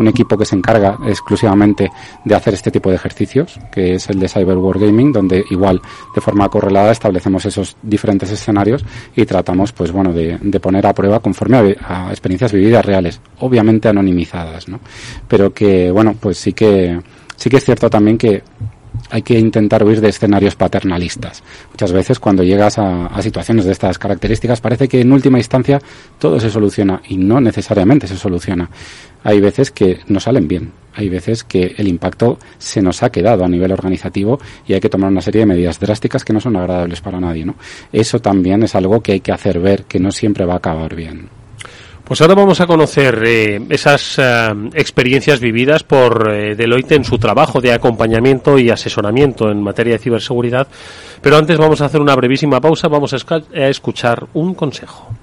un 0.00 0.08
equipo 0.08 0.36
que 0.36 0.44
se 0.44 0.56
encarga 0.56 0.98
exclusivamente 1.06 1.90
de 2.24 2.34
hacer 2.34 2.54
este 2.54 2.70
tipo 2.70 2.90
de 2.90 2.96
ejercicios, 2.96 3.58
que 3.70 3.94
es 3.94 4.08
el 4.08 4.18
de 4.18 4.28
Cyber 4.28 4.56
Wargaming, 4.56 5.12
donde 5.12 5.44
igual 5.50 5.80
de 6.14 6.20
forma 6.20 6.48
correlada 6.48 6.92
establecemos 6.92 7.44
esos 7.44 7.76
diferentes 7.82 8.30
escenarios 8.30 8.84
y 9.14 9.24
tratamos, 9.26 9.72
pues 9.72 9.92
bueno, 9.92 10.12
de, 10.12 10.38
poner 10.60 10.86
a 10.86 10.94
prueba 10.94 11.20
conforme 11.20 11.76
a, 11.78 12.08
a, 12.08 12.10
experiencias 12.10 12.52
vividas 12.52 12.84
reales, 12.84 13.20
obviamente 13.38 13.88
anonimizadas, 13.88 14.68
¿no? 14.68 14.80
Pero 15.28 15.52
que, 15.52 15.90
bueno, 15.90 16.14
pues 16.18 16.38
sí 16.38 16.52
que, 16.52 17.00
sí 17.36 17.48
que 17.48 17.56
es 17.56 17.64
cierto 17.64 17.88
también 17.88 18.18
que 18.18 18.42
hay 19.10 19.22
que 19.22 19.38
intentar 19.38 19.84
huir 19.84 20.00
de 20.00 20.08
escenarios 20.08 20.56
paternalistas. 20.56 21.42
Muchas 21.70 21.92
veces 21.92 22.18
cuando 22.18 22.42
llegas 22.42 22.78
a, 22.78 23.10
situaciones 23.20 23.64
de 23.64 23.72
estas 23.72 23.98
características 23.98 24.60
parece 24.60 24.88
que 24.88 25.00
en 25.00 25.12
última 25.12 25.38
instancia 25.38 25.80
todo 26.18 26.40
se 26.40 26.50
soluciona 26.50 27.02
y 27.08 27.16
no 27.16 27.40
necesariamente 27.40 28.06
se 28.06 28.16
soluciona. 28.16 28.70
Hay 29.22 29.40
veces 29.40 29.70
que 29.70 30.00
no 30.08 30.18
salen 30.18 30.48
bien, 30.48 30.72
hay 30.94 31.08
veces 31.08 31.44
que 31.44 31.74
el 31.76 31.88
impacto 31.88 32.38
se 32.58 32.80
nos 32.80 33.02
ha 33.02 33.10
quedado 33.10 33.44
a 33.44 33.48
nivel 33.48 33.72
organizativo 33.72 34.40
y 34.66 34.72
hay 34.72 34.80
que 34.80 34.88
tomar 34.88 35.10
una 35.10 35.20
serie 35.20 35.40
de 35.40 35.46
medidas 35.46 35.78
drásticas 35.78 36.24
que 36.24 36.32
no 36.32 36.40
son 36.40 36.56
agradables 36.56 37.00
para 37.00 37.20
nadie. 37.20 37.40
Eso 37.92 38.20
también 38.20 38.62
es 38.62 38.74
algo 38.74 39.02
que 39.02 39.12
hay 39.12 39.20
que 39.20 39.32
hacer 39.32 39.60
ver 39.60 39.84
que 39.84 40.00
no 40.00 40.10
siempre 40.10 40.44
va 40.44 40.54
a 40.54 40.58
acabar 40.58 40.94
bien. 40.94 41.39
Pues 42.10 42.20
ahora 42.22 42.34
vamos 42.34 42.60
a 42.60 42.66
conocer 42.66 43.22
eh, 43.24 43.64
esas 43.68 44.18
eh, 44.18 44.48
experiencias 44.74 45.38
vividas 45.38 45.84
por 45.84 46.28
eh, 46.28 46.56
Deloitte 46.56 46.96
en 46.96 47.04
su 47.04 47.18
trabajo 47.18 47.60
de 47.60 47.72
acompañamiento 47.72 48.58
y 48.58 48.68
asesoramiento 48.68 49.48
en 49.48 49.62
materia 49.62 49.92
de 49.92 50.00
ciberseguridad. 50.00 50.66
Pero 51.22 51.36
antes 51.36 51.56
vamos 51.56 51.80
a 51.80 51.84
hacer 51.84 52.00
una 52.00 52.16
brevísima 52.16 52.60
pausa, 52.60 52.88
vamos 52.88 53.14
a 53.14 53.68
escuchar 53.68 54.26
un 54.34 54.54
consejo. 54.54 55.14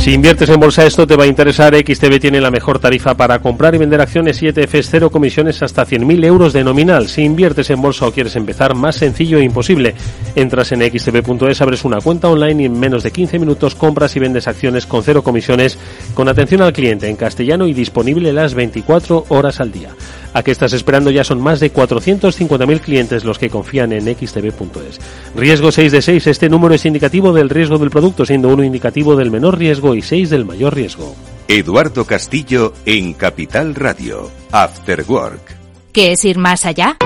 Si 0.00 0.14
inviertes 0.14 0.48
en 0.48 0.58
bolsa 0.58 0.86
esto 0.86 1.06
te 1.06 1.14
va 1.14 1.24
a 1.24 1.26
interesar, 1.26 1.76
XTB 1.76 2.18
tiene 2.18 2.40
la 2.40 2.50
mejor 2.50 2.78
tarifa 2.78 3.14
para 3.14 3.38
comprar 3.40 3.74
y 3.74 3.78
vender 3.78 4.00
acciones 4.00 4.42
y 4.42 4.48
ETFs, 4.48 4.88
cero 4.90 5.10
comisiones 5.10 5.62
hasta 5.62 5.84
100.000 5.84 6.24
euros 6.24 6.54
de 6.54 6.64
nominal. 6.64 7.06
Si 7.06 7.22
inviertes 7.22 7.68
en 7.68 7.82
bolsa 7.82 8.06
o 8.06 8.10
quieres 8.10 8.34
empezar, 8.34 8.74
más 8.74 8.96
sencillo 8.96 9.36
e 9.36 9.44
imposible. 9.44 9.94
Entras 10.34 10.72
en 10.72 10.80
xtb.es, 10.80 11.60
abres 11.60 11.84
una 11.84 12.00
cuenta 12.00 12.28
online 12.30 12.62
y 12.62 12.66
en 12.66 12.80
menos 12.80 13.02
de 13.02 13.10
15 13.10 13.38
minutos 13.38 13.74
compras 13.74 14.16
y 14.16 14.20
vendes 14.20 14.48
acciones 14.48 14.86
con 14.86 15.02
cero 15.02 15.22
comisiones, 15.22 15.76
con 16.14 16.30
atención 16.30 16.62
al 16.62 16.72
cliente 16.72 17.06
en 17.06 17.16
castellano 17.16 17.66
y 17.66 17.74
disponible 17.74 18.32
las 18.32 18.54
24 18.54 19.26
horas 19.28 19.60
al 19.60 19.70
día. 19.70 19.90
¿A 20.32 20.42
qué 20.42 20.50
estás 20.50 20.72
esperando? 20.72 21.10
Ya 21.10 21.24
son 21.24 21.40
más 21.40 21.60
de 21.60 21.72
450.000 21.72 22.80
clientes 22.80 23.24
los 23.24 23.38
que 23.38 23.50
confían 23.50 23.92
en 23.92 24.04
xtb.es. 24.04 25.00
Riesgo 25.34 25.72
6 25.72 25.92
de 25.92 26.02
6. 26.02 26.26
Este 26.28 26.48
número 26.48 26.74
es 26.74 26.84
indicativo 26.84 27.32
del 27.32 27.50
riesgo 27.50 27.78
del 27.78 27.90
producto, 27.90 28.24
siendo 28.24 28.48
uno 28.48 28.62
indicativo 28.62 29.16
del 29.16 29.30
menor 29.30 29.58
riesgo 29.58 29.94
y 29.94 30.02
6 30.02 30.30
del 30.30 30.44
mayor 30.44 30.74
riesgo. 30.74 31.14
Eduardo 31.48 32.04
Castillo 32.04 32.72
en 32.86 33.14
Capital 33.14 33.74
Radio. 33.74 34.30
After 34.52 35.04
Work. 35.08 35.56
¿Qué 35.92 36.12
es 36.12 36.24
ir 36.24 36.38
más 36.38 36.64
allá? 36.64 36.96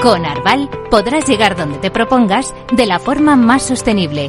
Con 0.00 0.24
Arval 0.24 0.68
podrás 0.90 1.26
llegar 1.26 1.56
donde 1.56 1.78
te 1.78 1.90
propongas 1.90 2.54
de 2.76 2.86
la 2.86 3.00
forma 3.00 3.34
más 3.36 3.62
sostenible 3.62 4.28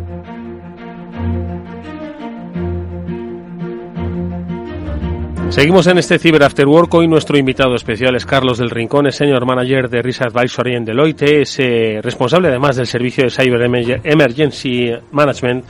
Seguimos 5.51 5.85
en 5.87 5.97
este 5.97 6.17
Cyber 6.17 6.43
After 6.43 6.65
Work. 6.65 6.93
Hoy 6.93 7.09
nuestro 7.09 7.37
invitado 7.37 7.75
especial 7.75 8.15
es 8.15 8.25
Carlos 8.25 8.57
del 8.57 8.69
Rincón, 8.69 9.07
es 9.07 9.15
Senior 9.15 9.45
Manager 9.45 9.89
de 9.89 10.01
Risk 10.01 10.21
Advisory 10.21 10.75
en 10.75 10.85
Deloitte, 10.85 11.41
es 11.41 11.59
eh, 11.59 11.99
responsable 12.01 12.47
además 12.47 12.77
del 12.77 12.87
servicio 12.87 13.25
de 13.25 13.31
Cyber 13.31 13.61
Emergency 13.61 14.93
Management. 15.11 15.65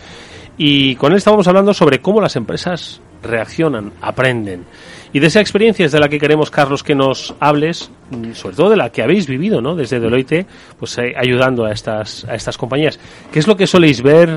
Y 0.55 0.95
con 0.97 1.11
él 1.11 1.17
estábamos 1.17 1.47
hablando 1.47 1.73
sobre 1.73 1.99
cómo 1.99 2.21
las 2.21 2.35
empresas 2.35 3.01
reaccionan, 3.23 3.91
aprenden. 4.01 4.65
Y 5.13 5.19
de 5.19 5.27
esa 5.27 5.41
experiencia 5.41 5.85
es 5.85 5.91
de 5.91 5.99
la 5.99 6.07
que 6.07 6.19
queremos, 6.19 6.49
Carlos, 6.49 6.83
que 6.83 6.95
nos 6.95 7.35
hables, 7.39 7.91
mm, 8.11 8.31
sobre 8.33 8.55
todo 8.55 8.69
de 8.69 8.77
la 8.77 8.91
que 8.91 9.03
habéis 9.03 9.27
vivido, 9.27 9.61
¿no? 9.61 9.75
Desde 9.75 9.99
Deloitte, 9.99 10.45
pues 10.79 10.97
eh, 10.97 11.13
ayudando 11.17 11.65
a 11.65 11.71
estas, 11.71 12.25
a 12.25 12.35
estas 12.35 12.57
compañías. 12.57 12.99
¿Qué 13.31 13.39
es 13.39 13.47
lo 13.47 13.57
que 13.57 13.67
soléis 13.67 14.01
ver? 14.01 14.29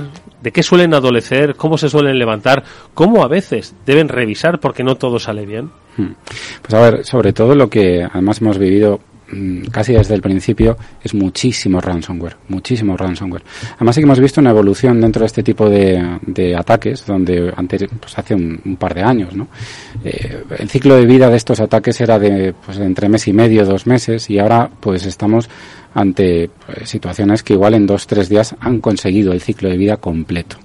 ¿De 0.43 0.53
qué 0.53 0.63
suelen 0.63 0.93
adolecer? 0.95 1.55
¿Cómo 1.55 1.79
se 1.79 1.89
suelen 1.89 2.19
levantar? 2.19 2.65
¿Cómo 2.93 3.23
a 3.23 3.29
veces 3.29 3.75
deben 3.87 4.09
revisar 4.09 4.59
porque 4.59 4.83
no 4.83 4.97
todo 4.97 5.19
sale 5.19 5.47
bien? 5.47 5.71
Hmm. 5.97 6.13
Pues 6.61 6.75
a 6.75 6.81
ver, 6.81 7.05
sobre 7.05 7.33
todo 7.33 7.55
lo 7.55 7.71
que 7.71 8.03
además 8.03 8.41
hemos 8.41 8.59
vivido 8.59 9.01
casi 9.71 9.95
desde 9.95 10.15
el 10.15 10.23
principio 10.23 10.77
es 11.03 11.15
muchísimo 11.15 11.81
ransomware, 11.81 12.37
muchísimo 12.49 12.97
ransomware. 12.97 13.43
Además 13.77 13.95
sí 13.95 14.01
que 14.01 14.05
hemos 14.05 14.21
visto 14.21 14.41
una 14.41 14.51
evolución 14.51 15.01
dentro 15.01 15.21
de 15.21 15.27
este 15.27 15.43
tipo 15.43 15.69
de, 15.69 16.55
ataques, 16.57 17.07
donde 17.07 17.53
antes, 17.57 17.87
pues 18.01 18.19
hace 18.19 18.35
un, 18.35 18.77
par 18.79 18.95
de 18.95 19.03
años, 19.03 19.35
¿no? 19.35 19.49
Eh, 20.05 20.43
el 20.59 20.69
ciclo 20.69 20.97
de 20.97 21.07
vida 21.07 21.31
de 21.31 21.37
estos 21.37 21.61
ataques 21.61 22.01
era 22.01 22.19
de, 22.19 22.55
pues, 22.65 22.79
entre 22.79 23.09
mes 23.09 23.27
y 23.29 23.33
medio, 23.33 23.65
dos 23.65 23.87
meses, 23.87 24.29
y 24.31 24.39
ahora 24.39 24.69
pues 24.81 25.07
estamos 25.07 25.49
ante 25.95 26.51
pues, 26.67 26.89
situaciones 26.89 27.43
que 27.43 27.55
igual 27.55 27.75
en 27.75 27.87
dos, 27.87 28.07
tres 28.07 28.29
días 28.29 28.55
han 28.61 28.81
conseguido 28.81 29.33
el 29.33 29.41
ciclo 29.41 29.69
de 29.69 29.77
vida 29.77 29.97
completo. 29.97 30.57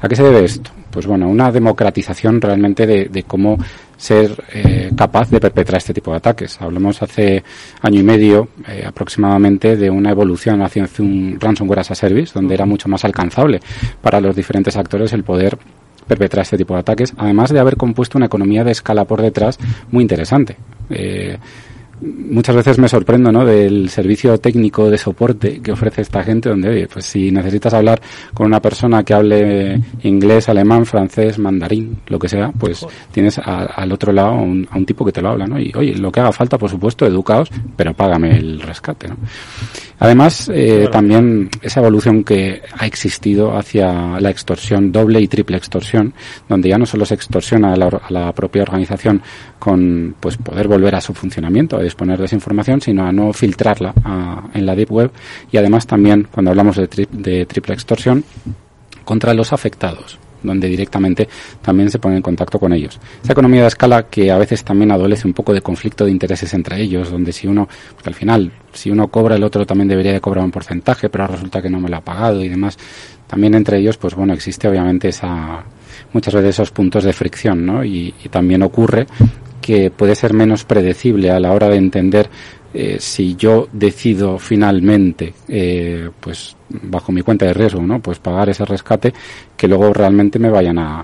¿A 0.00 0.08
qué 0.08 0.16
se 0.16 0.22
debe 0.22 0.44
esto? 0.44 0.70
Pues 0.90 1.06
bueno, 1.06 1.28
una 1.28 1.52
democratización 1.52 2.40
realmente 2.40 2.86
de, 2.86 3.22
cómo 3.24 3.58
ser 3.96 4.44
eh, 4.52 4.90
capaz 4.96 5.30
de 5.30 5.40
perpetrar 5.40 5.78
este 5.78 5.94
tipo 5.94 6.10
de 6.10 6.18
ataques. 6.18 6.60
Hablamos 6.60 7.02
hace 7.02 7.42
año 7.80 8.00
y 8.00 8.02
medio 8.02 8.48
eh, 8.68 8.84
aproximadamente 8.86 9.76
de 9.76 9.90
una 9.90 10.10
evolución 10.10 10.62
hacia 10.62 10.88
un 10.98 11.38
ransomware 11.40 11.80
as 11.80 11.90
a 11.90 11.94
service, 11.94 12.32
donde 12.34 12.54
era 12.54 12.66
mucho 12.66 12.88
más 12.88 13.04
alcanzable 13.04 13.60
para 14.00 14.20
los 14.20 14.36
diferentes 14.36 14.76
actores 14.76 15.12
el 15.12 15.24
poder 15.24 15.58
perpetrar 16.06 16.42
este 16.42 16.56
tipo 16.56 16.74
de 16.74 16.80
ataques, 16.80 17.12
además 17.16 17.50
de 17.50 17.58
haber 17.58 17.76
compuesto 17.76 18.16
una 18.18 18.26
economía 18.26 18.64
de 18.64 18.72
escala 18.72 19.04
por 19.04 19.22
detrás 19.22 19.58
muy 19.90 20.02
interesante. 20.02 20.56
Eh, 20.90 21.36
muchas 22.00 22.54
veces 22.56 22.78
me 22.78 22.88
sorprendo 22.88 23.32
¿no? 23.32 23.44
del 23.44 23.88
servicio 23.88 24.38
técnico 24.38 24.90
de 24.90 24.98
soporte 24.98 25.60
que 25.60 25.72
ofrece 25.72 26.02
esta 26.02 26.22
gente 26.22 26.48
donde 26.48 26.68
oye 26.68 26.88
pues 26.88 27.06
si 27.06 27.30
necesitas 27.30 27.72
hablar 27.74 28.00
con 28.34 28.46
una 28.46 28.60
persona 28.60 29.02
que 29.02 29.14
hable 29.14 29.80
inglés 30.02 30.48
alemán 30.48 30.84
francés 30.84 31.38
mandarín 31.38 31.98
lo 32.08 32.18
que 32.18 32.28
sea 32.28 32.52
pues 32.52 32.86
tienes 33.12 33.38
al 33.38 33.90
otro 33.92 34.12
lado 34.12 34.28
a 34.28 34.32
un, 34.40 34.86
tipo 34.86 35.04
que 35.04 35.12
te 35.12 35.22
lo 35.22 35.30
habla 35.30 35.46
¿no? 35.46 35.58
y 35.58 35.72
oye 35.74 35.94
lo 35.94 36.12
que 36.12 36.20
haga 36.20 36.32
falta 36.32 36.58
por 36.58 36.70
supuesto 36.70 37.06
educaos 37.06 37.50
pero 37.76 37.94
págame 37.94 38.36
el 38.36 38.60
rescate 38.60 39.08
¿no? 39.08 39.16
Además, 39.98 40.50
eh, 40.52 40.88
también 40.92 41.48
esa 41.62 41.80
evolución 41.80 42.22
que 42.22 42.62
ha 42.78 42.86
existido 42.86 43.56
hacia 43.56 44.20
la 44.20 44.30
extorsión 44.30 44.92
doble 44.92 45.20
y 45.20 45.28
triple 45.28 45.56
extorsión, 45.56 46.12
donde 46.48 46.68
ya 46.68 46.78
no 46.78 46.84
solo 46.84 47.06
se 47.06 47.14
extorsiona 47.14 47.72
a 47.72 48.10
la, 48.10 48.32
propia 48.32 48.62
organización 48.62 49.22
con 49.58 50.14
pues 50.20 50.36
poder 50.36 50.68
volver 50.68 50.94
a 50.94 51.00
su 51.00 51.14
funcionamiento, 51.14 51.76
a 51.76 51.82
disponer 51.82 52.18
de 52.18 52.26
esa 52.26 52.34
información, 52.34 52.80
sino 52.80 53.06
a 53.06 53.12
no 53.12 53.32
filtrarla 53.32 53.94
en 54.52 54.66
la 54.66 54.74
deep 54.74 54.92
web. 54.92 55.10
Y 55.50 55.56
además 55.56 55.86
también 55.86 56.28
cuando 56.30 56.50
hablamos 56.50 56.76
de, 56.76 57.08
de 57.10 57.46
triple 57.46 57.74
extorsión 57.74 58.24
contra 59.04 59.32
los 59.32 59.52
afectados 59.52 60.18
donde 60.42 60.68
directamente 60.68 61.28
también 61.62 61.90
se 61.90 61.98
pone 61.98 62.16
en 62.16 62.22
contacto 62.22 62.58
con 62.58 62.72
ellos. 62.72 62.98
Esa 63.22 63.32
economía 63.32 63.62
de 63.62 63.68
escala 63.68 64.04
que 64.04 64.30
a 64.30 64.38
veces 64.38 64.64
también 64.64 64.90
adolece 64.90 65.26
un 65.26 65.34
poco 65.34 65.52
de 65.52 65.60
conflicto 65.60 66.04
de 66.04 66.10
intereses 66.10 66.52
entre 66.54 66.80
ellos, 66.80 67.10
donde 67.10 67.32
si 67.32 67.46
uno, 67.46 67.68
al 68.04 68.14
final, 68.14 68.52
si 68.72 68.90
uno 68.90 69.08
cobra, 69.08 69.36
el 69.36 69.44
otro 69.44 69.66
también 69.66 69.88
debería 69.88 70.12
de 70.12 70.20
cobrar 70.20 70.44
un 70.44 70.50
porcentaje, 70.50 71.08
pero 71.08 71.26
resulta 71.26 71.62
que 71.62 71.70
no 71.70 71.80
me 71.80 71.88
lo 71.88 71.96
ha 71.96 72.00
pagado 72.00 72.42
y 72.42 72.48
demás. 72.48 72.78
También 73.26 73.54
entre 73.54 73.78
ellos, 73.78 73.96
pues 73.96 74.14
bueno, 74.14 74.34
existe 74.34 74.68
obviamente 74.68 75.08
esa, 75.08 75.64
muchas 76.12 76.34
veces 76.34 76.50
esos 76.50 76.70
puntos 76.70 77.04
de 77.04 77.12
fricción, 77.12 77.66
¿no? 77.66 77.84
Y 77.84 78.12
también 78.30 78.62
ocurre 78.62 79.06
que 79.60 79.90
puede 79.90 80.14
ser 80.14 80.32
menos 80.32 80.64
predecible 80.64 81.32
a 81.32 81.40
la 81.40 81.50
hora 81.50 81.68
de 81.68 81.76
entender 81.76 82.30
eh, 82.78 82.98
si 83.00 83.36
yo 83.36 83.68
decido 83.72 84.38
finalmente, 84.38 85.32
eh, 85.48 86.10
pues 86.20 86.54
bajo 86.68 87.10
mi 87.10 87.22
cuenta 87.22 87.46
de 87.46 87.54
riesgo, 87.54 87.80
¿no? 87.80 88.00
Pues 88.00 88.18
pagar 88.18 88.50
ese 88.50 88.66
rescate, 88.66 89.14
que 89.56 89.66
luego 89.66 89.94
realmente 89.94 90.38
me 90.38 90.50
vayan 90.50 90.78
a, 90.78 91.02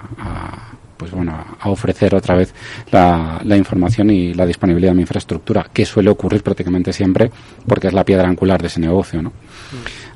pues 0.98 1.12
bueno, 1.12 1.32
a 1.58 1.70
ofrecer 1.70 2.14
otra 2.14 2.36
vez 2.36 2.52
la, 2.90 3.40
la 3.42 3.56
información 3.56 4.10
y 4.10 4.34
la 4.34 4.44
disponibilidad 4.44 4.90
de 4.90 4.96
mi 4.96 5.00
infraestructura, 5.00 5.66
que 5.72 5.86
suele 5.86 6.10
ocurrir 6.10 6.42
prácticamente 6.42 6.92
siempre 6.92 7.30
porque 7.66 7.86
es 7.86 7.94
la 7.94 8.04
piedra 8.04 8.28
angular 8.28 8.60
de 8.60 8.66
ese 8.66 8.78
negocio, 8.78 9.22
¿no? 9.22 9.32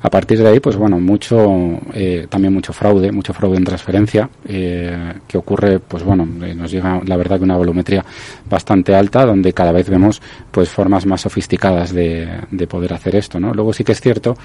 A 0.01 0.09
partir 0.09 0.39
de 0.39 0.47
ahí, 0.47 0.59
pues 0.59 0.75
bueno, 0.75 0.99
mucho, 0.99 1.79
eh, 1.93 2.27
también 2.29 2.53
mucho 2.53 2.73
fraude, 2.73 3.11
mucho 3.11 3.33
fraude 3.33 3.57
en 3.57 3.63
transferencia, 3.63 4.29
eh, 4.47 5.13
que 5.27 5.37
ocurre, 5.37 5.79
pues 5.79 6.03
bueno, 6.03 6.27
eh, 6.45 6.53
nos 6.53 6.71
llega 6.71 7.01
la 7.05 7.17
verdad 7.17 7.37
que 7.37 7.43
una 7.43 7.57
volumetría 7.57 8.05
bastante 8.49 8.95
alta, 8.95 9.25
donde 9.25 9.53
cada 9.53 9.71
vez 9.71 9.89
vemos 9.89 10.21
pues 10.51 10.69
formas 10.69 11.05
más 11.05 11.21
sofisticadas 11.21 11.93
de, 11.93 12.27
de 12.51 12.67
poder 12.67 12.93
hacer 12.93 13.15
esto, 13.15 13.39
¿no? 13.39 13.53
Luego 13.53 13.73
sí 13.73 13.83
que 13.83 13.93
es 13.93 14.01
cierto 14.01 14.37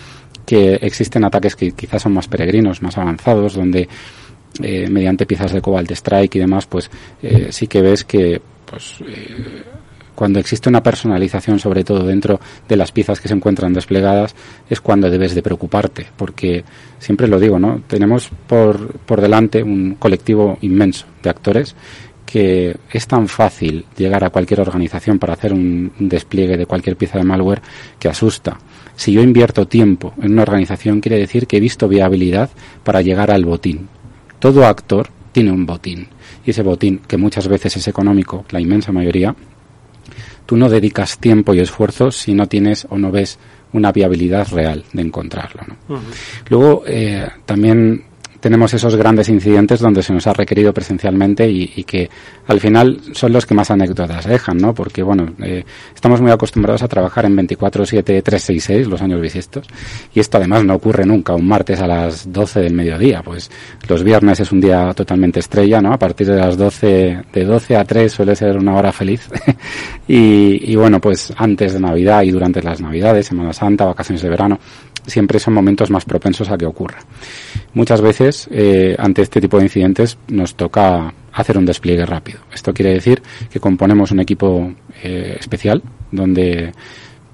que 0.47 0.75
existen 0.75 1.25
ataques 1.25 1.55
que 1.55 1.73
quizás 1.73 2.03
son 2.03 2.15
más 2.15 2.29
peregrinos, 2.29 2.83
más 2.83 2.99
avanzados, 2.99 3.55
donde 3.55 3.89
eh, 4.61 4.89
mediante 4.91 5.25
piezas 5.25 5.53
de 5.53 5.63
Cobalt 5.63 5.91
Strike 5.93 6.37
y 6.37 6.41
demás, 6.41 6.67
pues 6.67 6.91
eh, 7.23 7.49
sí 7.51 7.67
que 7.67 7.81
ves 7.81 8.05
que 8.05 8.41
pues 8.67 8.97
eh, 9.07 9.63
cuando 10.15 10.39
existe 10.39 10.69
una 10.69 10.83
personalización, 10.83 11.59
sobre 11.59 11.85
todo 11.85 12.05
dentro 12.05 12.41
de 12.69 12.77
las 12.77 12.93
piezas 12.93 13.21
que 13.21 13.29
se 13.29 13.35
encuentran 13.35 13.73
desplegadas, 13.73 14.35
es 14.69 14.81
cuando 14.81 15.11
debes 15.11 15.35
de 15.35 15.43
preocuparte, 15.43 16.07
porque 16.17 16.65
siempre 16.99 17.29
lo 17.29 17.41
digo, 17.41 17.59
¿no? 17.59 17.83
Tenemos 17.87 18.31
por, 18.47 18.99
por 18.99 19.21
delante 19.21 19.63
un 19.63 19.95
colectivo 19.95 20.59
inmenso 20.61 21.07
de 21.23 21.31
actores 21.31 21.75
que 22.33 22.75
es 22.91 23.07
tan 23.07 23.29
fácil 23.29 23.85
llegar 23.95 24.25
a 24.25 24.31
cualquier 24.31 24.63
organización 24.63 25.19
para 25.19 25.35
hacer 25.35 25.53
un, 25.53 25.93
despliegue 25.99 26.57
de 26.57 26.65
cualquier 26.65 26.97
pieza 26.97 27.19
de 27.19 27.25
malware 27.25 27.61
que 27.99 28.09
asusta. 28.09 28.59
Si 28.97 29.13
yo 29.13 29.21
invierto 29.21 29.69
tiempo 29.69 30.15
en 30.23 30.33
una 30.33 30.41
organización, 30.41 31.03
quiere 31.03 31.19
decir 31.19 31.47
que 31.47 31.59
he 31.59 31.61
visto 31.61 31.89
viabilidad 31.89 32.49
para 32.85 33.03
llegar 33.03 33.31
al 33.31 33.45
botín. 33.45 33.87
Todo 34.39 34.65
actor 34.65 35.11
tiene 35.33 35.53
un 35.53 35.67
botín. 35.67 36.09
Y 36.47 36.53
ese 36.53 36.63
botín, 36.63 37.03
que 37.07 37.19
muchas 37.19 37.49
veces 37.49 37.77
es 37.77 37.87
económico, 37.87 38.47
la 38.49 38.63
inmensa 38.63 38.93
mayoría, 38.93 39.37
tú 40.53 40.59
no 40.59 40.69
dedicas 40.69 41.17
tiempo 41.17 41.55
y 41.55 41.61
esfuerzo 41.61 42.11
si 42.11 42.35
no 42.35 42.47
tienes 42.47 42.87
o 42.91 42.99
no 42.99 43.11
ves 43.11 43.39
una 43.73 43.91
viabilidad 43.91 44.49
real 44.49 44.85
de 44.93 45.01
encontrarlo. 45.01 45.63
¿no? 45.67 45.99
Luego, 46.51 46.85
eh, 46.87 47.27
también 47.47 48.05
tenemos 48.43 48.75
esos 48.75 48.97
grandes 48.97 49.29
incidentes 49.29 49.79
donde 49.79 50.03
se 50.03 50.13
nos 50.13 50.27
ha 50.27 50.33
requerido 50.33 50.75
presencialmente 50.75 51.49
y, 51.49 51.73
y 51.77 51.85
que 51.85 52.11
al 52.49 52.59
final 52.59 53.01
son 53.13 53.33
los 53.33 53.47
que 53.47 53.55
más 53.55 53.71
anécdotas 53.71 54.27
dejan, 54.27 54.59
¿no? 54.59 54.75
Porque, 54.75 55.01
bueno, 55.01 55.33
eh, 55.41 55.65
estamos 55.95 56.21
muy 56.21 56.33
acostumbrados 56.33 56.83
a 56.83 56.89
trabajar 56.89 57.25
en 57.25 57.37
24-7, 57.37 58.03
366, 58.03 58.89
los 58.89 59.01
años 59.01 59.21
bisiestos, 59.21 59.69
y 60.13 60.19
esto 60.19 60.39
además 60.39 60.65
no 60.65 60.75
ocurre 60.75 61.07
nunca 61.07 61.35
un 61.35 61.47
martes 61.47 61.81
a 61.81 61.87
las 61.87 62.33
12 62.33 62.61
del 62.61 62.75
mediodía, 62.75 63.23
pues 63.23 63.49
los 63.89 64.03
viernes 64.03 64.41
es 64.41 64.51
un 64.51 64.61
día 64.61 64.93
totalmente 64.93 65.39
estrella, 65.39 65.81
¿no? 65.81 65.93
A 65.93 65.99
partir 65.99 66.27
de 66.27 66.37
las 66.37 66.57
12, 66.57 67.23
de 67.33 67.45
12 67.45 67.77
a 67.77 67.85
3 67.85 68.13
suele 68.13 68.35
ser 68.35 68.59
una 68.59 68.75
hora 68.75 68.91
feliz. 68.91 69.29
y, 70.09 70.73
y 70.73 70.75
bueno, 70.75 71.01
pues 71.01 71.33
antes 71.37 71.75
de 71.75 71.81
Navidad 71.81 72.23
y 72.23 72.33
durante 72.33 72.61
las 72.61 72.81
Navidades, 72.81 73.27
Semana 73.27 73.53
Santa, 73.53 73.85
vacaciones 73.85 74.21
de 74.21 74.29
verano, 74.29 74.59
siempre 75.07 75.39
son 75.39 75.55
momentos 75.55 75.91
más 75.91 76.05
propensos 76.05 76.51
a 76.51 76.59
que 76.59 76.67
ocurra. 76.67 76.99
Muchas 77.75 78.01
veces, 78.01 78.49
eh, 78.51 78.95
ante 78.99 79.23
este 79.23 79.41
tipo 79.41 79.59
de 79.59 79.65
incidentes, 79.65 80.19
nos 80.29 80.55
toca 80.55 81.13
hacer 81.33 81.59
un 81.59 81.67
despliegue 81.67 82.07
rápido. 82.07 82.41
Esto 82.53 82.73
quiere 82.73 82.93
decir 82.93 83.23
que 83.51 83.61
componemos 83.61 84.11
un 84.11 84.21
equipo 84.21 84.73
eh, 85.03 85.37
especial 85.39 85.83
donde 86.11 86.73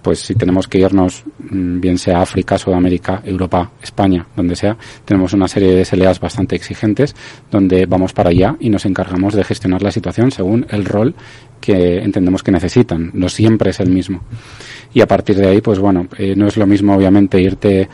pues 0.03 0.21
si 0.21 0.35
tenemos 0.35 0.69
que 0.69 0.79
irnos, 0.79 1.25
mm, 1.51 1.81
bien 1.81 1.99
sea 1.99 2.23
África, 2.23 2.57
Sudamérica, 2.57 3.21
Europa, 3.25 3.73
España, 3.83 4.27
donde 4.37 4.57
sea, 4.57 4.77
tenemos 5.05 5.33
una 5.33 5.49
serie 5.49 5.75
de 5.75 5.85
SLAs 5.85 6.21
bastante 6.21 6.57
exigentes 6.57 7.15
donde 7.51 7.87
vamos 7.87 8.13
para 8.13 8.31
allá 8.31 8.57
y 8.61 8.71
nos 8.71 8.87
encargamos 8.87 9.35
de 9.35 9.45
gestionar 9.45 9.83
la 9.83 9.91
situación 9.91 10.31
según 10.31 10.67
el 10.71 10.85
rol 10.85 11.15
que 11.61 11.99
entendemos 11.99 12.43
que 12.43 12.51
necesitan. 12.51 13.11
No 13.15 13.29
siempre 13.29 13.71
es 13.71 13.81
el 13.81 13.91
mismo. 13.91 14.23
Y 14.95 15.01
a 15.01 15.07
partir 15.07 15.37
de 15.37 15.49
ahí, 15.49 15.61
pues 15.61 15.79
bueno, 15.79 16.09
eh, 16.17 16.35
no 16.37 16.47
es 16.47 16.57
lo 16.57 16.67
mismo 16.67 16.95
obviamente 16.95 17.41
irte 17.41 17.89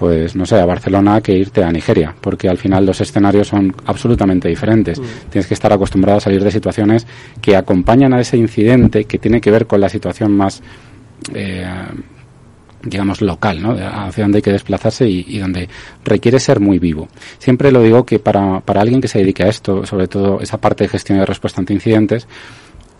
pues 0.00 0.34
no 0.34 0.46
sé, 0.46 0.58
a 0.58 0.64
Barcelona 0.64 1.20
que 1.20 1.36
irte 1.36 1.62
a 1.62 1.70
Nigeria, 1.70 2.14
porque 2.18 2.48
al 2.48 2.56
final 2.56 2.86
los 2.86 3.02
escenarios 3.02 3.48
son 3.48 3.74
absolutamente 3.84 4.48
diferentes. 4.48 4.98
Mm. 4.98 5.04
Tienes 5.28 5.46
que 5.46 5.52
estar 5.52 5.70
acostumbrado 5.74 6.16
a 6.16 6.20
salir 6.22 6.42
de 6.42 6.50
situaciones 6.50 7.06
que 7.42 7.54
acompañan 7.54 8.14
a 8.14 8.20
ese 8.20 8.38
incidente 8.38 9.04
que 9.04 9.18
tiene 9.18 9.42
que 9.42 9.50
ver 9.50 9.66
con 9.66 9.78
la 9.78 9.90
situación 9.90 10.32
más 10.32 10.62
eh, 11.34 11.66
digamos, 12.82 13.20
local, 13.20 13.62
¿no? 13.62 13.72
Hacia 13.72 14.24
donde 14.24 14.38
hay 14.38 14.42
que 14.42 14.52
desplazarse 14.52 15.06
y, 15.06 15.24
y, 15.28 15.38
donde 15.38 15.68
requiere 16.02 16.40
ser 16.40 16.60
muy 16.60 16.78
vivo. 16.78 17.08
Siempre 17.38 17.70
lo 17.70 17.82
digo 17.82 18.06
que 18.06 18.18
para, 18.18 18.60
para 18.60 18.80
alguien 18.80 19.02
que 19.02 19.08
se 19.08 19.18
dedique 19.18 19.42
a 19.42 19.48
esto, 19.48 19.84
sobre 19.84 20.08
todo 20.08 20.40
esa 20.40 20.58
parte 20.58 20.84
de 20.84 20.88
gestión 20.88 21.18
de 21.18 21.26
respuesta 21.26 21.60
ante 21.60 21.74
incidentes, 21.74 22.26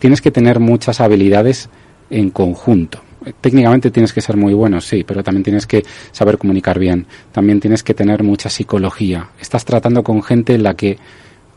tienes 0.01 0.19
que 0.19 0.31
tener 0.31 0.59
muchas 0.59 0.99
habilidades 0.99 1.69
en 2.09 2.31
conjunto. 2.31 2.99
Técnicamente 3.39 3.91
tienes 3.91 4.13
que 4.13 4.19
ser 4.19 4.35
muy 4.35 4.51
bueno, 4.55 4.81
sí, 4.81 5.03
pero 5.05 5.23
también 5.23 5.43
tienes 5.43 5.67
que 5.67 5.85
saber 6.11 6.39
comunicar 6.39 6.79
bien. 6.79 7.05
También 7.31 7.59
tienes 7.59 7.83
que 7.83 7.93
tener 7.93 8.23
mucha 8.23 8.49
psicología. 8.49 9.29
Estás 9.39 9.63
tratando 9.63 10.03
con 10.03 10.23
gente 10.23 10.55
en 10.55 10.63
la 10.63 10.73
que 10.73 10.97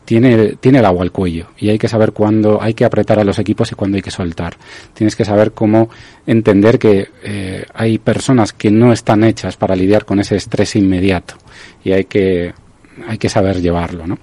tiene, 0.05 0.57
tiene 0.59 0.77
el 0.77 0.85
agua 0.85 1.01
al 1.01 1.11
cuello 1.11 1.47
y 1.57 1.69
hay 1.69 1.79
que 1.79 1.87
saber 1.87 2.11
cuándo 2.11 2.61
hay 2.61 2.75
que 2.75 2.85
apretar 2.85 3.17
a 3.17 3.23
los 3.23 3.39
equipos 3.39 3.71
y 3.71 3.75
cuándo 3.75 3.95
hay 3.95 4.03
que 4.03 4.11
soltar. 4.11 4.55
Tienes 4.93 5.15
que 5.15 5.25
saber 5.25 5.53
cómo 5.53 5.89
entender 6.27 6.77
que 6.77 7.09
eh, 7.23 7.65
hay 7.73 7.97
personas 7.97 8.53
que 8.53 8.69
no 8.69 8.93
están 8.93 9.23
hechas 9.23 9.57
para 9.57 9.75
lidiar 9.75 10.05
con 10.05 10.19
ese 10.19 10.35
estrés 10.35 10.75
inmediato 10.75 11.33
y 11.83 11.93
hay 11.93 12.05
que, 12.05 12.53
hay 13.07 13.17
que 13.17 13.27
saber 13.27 13.59
llevarlo, 13.59 14.05
¿no? 14.05 14.19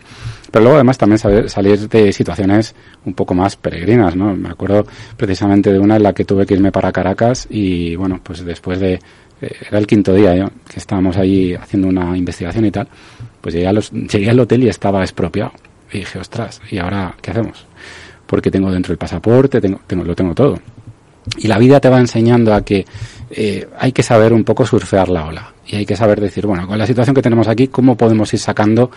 Pero 0.52 0.64
luego 0.64 0.76
además 0.76 0.98
también 0.98 1.18
saber 1.18 1.50
salir 1.50 1.88
de 1.88 2.12
situaciones 2.12 2.74
un 3.06 3.14
poco 3.14 3.34
más 3.34 3.56
peregrinas, 3.56 4.14
¿no? 4.14 4.36
Me 4.36 4.50
acuerdo 4.50 4.86
precisamente 5.16 5.72
de 5.72 5.78
una 5.78 5.96
en 5.96 6.04
la 6.04 6.12
que 6.12 6.24
tuve 6.24 6.46
que 6.46 6.54
irme 6.54 6.70
para 6.70 6.92
Caracas 6.92 7.48
y 7.50 7.96
bueno, 7.96 8.20
pues 8.22 8.44
después 8.44 8.78
de 8.78 9.00
era 9.42 9.78
el 9.78 9.86
quinto 9.86 10.14
día 10.14 10.36
¿eh? 10.36 10.48
que 10.68 10.78
estábamos 10.78 11.16
ahí 11.16 11.54
haciendo 11.54 11.88
una 11.88 12.16
investigación 12.16 12.64
y 12.64 12.70
tal, 12.70 12.86
pues 13.40 13.54
llegué, 13.54 13.66
a 13.66 13.72
los, 13.72 13.90
llegué 13.90 14.30
al 14.30 14.38
hotel 14.38 14.64
y 14.64 14.68
estaba 14.68 15.02
expropiado. 15.02 15.52
Y 15.92 15.98
dije, 15.98 16.18
ostras, 16.18 16.60
¿y 16.70 16.78
ahora 16.78 17.14
qué 17.20 17.32
hacemos? 17.32 17.66
Porque 18.26 18.50
tengo 18.50 18.70
dentro 18.70 18.92
el 18.92 18.98
pasaporte, 18.98 19.60
tengo, 19.60 19.80
tengo, 19.86 20.04
lo 20.04 20.14
tengo 20.14 20.34
todo. 20.34 20.60
Y 21.38 21.48
la 21.48 21.58
vida 21.58 21.80
te 21.80 21.88
va 21.88 21.98
enseñando 21.98 22.54
a 22.54 22.64
que 22.64 22.84
eh, 23.34 23.66
hay 23.78 23.92
que 23.92 24.02
saber 24.02 24.32
un 24.32 24.44
poco 24.44 24.66
surfear 24.66 25.08
la 25.08 25.26
ola. 25.26 25.52
Y 25.66 25.76
hay 25.76 25.86
que 25.86 25.96
saber 25.96 26.20
decir, 26.20 26.46
bueno, 26.46 26.66
con 26.66 26.76
la 26.76 26.86
situación 26.86 27.14
que 27.14 27.22
tenemos 27.22 27.48
aquí, 27.48 27.68
¿cómo 27.68 27.96
podemos 27.96 28.32
ir 28.34 28.40
sacando 28.40 28.90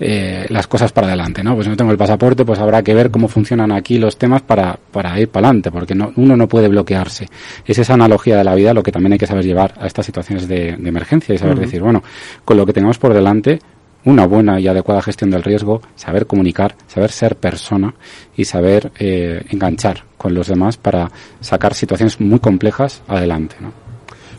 eh, 0.00 0.46
las 0.48 0.66
cosas 0.66 0.92
para 0.92 1.08
adelante? 1.08 1.42
¿no? 1.42 1.54
Pues 1.54 1.68
no 1.68 1.76
tengo 1.76 1.90
el 1.90 1.98
pasaporte, 1.98 2.44
pues 2.44 2.58
habrá 2.58 2.82
que 2.82 2.94
ver 2.94 3.10
cómo 3.10 3.28
funcionan 3.28 3.72
aquí 3.72 3.98
los 3.98 4.16
temas 4.16 4.40
para, 4.40 4.78
para 4.92 5.18
ir 5.20 5.28
para 5.28 5.48
adelante, 5.48 5.70
porque 5.70 5.94
no, 5.94 6.12
uno 6.16 6.36
no 6.36 6.48
puede 6.48 6.68
bloquearse. 6.68 7.28
Es 7.66 7.78
esa 7.78 7.94
analogía 7.94 8.36
de 8.38 8.44
la 8.44 8.54
vida 8.54 8.72
lo 8.72 8.82
que 8.82 8.92
también 8.92 9.12
hay 9.14 9.18
que 9.18 9.26
saber 9.26 9.44
llevar 9.44 9.74
a 9.78 9.86
estas 9.86 10.06
situaciones 10.06 10.48
de, 10.48 10.76
de 10.76 10.88
emergencia 10.88 11.34
y 11.34 11.38
saber 11.38 11.56
uh 11.56 11.58
-huh. 11.58 11.62
decir, 11.62 11.82
bueno, 11.82 12.02
con 12.44 12.56
lo 12.56 12.64
que 12.64 12.72
tengamos 12.72 12.98
por 12.98 13.12
delante, 13.12 13.58
una 14.04 14.26
buena 14.26 14.58
y 14.60 14.66
adecuada 14.66 15.02
gestión 15.02 15.30
del 15.30 15.42
riesgo, 15.42 15.80
saber 15.94 16.26
comunicar, 16.26 16.74
saber 16.86 17.10
ser 17.10 17.36
persona 17.36 17.94
y 18.36 18.44
saber 18.44 18.90
eh, 18.98 19.44
enganchar 19.50 20.04
con 20.16 20.34
los 20.34 20.48
demás 20.48 20.76
para 20.76 21.10
sacar 21.40 21.74
situaciones 21.74 22.20
muy 22.20 22.38
complejas 22.38 23.02
adelante. 23.08 23.56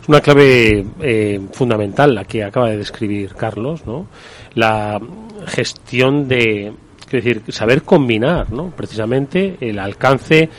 Es 0.02 0.08
una 0.08 0.20
clave 0.20 0.84
eh, 1.00 1.40
fundamental 1.52 2.14
la 2.14 2.24
que 2.24 2.44
acaba 2.44 2.70
de 2.70 2.76
describir 2.76 3.34
Carlos, 3.34 3.86
¿no? 3.86 4.06
La 4.54 5.00
gestión 5.46 6.28
de, 6.28 6.66
es 6.66 7.10
decir, 7.10 7.42
saber 7.48 7.82
combinar, 7.82 8.52
¿no? 8.52 8.70
Precisamente 8.70 9.56
el 9.60 9.78
alcance 9.78 10.50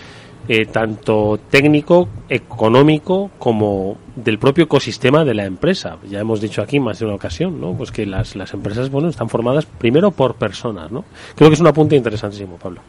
eh, 0.47 0.65
tanto 0.65 1.39
técnico, 1.49 2.07
económico, 2.29 3.31
como 3.39 3.97
del 4.15 4.39
propio 4.39 4.65
ecosistema 4.65 5.25
de 5.25 5.33
la 5.33 5.45
empresa. 5.45 5.97
Ya 6.09 6.19
hemos 6.19 6.39
dicho 6.41 6.61
aquí 6.61 6.79
más 6.79 6.99
de 6.99 7.05
una 7.05 7.15
ocasión, 7.15 7.59
¿no? 7.59 7.73
Pues 7.73 7.91
que 7.91 8.05
las, 8.05 8.35
las 8.35 8.53
empresas, 8.53 8.89
bueno, 8.89 9.09
están 9.09 9.29
formadas 9.29 9.65
primero 9.65 10.11
por 10.11 10.35
personas, 10.35 10.91
¿no? 10.91 11.03
Creo 11.35 11.49
que 11.49 11.55
es 11.55 11.59
un 11.59 11.67
apunte 11.67 11.95
interesantísimo, 11.95 12.57
Pablo. 12.57 12.81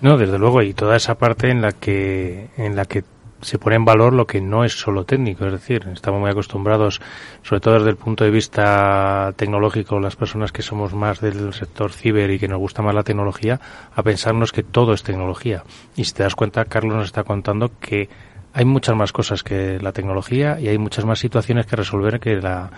No, 0.00 0.16
desde 0.16 0.38
luego, 0.38 0.62
y 0.62 0.74
toda 0.74 0.96
esa 0.96 1.16
parte 1.16 1.50
en 1.50 1.62
la 1.62 1.72
que, 1.72 2.48
en 2.56 2.76
la 2.76 2.84
que 2.84 3.04
se 3.42 3.58
pone 3.58 3.76
en 3.76 3.84
valor 3.84 4.12
lo 4.12 4.26
que 4.26 4.40
no 4.40 4.64
es 4.64 4.72
solo 4.72 5.04
técnico, 5.04 5.44
es 5.46 5.52
decir, 5.52 5.88
estamos 5.92 6.20
muy 6.20 6.30
acostumbrados, 6.30 7.00
sobre 7.42 7.60
todo 7.60 7.74
desde 7.74 7.90
el 7.90 7.96
punto 7.96 8.24
de 8.24 8.30
vista 8.30 9.32
tecnológico, 9.36 10.00
las 10.00 10.16
personas 10.16 10.52
que 10.52 10.62
somos 10.62 10.94
más 10.94 11.20
del 11.20 11.52
sector 11.52 11.92
ciber 11.92 12.30
y 12.30 12.38
que 12.38 12.48
nos 12.48 12.58
gusta 12.58 12.82
más 12.82 12.94
la 12.94 13.02
tecnología, 13.02 13.60
a 13.94 14.02
pensarnos 14.02 14.52
que 14.52 14.62
todo 14.62 14.94
es 14.94 15.02
tecnología. 15.02 15.64
Y 15.96 16.04
si 16.04 16.14
te 16.14 16.22
das 16.22 16.34
cuenta, 16.34 16.64
Carlos 16.64 16.94
nos 16.94 17.06
está 17.06 17.24
contando 17.24 17.72
que 17.80 18.08
hay 18.54 18.64
muchas 18.64 18.96
más 18.96 19.12
cosas 19.12 19.42
que 19.42 19.78
la 19.80 19.92
tecnología 19.92 20.60
y 20.60 20.68
hay 20.68 20.78
muchas 20.78 21.04
más 21.04 21.18
situaciones 21.18 21.66
que 21.66 21.76
resolver 21.76 22.20
que 22.20 22.36
la 22.36 22.70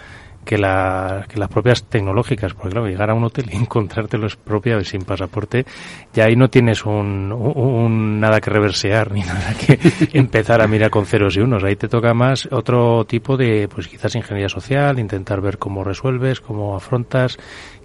que, 0.44 0.58
la, 0.58 1.26
que 1.28 1.38
las 1.38 1.48
propias 1.48 1.84
tecnológicas, 1.84 2.54
porque 2.54 2.70
claro, 2.70 2.86
llegar 2.86 3.10
a 3.10 3.14
un 3.14 3.24
hotel 3.24 3.46
y 3.52 3.56
encontrártelo 3.64 4.26
es 4.26 4.36
propia 4.36 4.82
sin 4.84 5.02
pasaporte, 5.02 5.64
ya 6.12 6.24
ahí 6.24 6.36
no 6.36 6.48
tienes 6.48 6.84
un, 6.84 7.32
un, 7.32 7.52
un, 7.56 8.20
nada 8.20 8.40
que 8.40 8.50
reversear 8.50 9.12
ni 9.12 9.20
nada 9.24 9.54
que 9.54 9.78
empezar 10.12 10.60
a 10.60 10.66
mirar 10.66 10.90
con 10.90 11.06
ceros 11.06 11.36
y 11.36 11.40
unos, 11.40 11.64
ahí 11.64 11.76
te 11.76 11.88
toca 11.88 12.14
más 12.14 12.48
otro 12.50 13.04
tipo 13.06 13.36
de, 13.36 13.68
pues 13.68 13.88
quizás 13.88 14.14
ingeniería 14.14 14.48
social, 14.48 14.98
intentar 14.98 15.40
ver 15.40 15.58
cómo 15.58 15.84
resuelves, 15.84 16.40
cómo 16.40 16.76
afrontas 16.76 17.38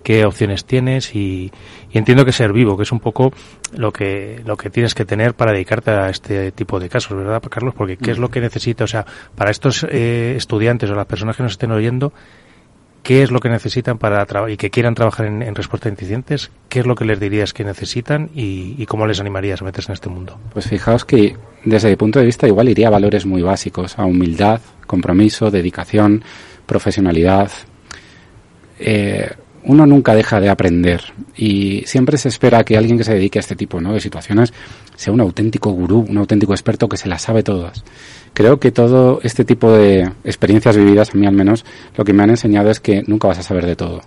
qué 0.03 0.25
opciones 0.25 0.65
tienes 0.65 1.15
y, 1.15 1.51
entiendo 1.91 2.25
que 2.25 2.31
ser 2.31 2.53
vivo, 2.53 2.77
que 2.77 2.83
es 2.83 2.91
un 2.91 2.99
poco 2.99 3.31
lo 3.75 3.91
que, 3.91 4.41
lo 4.45 4.57
que 4.57 4.69
tienes 4.69 4.95
que 4.95 5.05
tener 5.05 5.33
para 5.33 5.51
dedicarte 5.51 5.91
a 5.91 6.09
este 6.09 6.51
tipo 6.51 6.79
de 6.79 6.89
casos, 6.89 7.17
¿verdad, 7.17 7.41
Carlos? 7.49 7.73
Porque 7.75 7.97
¿qué 7.97 8.11
es 8.11 8.17
lo 8.17 8.29
que 8.29 8.39
necesita? 8.39 8.83
O 8.83 8.87
sea, 8.87 9.05
para 9.35 9.51
estos 9.51 9.85
eh, 9.89 10.35
estudiantes 10.37 10.89
o 10.89 10.95
las 10.95 11.05
personas 11.05 11.35
que 11.35 11.43
nos 11.43 11.53
estén 11.53 11.71
oyendo, 11.71 12.13
¿qué 13.03 13.23
es 13.23 13.31
lo 13.31 13.39
que 13.39 13.49
necesitan 13.49 13.97
para 13.97 14.25
y 14.49 14.57
que 14.57 14.69
quieran 14.69 14.95
trabajar 14.95 15.25
en, 15.25 15.55
respuesta 15.55 15.89
a 15.89 15.91
incidentes? 15.91 16.51
¿Qué 16.69 16.79
es 16.79 16.85
lo 16.85 16.95
que 16.95 17.05
les 17.05 17.19
dirías 17.19 17.53
que 17.53 17.63
necesitan 17.63 18.29
y, 18.33 18.85
cómo 18.85 19.07
les 19.07 19.19
animarías 19.19 19.61
a 19.61 19.65
meterse 19.65 19.91
en 19.91 19.93
este 19.93 20.09
mundo? 20.09 20.39
Pues 20.53 20.67
fijaos 20.67 21.05
que 21.05 21.35
desde 21.63 21.89
mi 21.89 21.95
punto 21.95 22.19
de 22.19 22.25
vista 22.25 22.47
igual 22.47 22.69
iría 22.69 22.87
a 22.87 22.91
valores 22.91 23.25
muy 23.25 23.41
básicos, 23.41 23.97
a 23.97 24.05
humildad, 24.05 24.61
compromiso, 24.87 25.51
dedicación, 25.51 26.23
profesionalidad. 26.65 27.51
Eh, 28.79 29.29
uno 29.63 29.85
nunca 29.85 30.15
deja 30.15 30.39
de 30.39 30.49
aprender 30.49 31.01
y 31.35 31.83
siempre 31.85 32.17
se 32.17 32.29
espera 32.29 32.63
que 32.63 32.77
alguien 32.77 32.97
que 32.97 33.03
se 33.03 33.13
dedique 33.13 33.39
a 33.39 33.41
este 33.41 33.55
tipo 33.55 33.79
de 33.79 33.99
situaciones 33.99 34.53
sea 34.95 35.13
un 35.13 35.19
auténtico 35.19 35.71
gurú, 35.71 36.05
un 36.07 36.17
auténtico 36.17 36.53
experto 36.53 36.87
que 36.87 36.97
se 36.97 37.09
las 37.09 37.21
sabe 37.21 37.43
todas. 37.43 37.83
Creo 38.33 38.59
que 38.59 38.71
todo 38.71 39.19
este 39.23 39.45
tipo 39.45 39.71
de 39.71 40.11
experiencias 40.23 40.77
vividas, 40.77 41.13
a 41.13 41.17
mí 41.17 41.25
al 41.25 41.33
menos, 41.33 41.65
lo 41.95 42.05
que 42.05 42.13
me 42.13 42.23
han 42.23 42.29
enseñado 42.29 42.69
es 42.69 42.79
que 42.79 43.03
nunca 43.07 43.27
vas 43.27 43.39
a 43.39 43.43
saber 43.43 43.65
de 43.65 43.75
todo, 43.75 44.01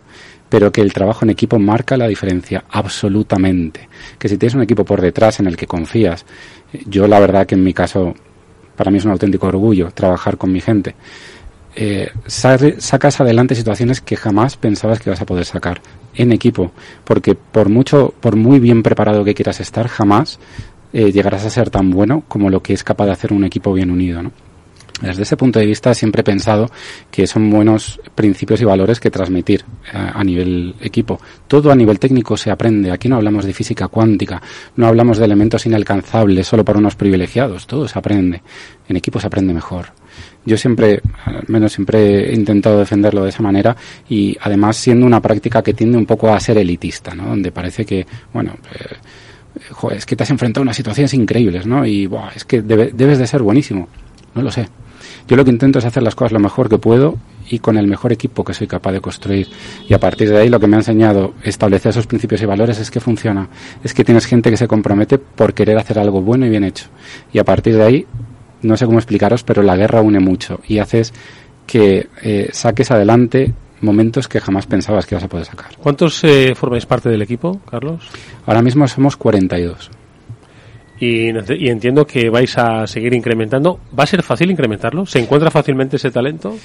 pero 0.49 0.73
que 0.73 0.81
el 0.81 0.93
trabajo 0.93 1.25
en 1.25 1.31
equipo 1.31 1.59
marca 1.59 1.97
la 1.97 2.09
diferencia 2.09 2.64
absolutamente. 2.70 3.89
Que 4.18 4.29
si 4.29 4.39
tienes 4.39 4.55
un 4.55 4.62
equipo 4.62 4.85
por 4.85 5.01
detrás 5.01 5.41
en 5.41 5.47
el 5.47 5.57
que 5.57 5.66
confías, 5.66 6.25
yo 6.87 7.07
la 7.07 7.20
verdad 7.20 7.47
que 7.47 7.55
en 7.55 7.64
mi 7.64 7.75
caso, 7.75 8.14
para 8.77 8.91
mí 8.91 8.99
es 8.99 9.05
un 9.05 9.12
auténtico 9.12 9.47
orgullo 9.47 9.91
trabajar 9.91 10.39
con 10.39 10.53
mi 10.53 10.61
gente 10.61 10.95
eh, 11.75 12.11
sacas 12.27 13.20
adelante 13.20 13.55
situaciones 13.55 14.01
que 14.01 14.16
jamás 14.16 14.57
pensabas 14.57 15.01
que 15.01 15.11
vas 15.11 15.23
a 15.23 15.27
poder 15.27 15.45
sacar 15.45 15.81
en 16.14 16.33
equipo, 16.33 16.73
porque 17.05 17.35
por 17.35 17.70
mucho, 17.70 18.12
por 18.20 18.37
muy 18.37 18.59
bien 18.59 18.83
preparado 18.83 19.25
que 19.25 19.35
quieras 19.35 19.61
estar, 19.61 19.89
jamás 19.89 20.39
eh, 20.93 21.12
llegarás 21.12 21.45
a 21.45 21.51
ser 21.51 21.70
tan 21.70 21.90
bueno 21.90 22.24
como 22.28 22.51
lo 22.51 22.62
que 22.62 22.72
es 22.72 22.84
capaz 22.84 23.07
de 23.07 23.12
hacer 23.12 23.32
un 23.32 23.45
equipo 23.45 23.72
bien 23.72 23.90
unido, 23.90 24.22
¿no? 24.22 24.32
Desde 25.03 25.22
ese 25.22 25.36
punto 25.36 25.59
de 25.59 25.66
vista 25.66 25.93
siempre 25.95 26.20
he 26.20 26.24
pensado 26.24 26.70
que 27.11 27.26
son 27.26 27.51
buenos 27.51 28.01
principios 28.14 28.61
y 28.61 28.64
valores 28.64 29.01
que 29.01 29.11
transmitir 29.11 29.64
a, 29.93 30.05
eh, 30.05 30.11
a 30.14 30.22
nivel 30.22 30.76
equipo. 30.80 31.20
Todo 31.49 31.72
a 31.72 31.74
nivel 31.74 31.99
técnico 31.99 32.36
se 32.36 32.53
aprende. 32.53 32.93
Aquí 32.93 33.09
no 33.09 33.16
hablamos 33.16 33.45
de 33.45 33.53
física 33.53 33.88
cuántica, 33.88 34.40
no 34.76 34.86
hablamos 34.86 35.18
de 35.18 35.24
elementos 35.24 35.66
inalcanzables 35.66 36.47
solo 36.47 36.64
para 36.64 36.78
unos 36.78 36.95
privilegiados. 36.95 37.66
Todo 37.66 37.88
se 37.88 37.99
aprende. 37.99 38.43
En 38.88 38.97
equipo 38.97 39.18
se 39.18 39.26
aprende 39.26 39.53
mejor. 39.53 39.86
Yo 40.45 40.57
siempre, 40.57 41.01
al 41.24 41.45
menos 41.49 41.72
siempre 41.72 42.30
he 42.30 42.34
intentado 42.34 42.78
defenderlo 42.78 43.24
de 43.24 43.30
esa 43.30 43.43
manera 43.43 43.76
y 44.09 44.36
además 44.40 44.76
siendo 44.76 45.05
una 45.05 45.20
práctica 45.20 45.62
que 45.62 45.74
tiende 45.74 45.99
un 45.99 46.07
poco 46.07 46.32
a 46.32 46.38
ser 46.38 46.59
elitista, 46.59 47.14
¿no? 47.14 47.26
Donde 47.26 47.51
parece 47.51 47.84
que, 47.84 48.07
bueno, 48.32 48.55
eh, 48.72 48.97
es 49.90 50.07
que 50.07 50.16
te 50.16 50.22
has 50.22 50.30
enfrentado 50.30 50.62
a 50.62 50.64
unas 50.64 50.76
situaciones 50.76 51.14
increíbles, 51.14 51.66
¿no? 51.66 51.86
Y 51.86 52.11
es 52.34 52.44
que 52.44 52.62
debes 52.62 53.18
de 53.18 53.26
ser 53.26 53.42
buenísimo. 53.42 53.88
No 54.34 54.42
lo 54.42 54.50
sé. 54.50 54.68
Yo 55.28 55.36
lo 55.36 55.44
que 55.44 55.50
intento 55.50 55.78
es 55.78 55.84
hacer 55.84 56.03
las 56.03 56.14
cosas 56.14 56.32
lo 56.32 56.40
mejor 56.40 56.68
que 56.68 56.78
puedo 56.78 57.18
y 57.48 57.59
con 57.59 57.76
el 57.76 57.86
mejor 57.86 58.12
equipo 58.12 58.44
que 58.44 58.55
soy 58.55 58.66
capaz 58.66 58.92
de 58.92 59.00
construir. 59.00 59.48
Y 59.88 59.94
a 59.94 60.00
partir 60.00 60.30
de 60.30 60.38
ahí 60.38 60.48
lo 60.48 60.59
que 60.59 60.66
me 60.66 60.76
ha 60.76 60.80
enseñado 60.80 61.34
establecer 61.42 61.90
esos 61.90 62.07
principios 62.07 62.42
y 62.42 62.46
valores 62.46 62.78
es 62.78 62.90
que 62.90 63.00
funciona. 63.00 63.48
Es 63.84 63.94
que 63.94 64.05
tienes 64.05 64.26
gente 64.26 64.50
que 64.50 64.57
se 64.57 64.68
compromete 64.68 65.18
por 65.18 65.55
querer 65.55 65.78
hacer 65.78 65.98
algo 65.98 66.22
bueno 66.22 66.46
y 66.46 66.50
bien 66.50 66.64
hecho. 66.64 66.86
Y 67.32 67.38
a 67.38 67.44
partir 67.44 67.76
de 67.76 67.82
ahí 67.82 68.07
no 68.62 68.76
sé 68.76 68.86
cómo 68.86 68.98
explicaros, 68.98 69.42
pero 69.42 69.62
la 69.62 69.76
guerra 69.76 70.00
une 70.00 70.20
mucho 70.20 70.61
y 70.66 70.78
haces 70.78 71.12
que 71.66 72.09
eh, 72.22 72.48
saques 72.53 72.90
adelante 72.90 73.53
momentos 73.83 74.28
que 74.28 74.41
jamás 74.41 74.66
pensabas 74.66 75.07
que 75.07 75.14
vas 75.14 75.24
a 75.24 75.28
poder 75.28 75.47
sacar. 75.47 75.76
¿Cuántos 75.78 76.22
eh, 76.24 76.55
formáis 76.55 76.87
parte 76.87 77.09
del 77.09 77.22
equipo, 77.22 77.61
Carlos? 77.70 78.09
Ahora 78.47 78.62
mismo 78.62 78.87
somos 78.89 79.16
42. 79.16 79.91
Y, 81.01 81.30
y, 81.30 81.68
entiendo 81.68 82.07
que 82.07 82.30
vais 82.30 82.57
a 82.59 82.87
seguir 82.87 83.12
incrementando. 83.12 83.80
¿Va 83.99 84.05
a 84.05 84.07
ser 84.07 84.22
fácil 84.22 84.51
incrementarlo? 84.51 85.05
¿Se 85.05 85.18
encuentra 85.18 85.51
fácilmente 85.51 85.97
ese 85.97 86.11
talento? 86.11 86.57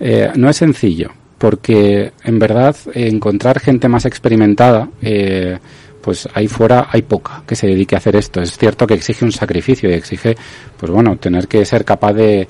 Eh, 0.00 0.32
no 0.34 0.50
es 0.50 0.56
sencillo, 0.56 1.10
porque 1.38 2.12
en 2.24 2.38
verdad 2.38 2.74
encontrar 2.92 3.60
gente 3.60 3.88
más 3.88 4.04
experimentada 4.04 4.88
eh, 5.00 5.58
pues 6.04 6.28
ahí 6.34 6.48
fuera 6.48 6.88
hay 6.90 7.00
poca 7.00 7.42
que 7.46 7.56
se 7.56 7.66
dedique 7.66 7.94
a 7.94 7.98
hacer 7.98 8.14
esto. 8.16 8.42
Es 8.42 8.58
cierto 8.58 8.86
que 8.86 8.92
exige 8.92 9.24
un 9.24 9.32
sacrificio 9.32 9.88
y 9.88 9.94
exige, 9.94 10.36
pues 10.76 10.92
bueno, 10.92 11.16
tener 11.16 11.48
que 11.48 11.64
ser 11.64 11.84
capaz 11.84 12.12
de 12.12 12.46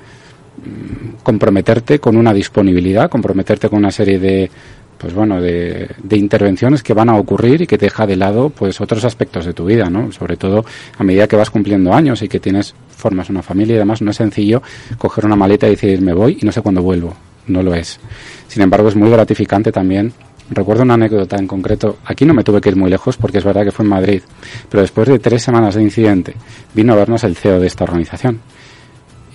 comprometerte 1.22 1.98
con 1.98 2.16
una 2.16 2.32
disponibilidad, 2.32 3.10
comprometerte 3.10 3.68
con 3.68 3.78
una 3.78 3.90
serie 3.90 4.18
de 4.18 4.50
pues 4.98 5.12
bueno, 5.12 5.40
de, 5.40 5.90
intervenciones 6.12 6.82
que 6.82 6.94
van 6.94 7.10
a 7.10 7.16
ocurrir 7.16 7.60
y 7.60 7.66
que 7.66 7.76
te 7.76 7.86
deja 7.86 8.06
de 8.06 8.16
lado 8.16 8.48
pues 8.48 8.80
otros 8.80 9.04
aspectos 9.04 9.44
de 9.44 9.52
tu 9.52 9.66
vida, 9.66 9.90
¿no? 9.90 10.10
Sobre 10.12 10.36
todo 10.36 10.64
a 10.96 11.04
medida 11.04 11.26
que 11.26 11.36
vas 11.36 11.50
cumpliendo 11.50 11.92
años 11.92 12.22
y 12.22 12.28
que 12.28 12.40
tienes, 12.40 12.74
formas 12.88 13.28
una 13.28 13.42
familia 13.42 13.74
y 13.74 13.78
demás, 13.78 14.00
no 14.00 14.12
es 14.12 14.16
sencillo 14.16 14.62
coger 14.96 15.26
una 15.26 15.36
maleta 15.36 15.66
y 15.66 15.70
decir 15.70 16.00
me 16.00 16.14
voy 16.14 16.38
y 16.40 16.46
no 16.46 16.52
sé 16.52 16.62
cuándo 16.62 16.82
vuelvo. 16.82 17.14
No 17.46 17.62
lo 17.62 17.74
es. 17.74 18.00
Sin 18.48 18.62
embargo, 18.62 18.88
es 18.88 18.96
muy 18.96 19.10
gratificante 19.10 19.70
también 19.70 20.14
Recuerdo 20.50 20.82
una 20.82 20.94
anécdota 20.94 21.36
en 21.36 21.46
concreto. 21.46 21.98
Aquí 22.04 22.26
no 22.26 22.34
me 22.34 22.44
tuve 22.44 22.60
que 22.60 22.68
ir 22.68 22.76
muy 22.76 22.90
lejos 22.90 23.16
porque 23.16 23.38
es 23.38 23.44
verdad 23.44 23.64
que 23.64 23.72
fue 23.72 23.84
en 23.84 23.90
Madrid. 23.90 24.22
Pero 24.68 24.82
después 24.82 25.08
de 25.08 25.18
tres 25.18 25.42
semanas 25.42 25.74
de 25.74 25.82
incidente, 25.82 26.34
vino 26.74 26.92
a 26.92 26.96
vernos 26.96 27.24
el 27.24 27.34
CEO 27.34 27.60
de 27.60 27.66
esta 27.66 27.84
organización. 27.84 28.40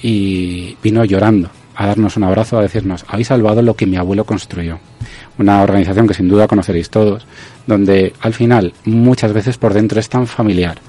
Y 0.02 0.78
vino 0.82 1.04
llorando 1.06 1.50
a 1.76 1.88
darnos 1.88 2.18
un 2.18 2.24
abrazo, 2.26 2.58
a 2.58 2.62
decirnos, 2.62 3.06
habéis 3.08 3.28
salvado 3.28 3.62
lo 3.62 3.76
que 3.76 3.86
mi 3.86 3.96
abuelo 3.96 4.26
construyó. 4.26 4.80
Una 5.38 5.64
organización 5.64 6.08
que 6.08 6.14
sin 6.14 6.28
duda 6.28 6.48
conoceréis 6.48 6.90
todos, 6.90 7.26
donde 7.66 8.14
al 8.20 8.34
final 8.34 8.74
muchas 8.84 9.32
veces 9.32 9.58
por 9.58 9.74
dentro 9.74 10.00
es 10.00 10.10
tan 10.10 10.28
familiar 10.28 10.80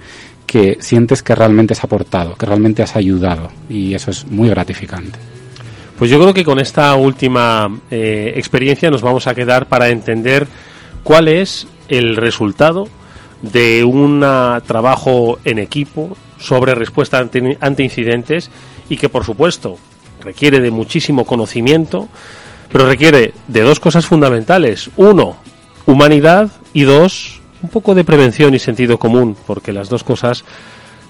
que 0.46 0.78
sientes 0.80 1.22
que 1.22 1.36
realmente 1.36 1.74
has 1.74 1.84
aportado, 1.84 2.34
que 2.34 2.44
realmente 2.44 2.82
has 2.82 2.96
ayudado. 2.96 3.52
Y 3.68 3.94
eso 3.94 4.10
es 4.10 4.26
muy 4.26 4.48
gratificante. 4.48 5.16
Pues 5.96 6.10
yo 6.10 6.18
creo 6.18 6.34
que 6.34 6.44
con 6.44 6.58
esta 6.58 6.92
última 6.96 7.70
eh, 7.88 8.32
experiencia 8.34 8.90
nos 8.90 9.02
vamos 9.02 9.28
a 9.28 9.34
quedar 9.36 9.66
para 9.66 9.90
entender 9.90 10.48
cuál 11.04 11.28
es 11.28 11.68
el 11.88 12.16
resultado 12.16 12.88
de 13.42 13.84
un 13.84 14.20
trabajo 14.66 15.38
en 15.44 15.60
equipo 15.60 16.16
sobre 16.38 16.74
respuesta 16.74 17.18
ante, 17.18 17.56
ante 17.60 17.84
incidentes 17.84 18.50
y 18.90 18.98
que 18.98 19.08
por 19.08 19.24
supuesto 19.24 19.78
requiere 20.20 20.60
de 20.60 20.70
muchísimo 20.70 21.24
conocimiento, 21.24 22.08
pero 22.70 22.86
requiere 22.86 23.32
de 23.48 23.60
dos 23.62 23.80
cosas 23.80 24.04
fundamentales. 24.04 24.90
Uno, 24.98 25.36
humanidad 25.86 26.50
y 26.74 26.82
dos, 26.82 27.40
un 27.62 27.70
poco 27.70 27.94
de 27.94 28.04
prevención 28.04 28.52
y 28.54 28.58
sentido 28.58 28.98
común, 28.98 29.36
porque 29.46 29.72
las 29.72 29.88
dos 29.88 30.04
cosas 30.04 30.44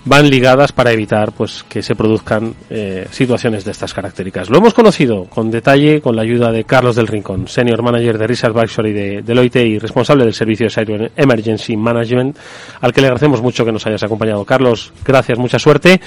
van 0.05 0.31
ligadas 0.31 0.73
para 0.73 0.93
evitar 0.93 1.33
pues 1.33 1.65
que 1.69 1.83
se 1.83 1.95
produzcan 1.95 2.55
eh, 2.71 3.07
situaciones 3.11 3.65
de 3.65 3.73
estas 3.73 3.93
características. 3.93 4.51
Lo 4.51 4.59
hemos 4.59 4.75
conocido 4.75 5.25
con 5.25 5.51
detalle 5.51 6.01
con 6.01 6.17
la 6.17 6.23
ayuda 6.23 6.51
de 6.51 6.65
Carlos 6.65 6.97
del 6.97 7.07
Rincón, 7.07 7.49
Senior 7.49 7.83
Manager 7.83 8.19
de 8.19 8.27
Research 8.27 8.57
Advisory 8.57 8.93
de 8.93 9.23
Deloitte 9.23 9.67
y 9.67 9.79
responsable 9.79 10.25
del 10.25 10.35
servicio 10.35 10.67
de 10.67 10.71
Cyber 10.71 11.13
Emergency 11.17 11.77
Management, 11.77 12.37
al 12.81 12.93
que 12.93 13.01
le 13.01 13.09
agradecemos 13.09 13.43
mucho 13.43 13.65
que 13.65 13.73
nos 13.73 13.87
hayas 13.87 14.03
acompañado. 14.03 14.45
Carlos, 14.45 14.93
gracias, 15.05 15.39
mucha 15.39 15.59
suerte 15.59 16.01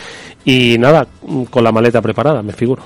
y 0.43 0.77
nada, 0.79 1.07
con 1.49 1.63
la 1.63 1.71
maleta 1.71 2.01
preparada, 2.01 2.41
me 2.41 2.53
figuro. 2.53 2.83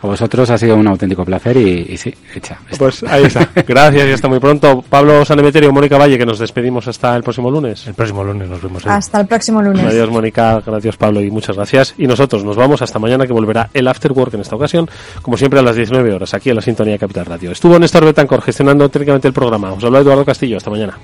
A 0.00 0.06
vosotros 0.06 0.48
ha 0.50 0.58
sido 0.58 0.76
un 0.76 0.86
auténtico 0.86 1.24
placer 1.24 1.56
y, 1.56 1.96
sí, 1.96 2.14
hecha. 2.34 2.58
Pues 2.78 3.02
ahí 3.02 3.24
está. 3.24 3.48
Gracias 3.66 4.06
y 4.06 4.12
hasta 4.12 4.28
muy 4.28 4.38
pronto. 4.38 4.84
Pablo 4.88 5.24
Sanemeterio, 5.24 5.72
Mónica 5.72 5.98
Valle, 5.98 6.16
que 6.16 6.24
nos 6.24 6.38
despedimos 6.38 6.86
hasta 6.86 7.16
el 7.16 7.24
próximo 7.24 7.50
lunes. 7.50 7.86
El 7.86 7.94
próximo 7.94 8.22
lunes 8.22 8.48
nos 8.48 8.62
vemos. 8.62 8.86
Hasta 8.86 9.20
el 9.20 9.26
próximo 9.26 9.60
lunes. 9.60 9.84
Adiós, 9.84 10.08
Mónica. 10.08 10.60
Gracias, 10.64 10.96
Pablo, 10.96 11.20
y 11.20 11.30
muchas 11.30 11.56
gracias. 11.56 11.94
Y 11.98 12.06
nosotros 12.06 12.44
nos 12.44 12.56
vamos 12.56 12.80
hasta 12.80 12.98
mañana, 12.98 13.26
que 13.26 13.32
volverá 13.32 13.70
el 13.74 13.88
After 13.88 14.12
Work 14.12 14.34
en 14.34 14.40
esta 14.40 14.54
ocasión, 14.54 14.88
como 15.20 15.36
siempre 15.36 15.58
a 15.58 15.62
las 15.62 15.74
19 15.74 16.14
horas, 16.14 16.32
aquí 16.32 16.50
en 16.50 16.56
la 16.56 16.62
Sintonía 16.62 16.96
Capital 16.96 17.26
Radio. 17.26 17.50
Estuvo 17.50 17.78
Néstor 17.78 18.04
Betancor 18.04 18.42
gestionando 18.42 18.88
técnicamente 18.88 19.26
el 19.26 19.34
programa. 19.34 19.72
Os 19.72 19.82
habla 19.82 19.98
Eduardo 19.98 20.24
Castillo. 20.24 20.58
Hasta 20.58 20.70
mañana. 20.70 20.96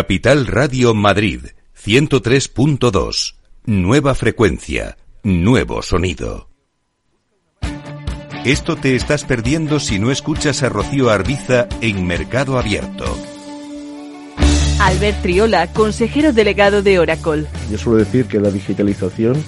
Capital 0.00 0.46
Radio 0.46 0.94
Madrid 0.94 1.40
103.2. 1.84 3.34
Nueva 3.66 4.14
frecuencia, 4.14 4.96
nuevo 5.22 5.82
sonido. 5.82 6.48
Esto 8.46 8.76
te 8.76 8.96
estás 8.96 9.24
perdiendo 9.24 9.78
si 9.78 9.98
no 9.98 10.10
escuchas 10.10 10.62
a 10.62 10.70
Rocío 10.70 11.10
Arbiza 11.10 11.68
en 11.82 12.06
Mercado 12.06 12.58
Abierto. 12.58 13.14
Albert 14.80 15.20
Triola, 15.20 15.70
consejero 15.74 16.32
delegado 16.32 16.80
de 16.80 16.98
Oracle. 16.98 17.44
Yo 17.70 17.76
suelo 17.76 17.98
decir 17.98 18.24
que 18.24 18.40
la 18.40 18.50
digitalización 18.50 19.44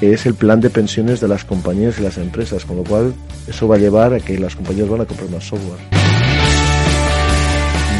es 0.00 0.26
el 0.26 0.34
plan 0.34 0.60
de 0.60 0.70
pensiones 0.70 1.20
de 1.20 1.28
las 1.28 1.44
compañías 1.44 2.00
y 2.00 2.02
las 2.02 2.18
empresas, 2.18 2.64
con 2.64 2.78
lo 2.78 2.82
cual 2.82 3.14
eso 3.46 3.68
va 3.68 3.76
a 3.76 3.78
llevar 3.78 4.12
a 4.12 4.18
que 4.18 4.40
las 4.40 4.56
compañías 4.56 4.88
van 4.88 5.02
a 5.02 5.04
comprar 5.04 5.30
más 5.30 5.44
software. 5.44 5.78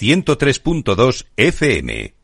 103.2 0.00 1.24
FM. 1.36 2.19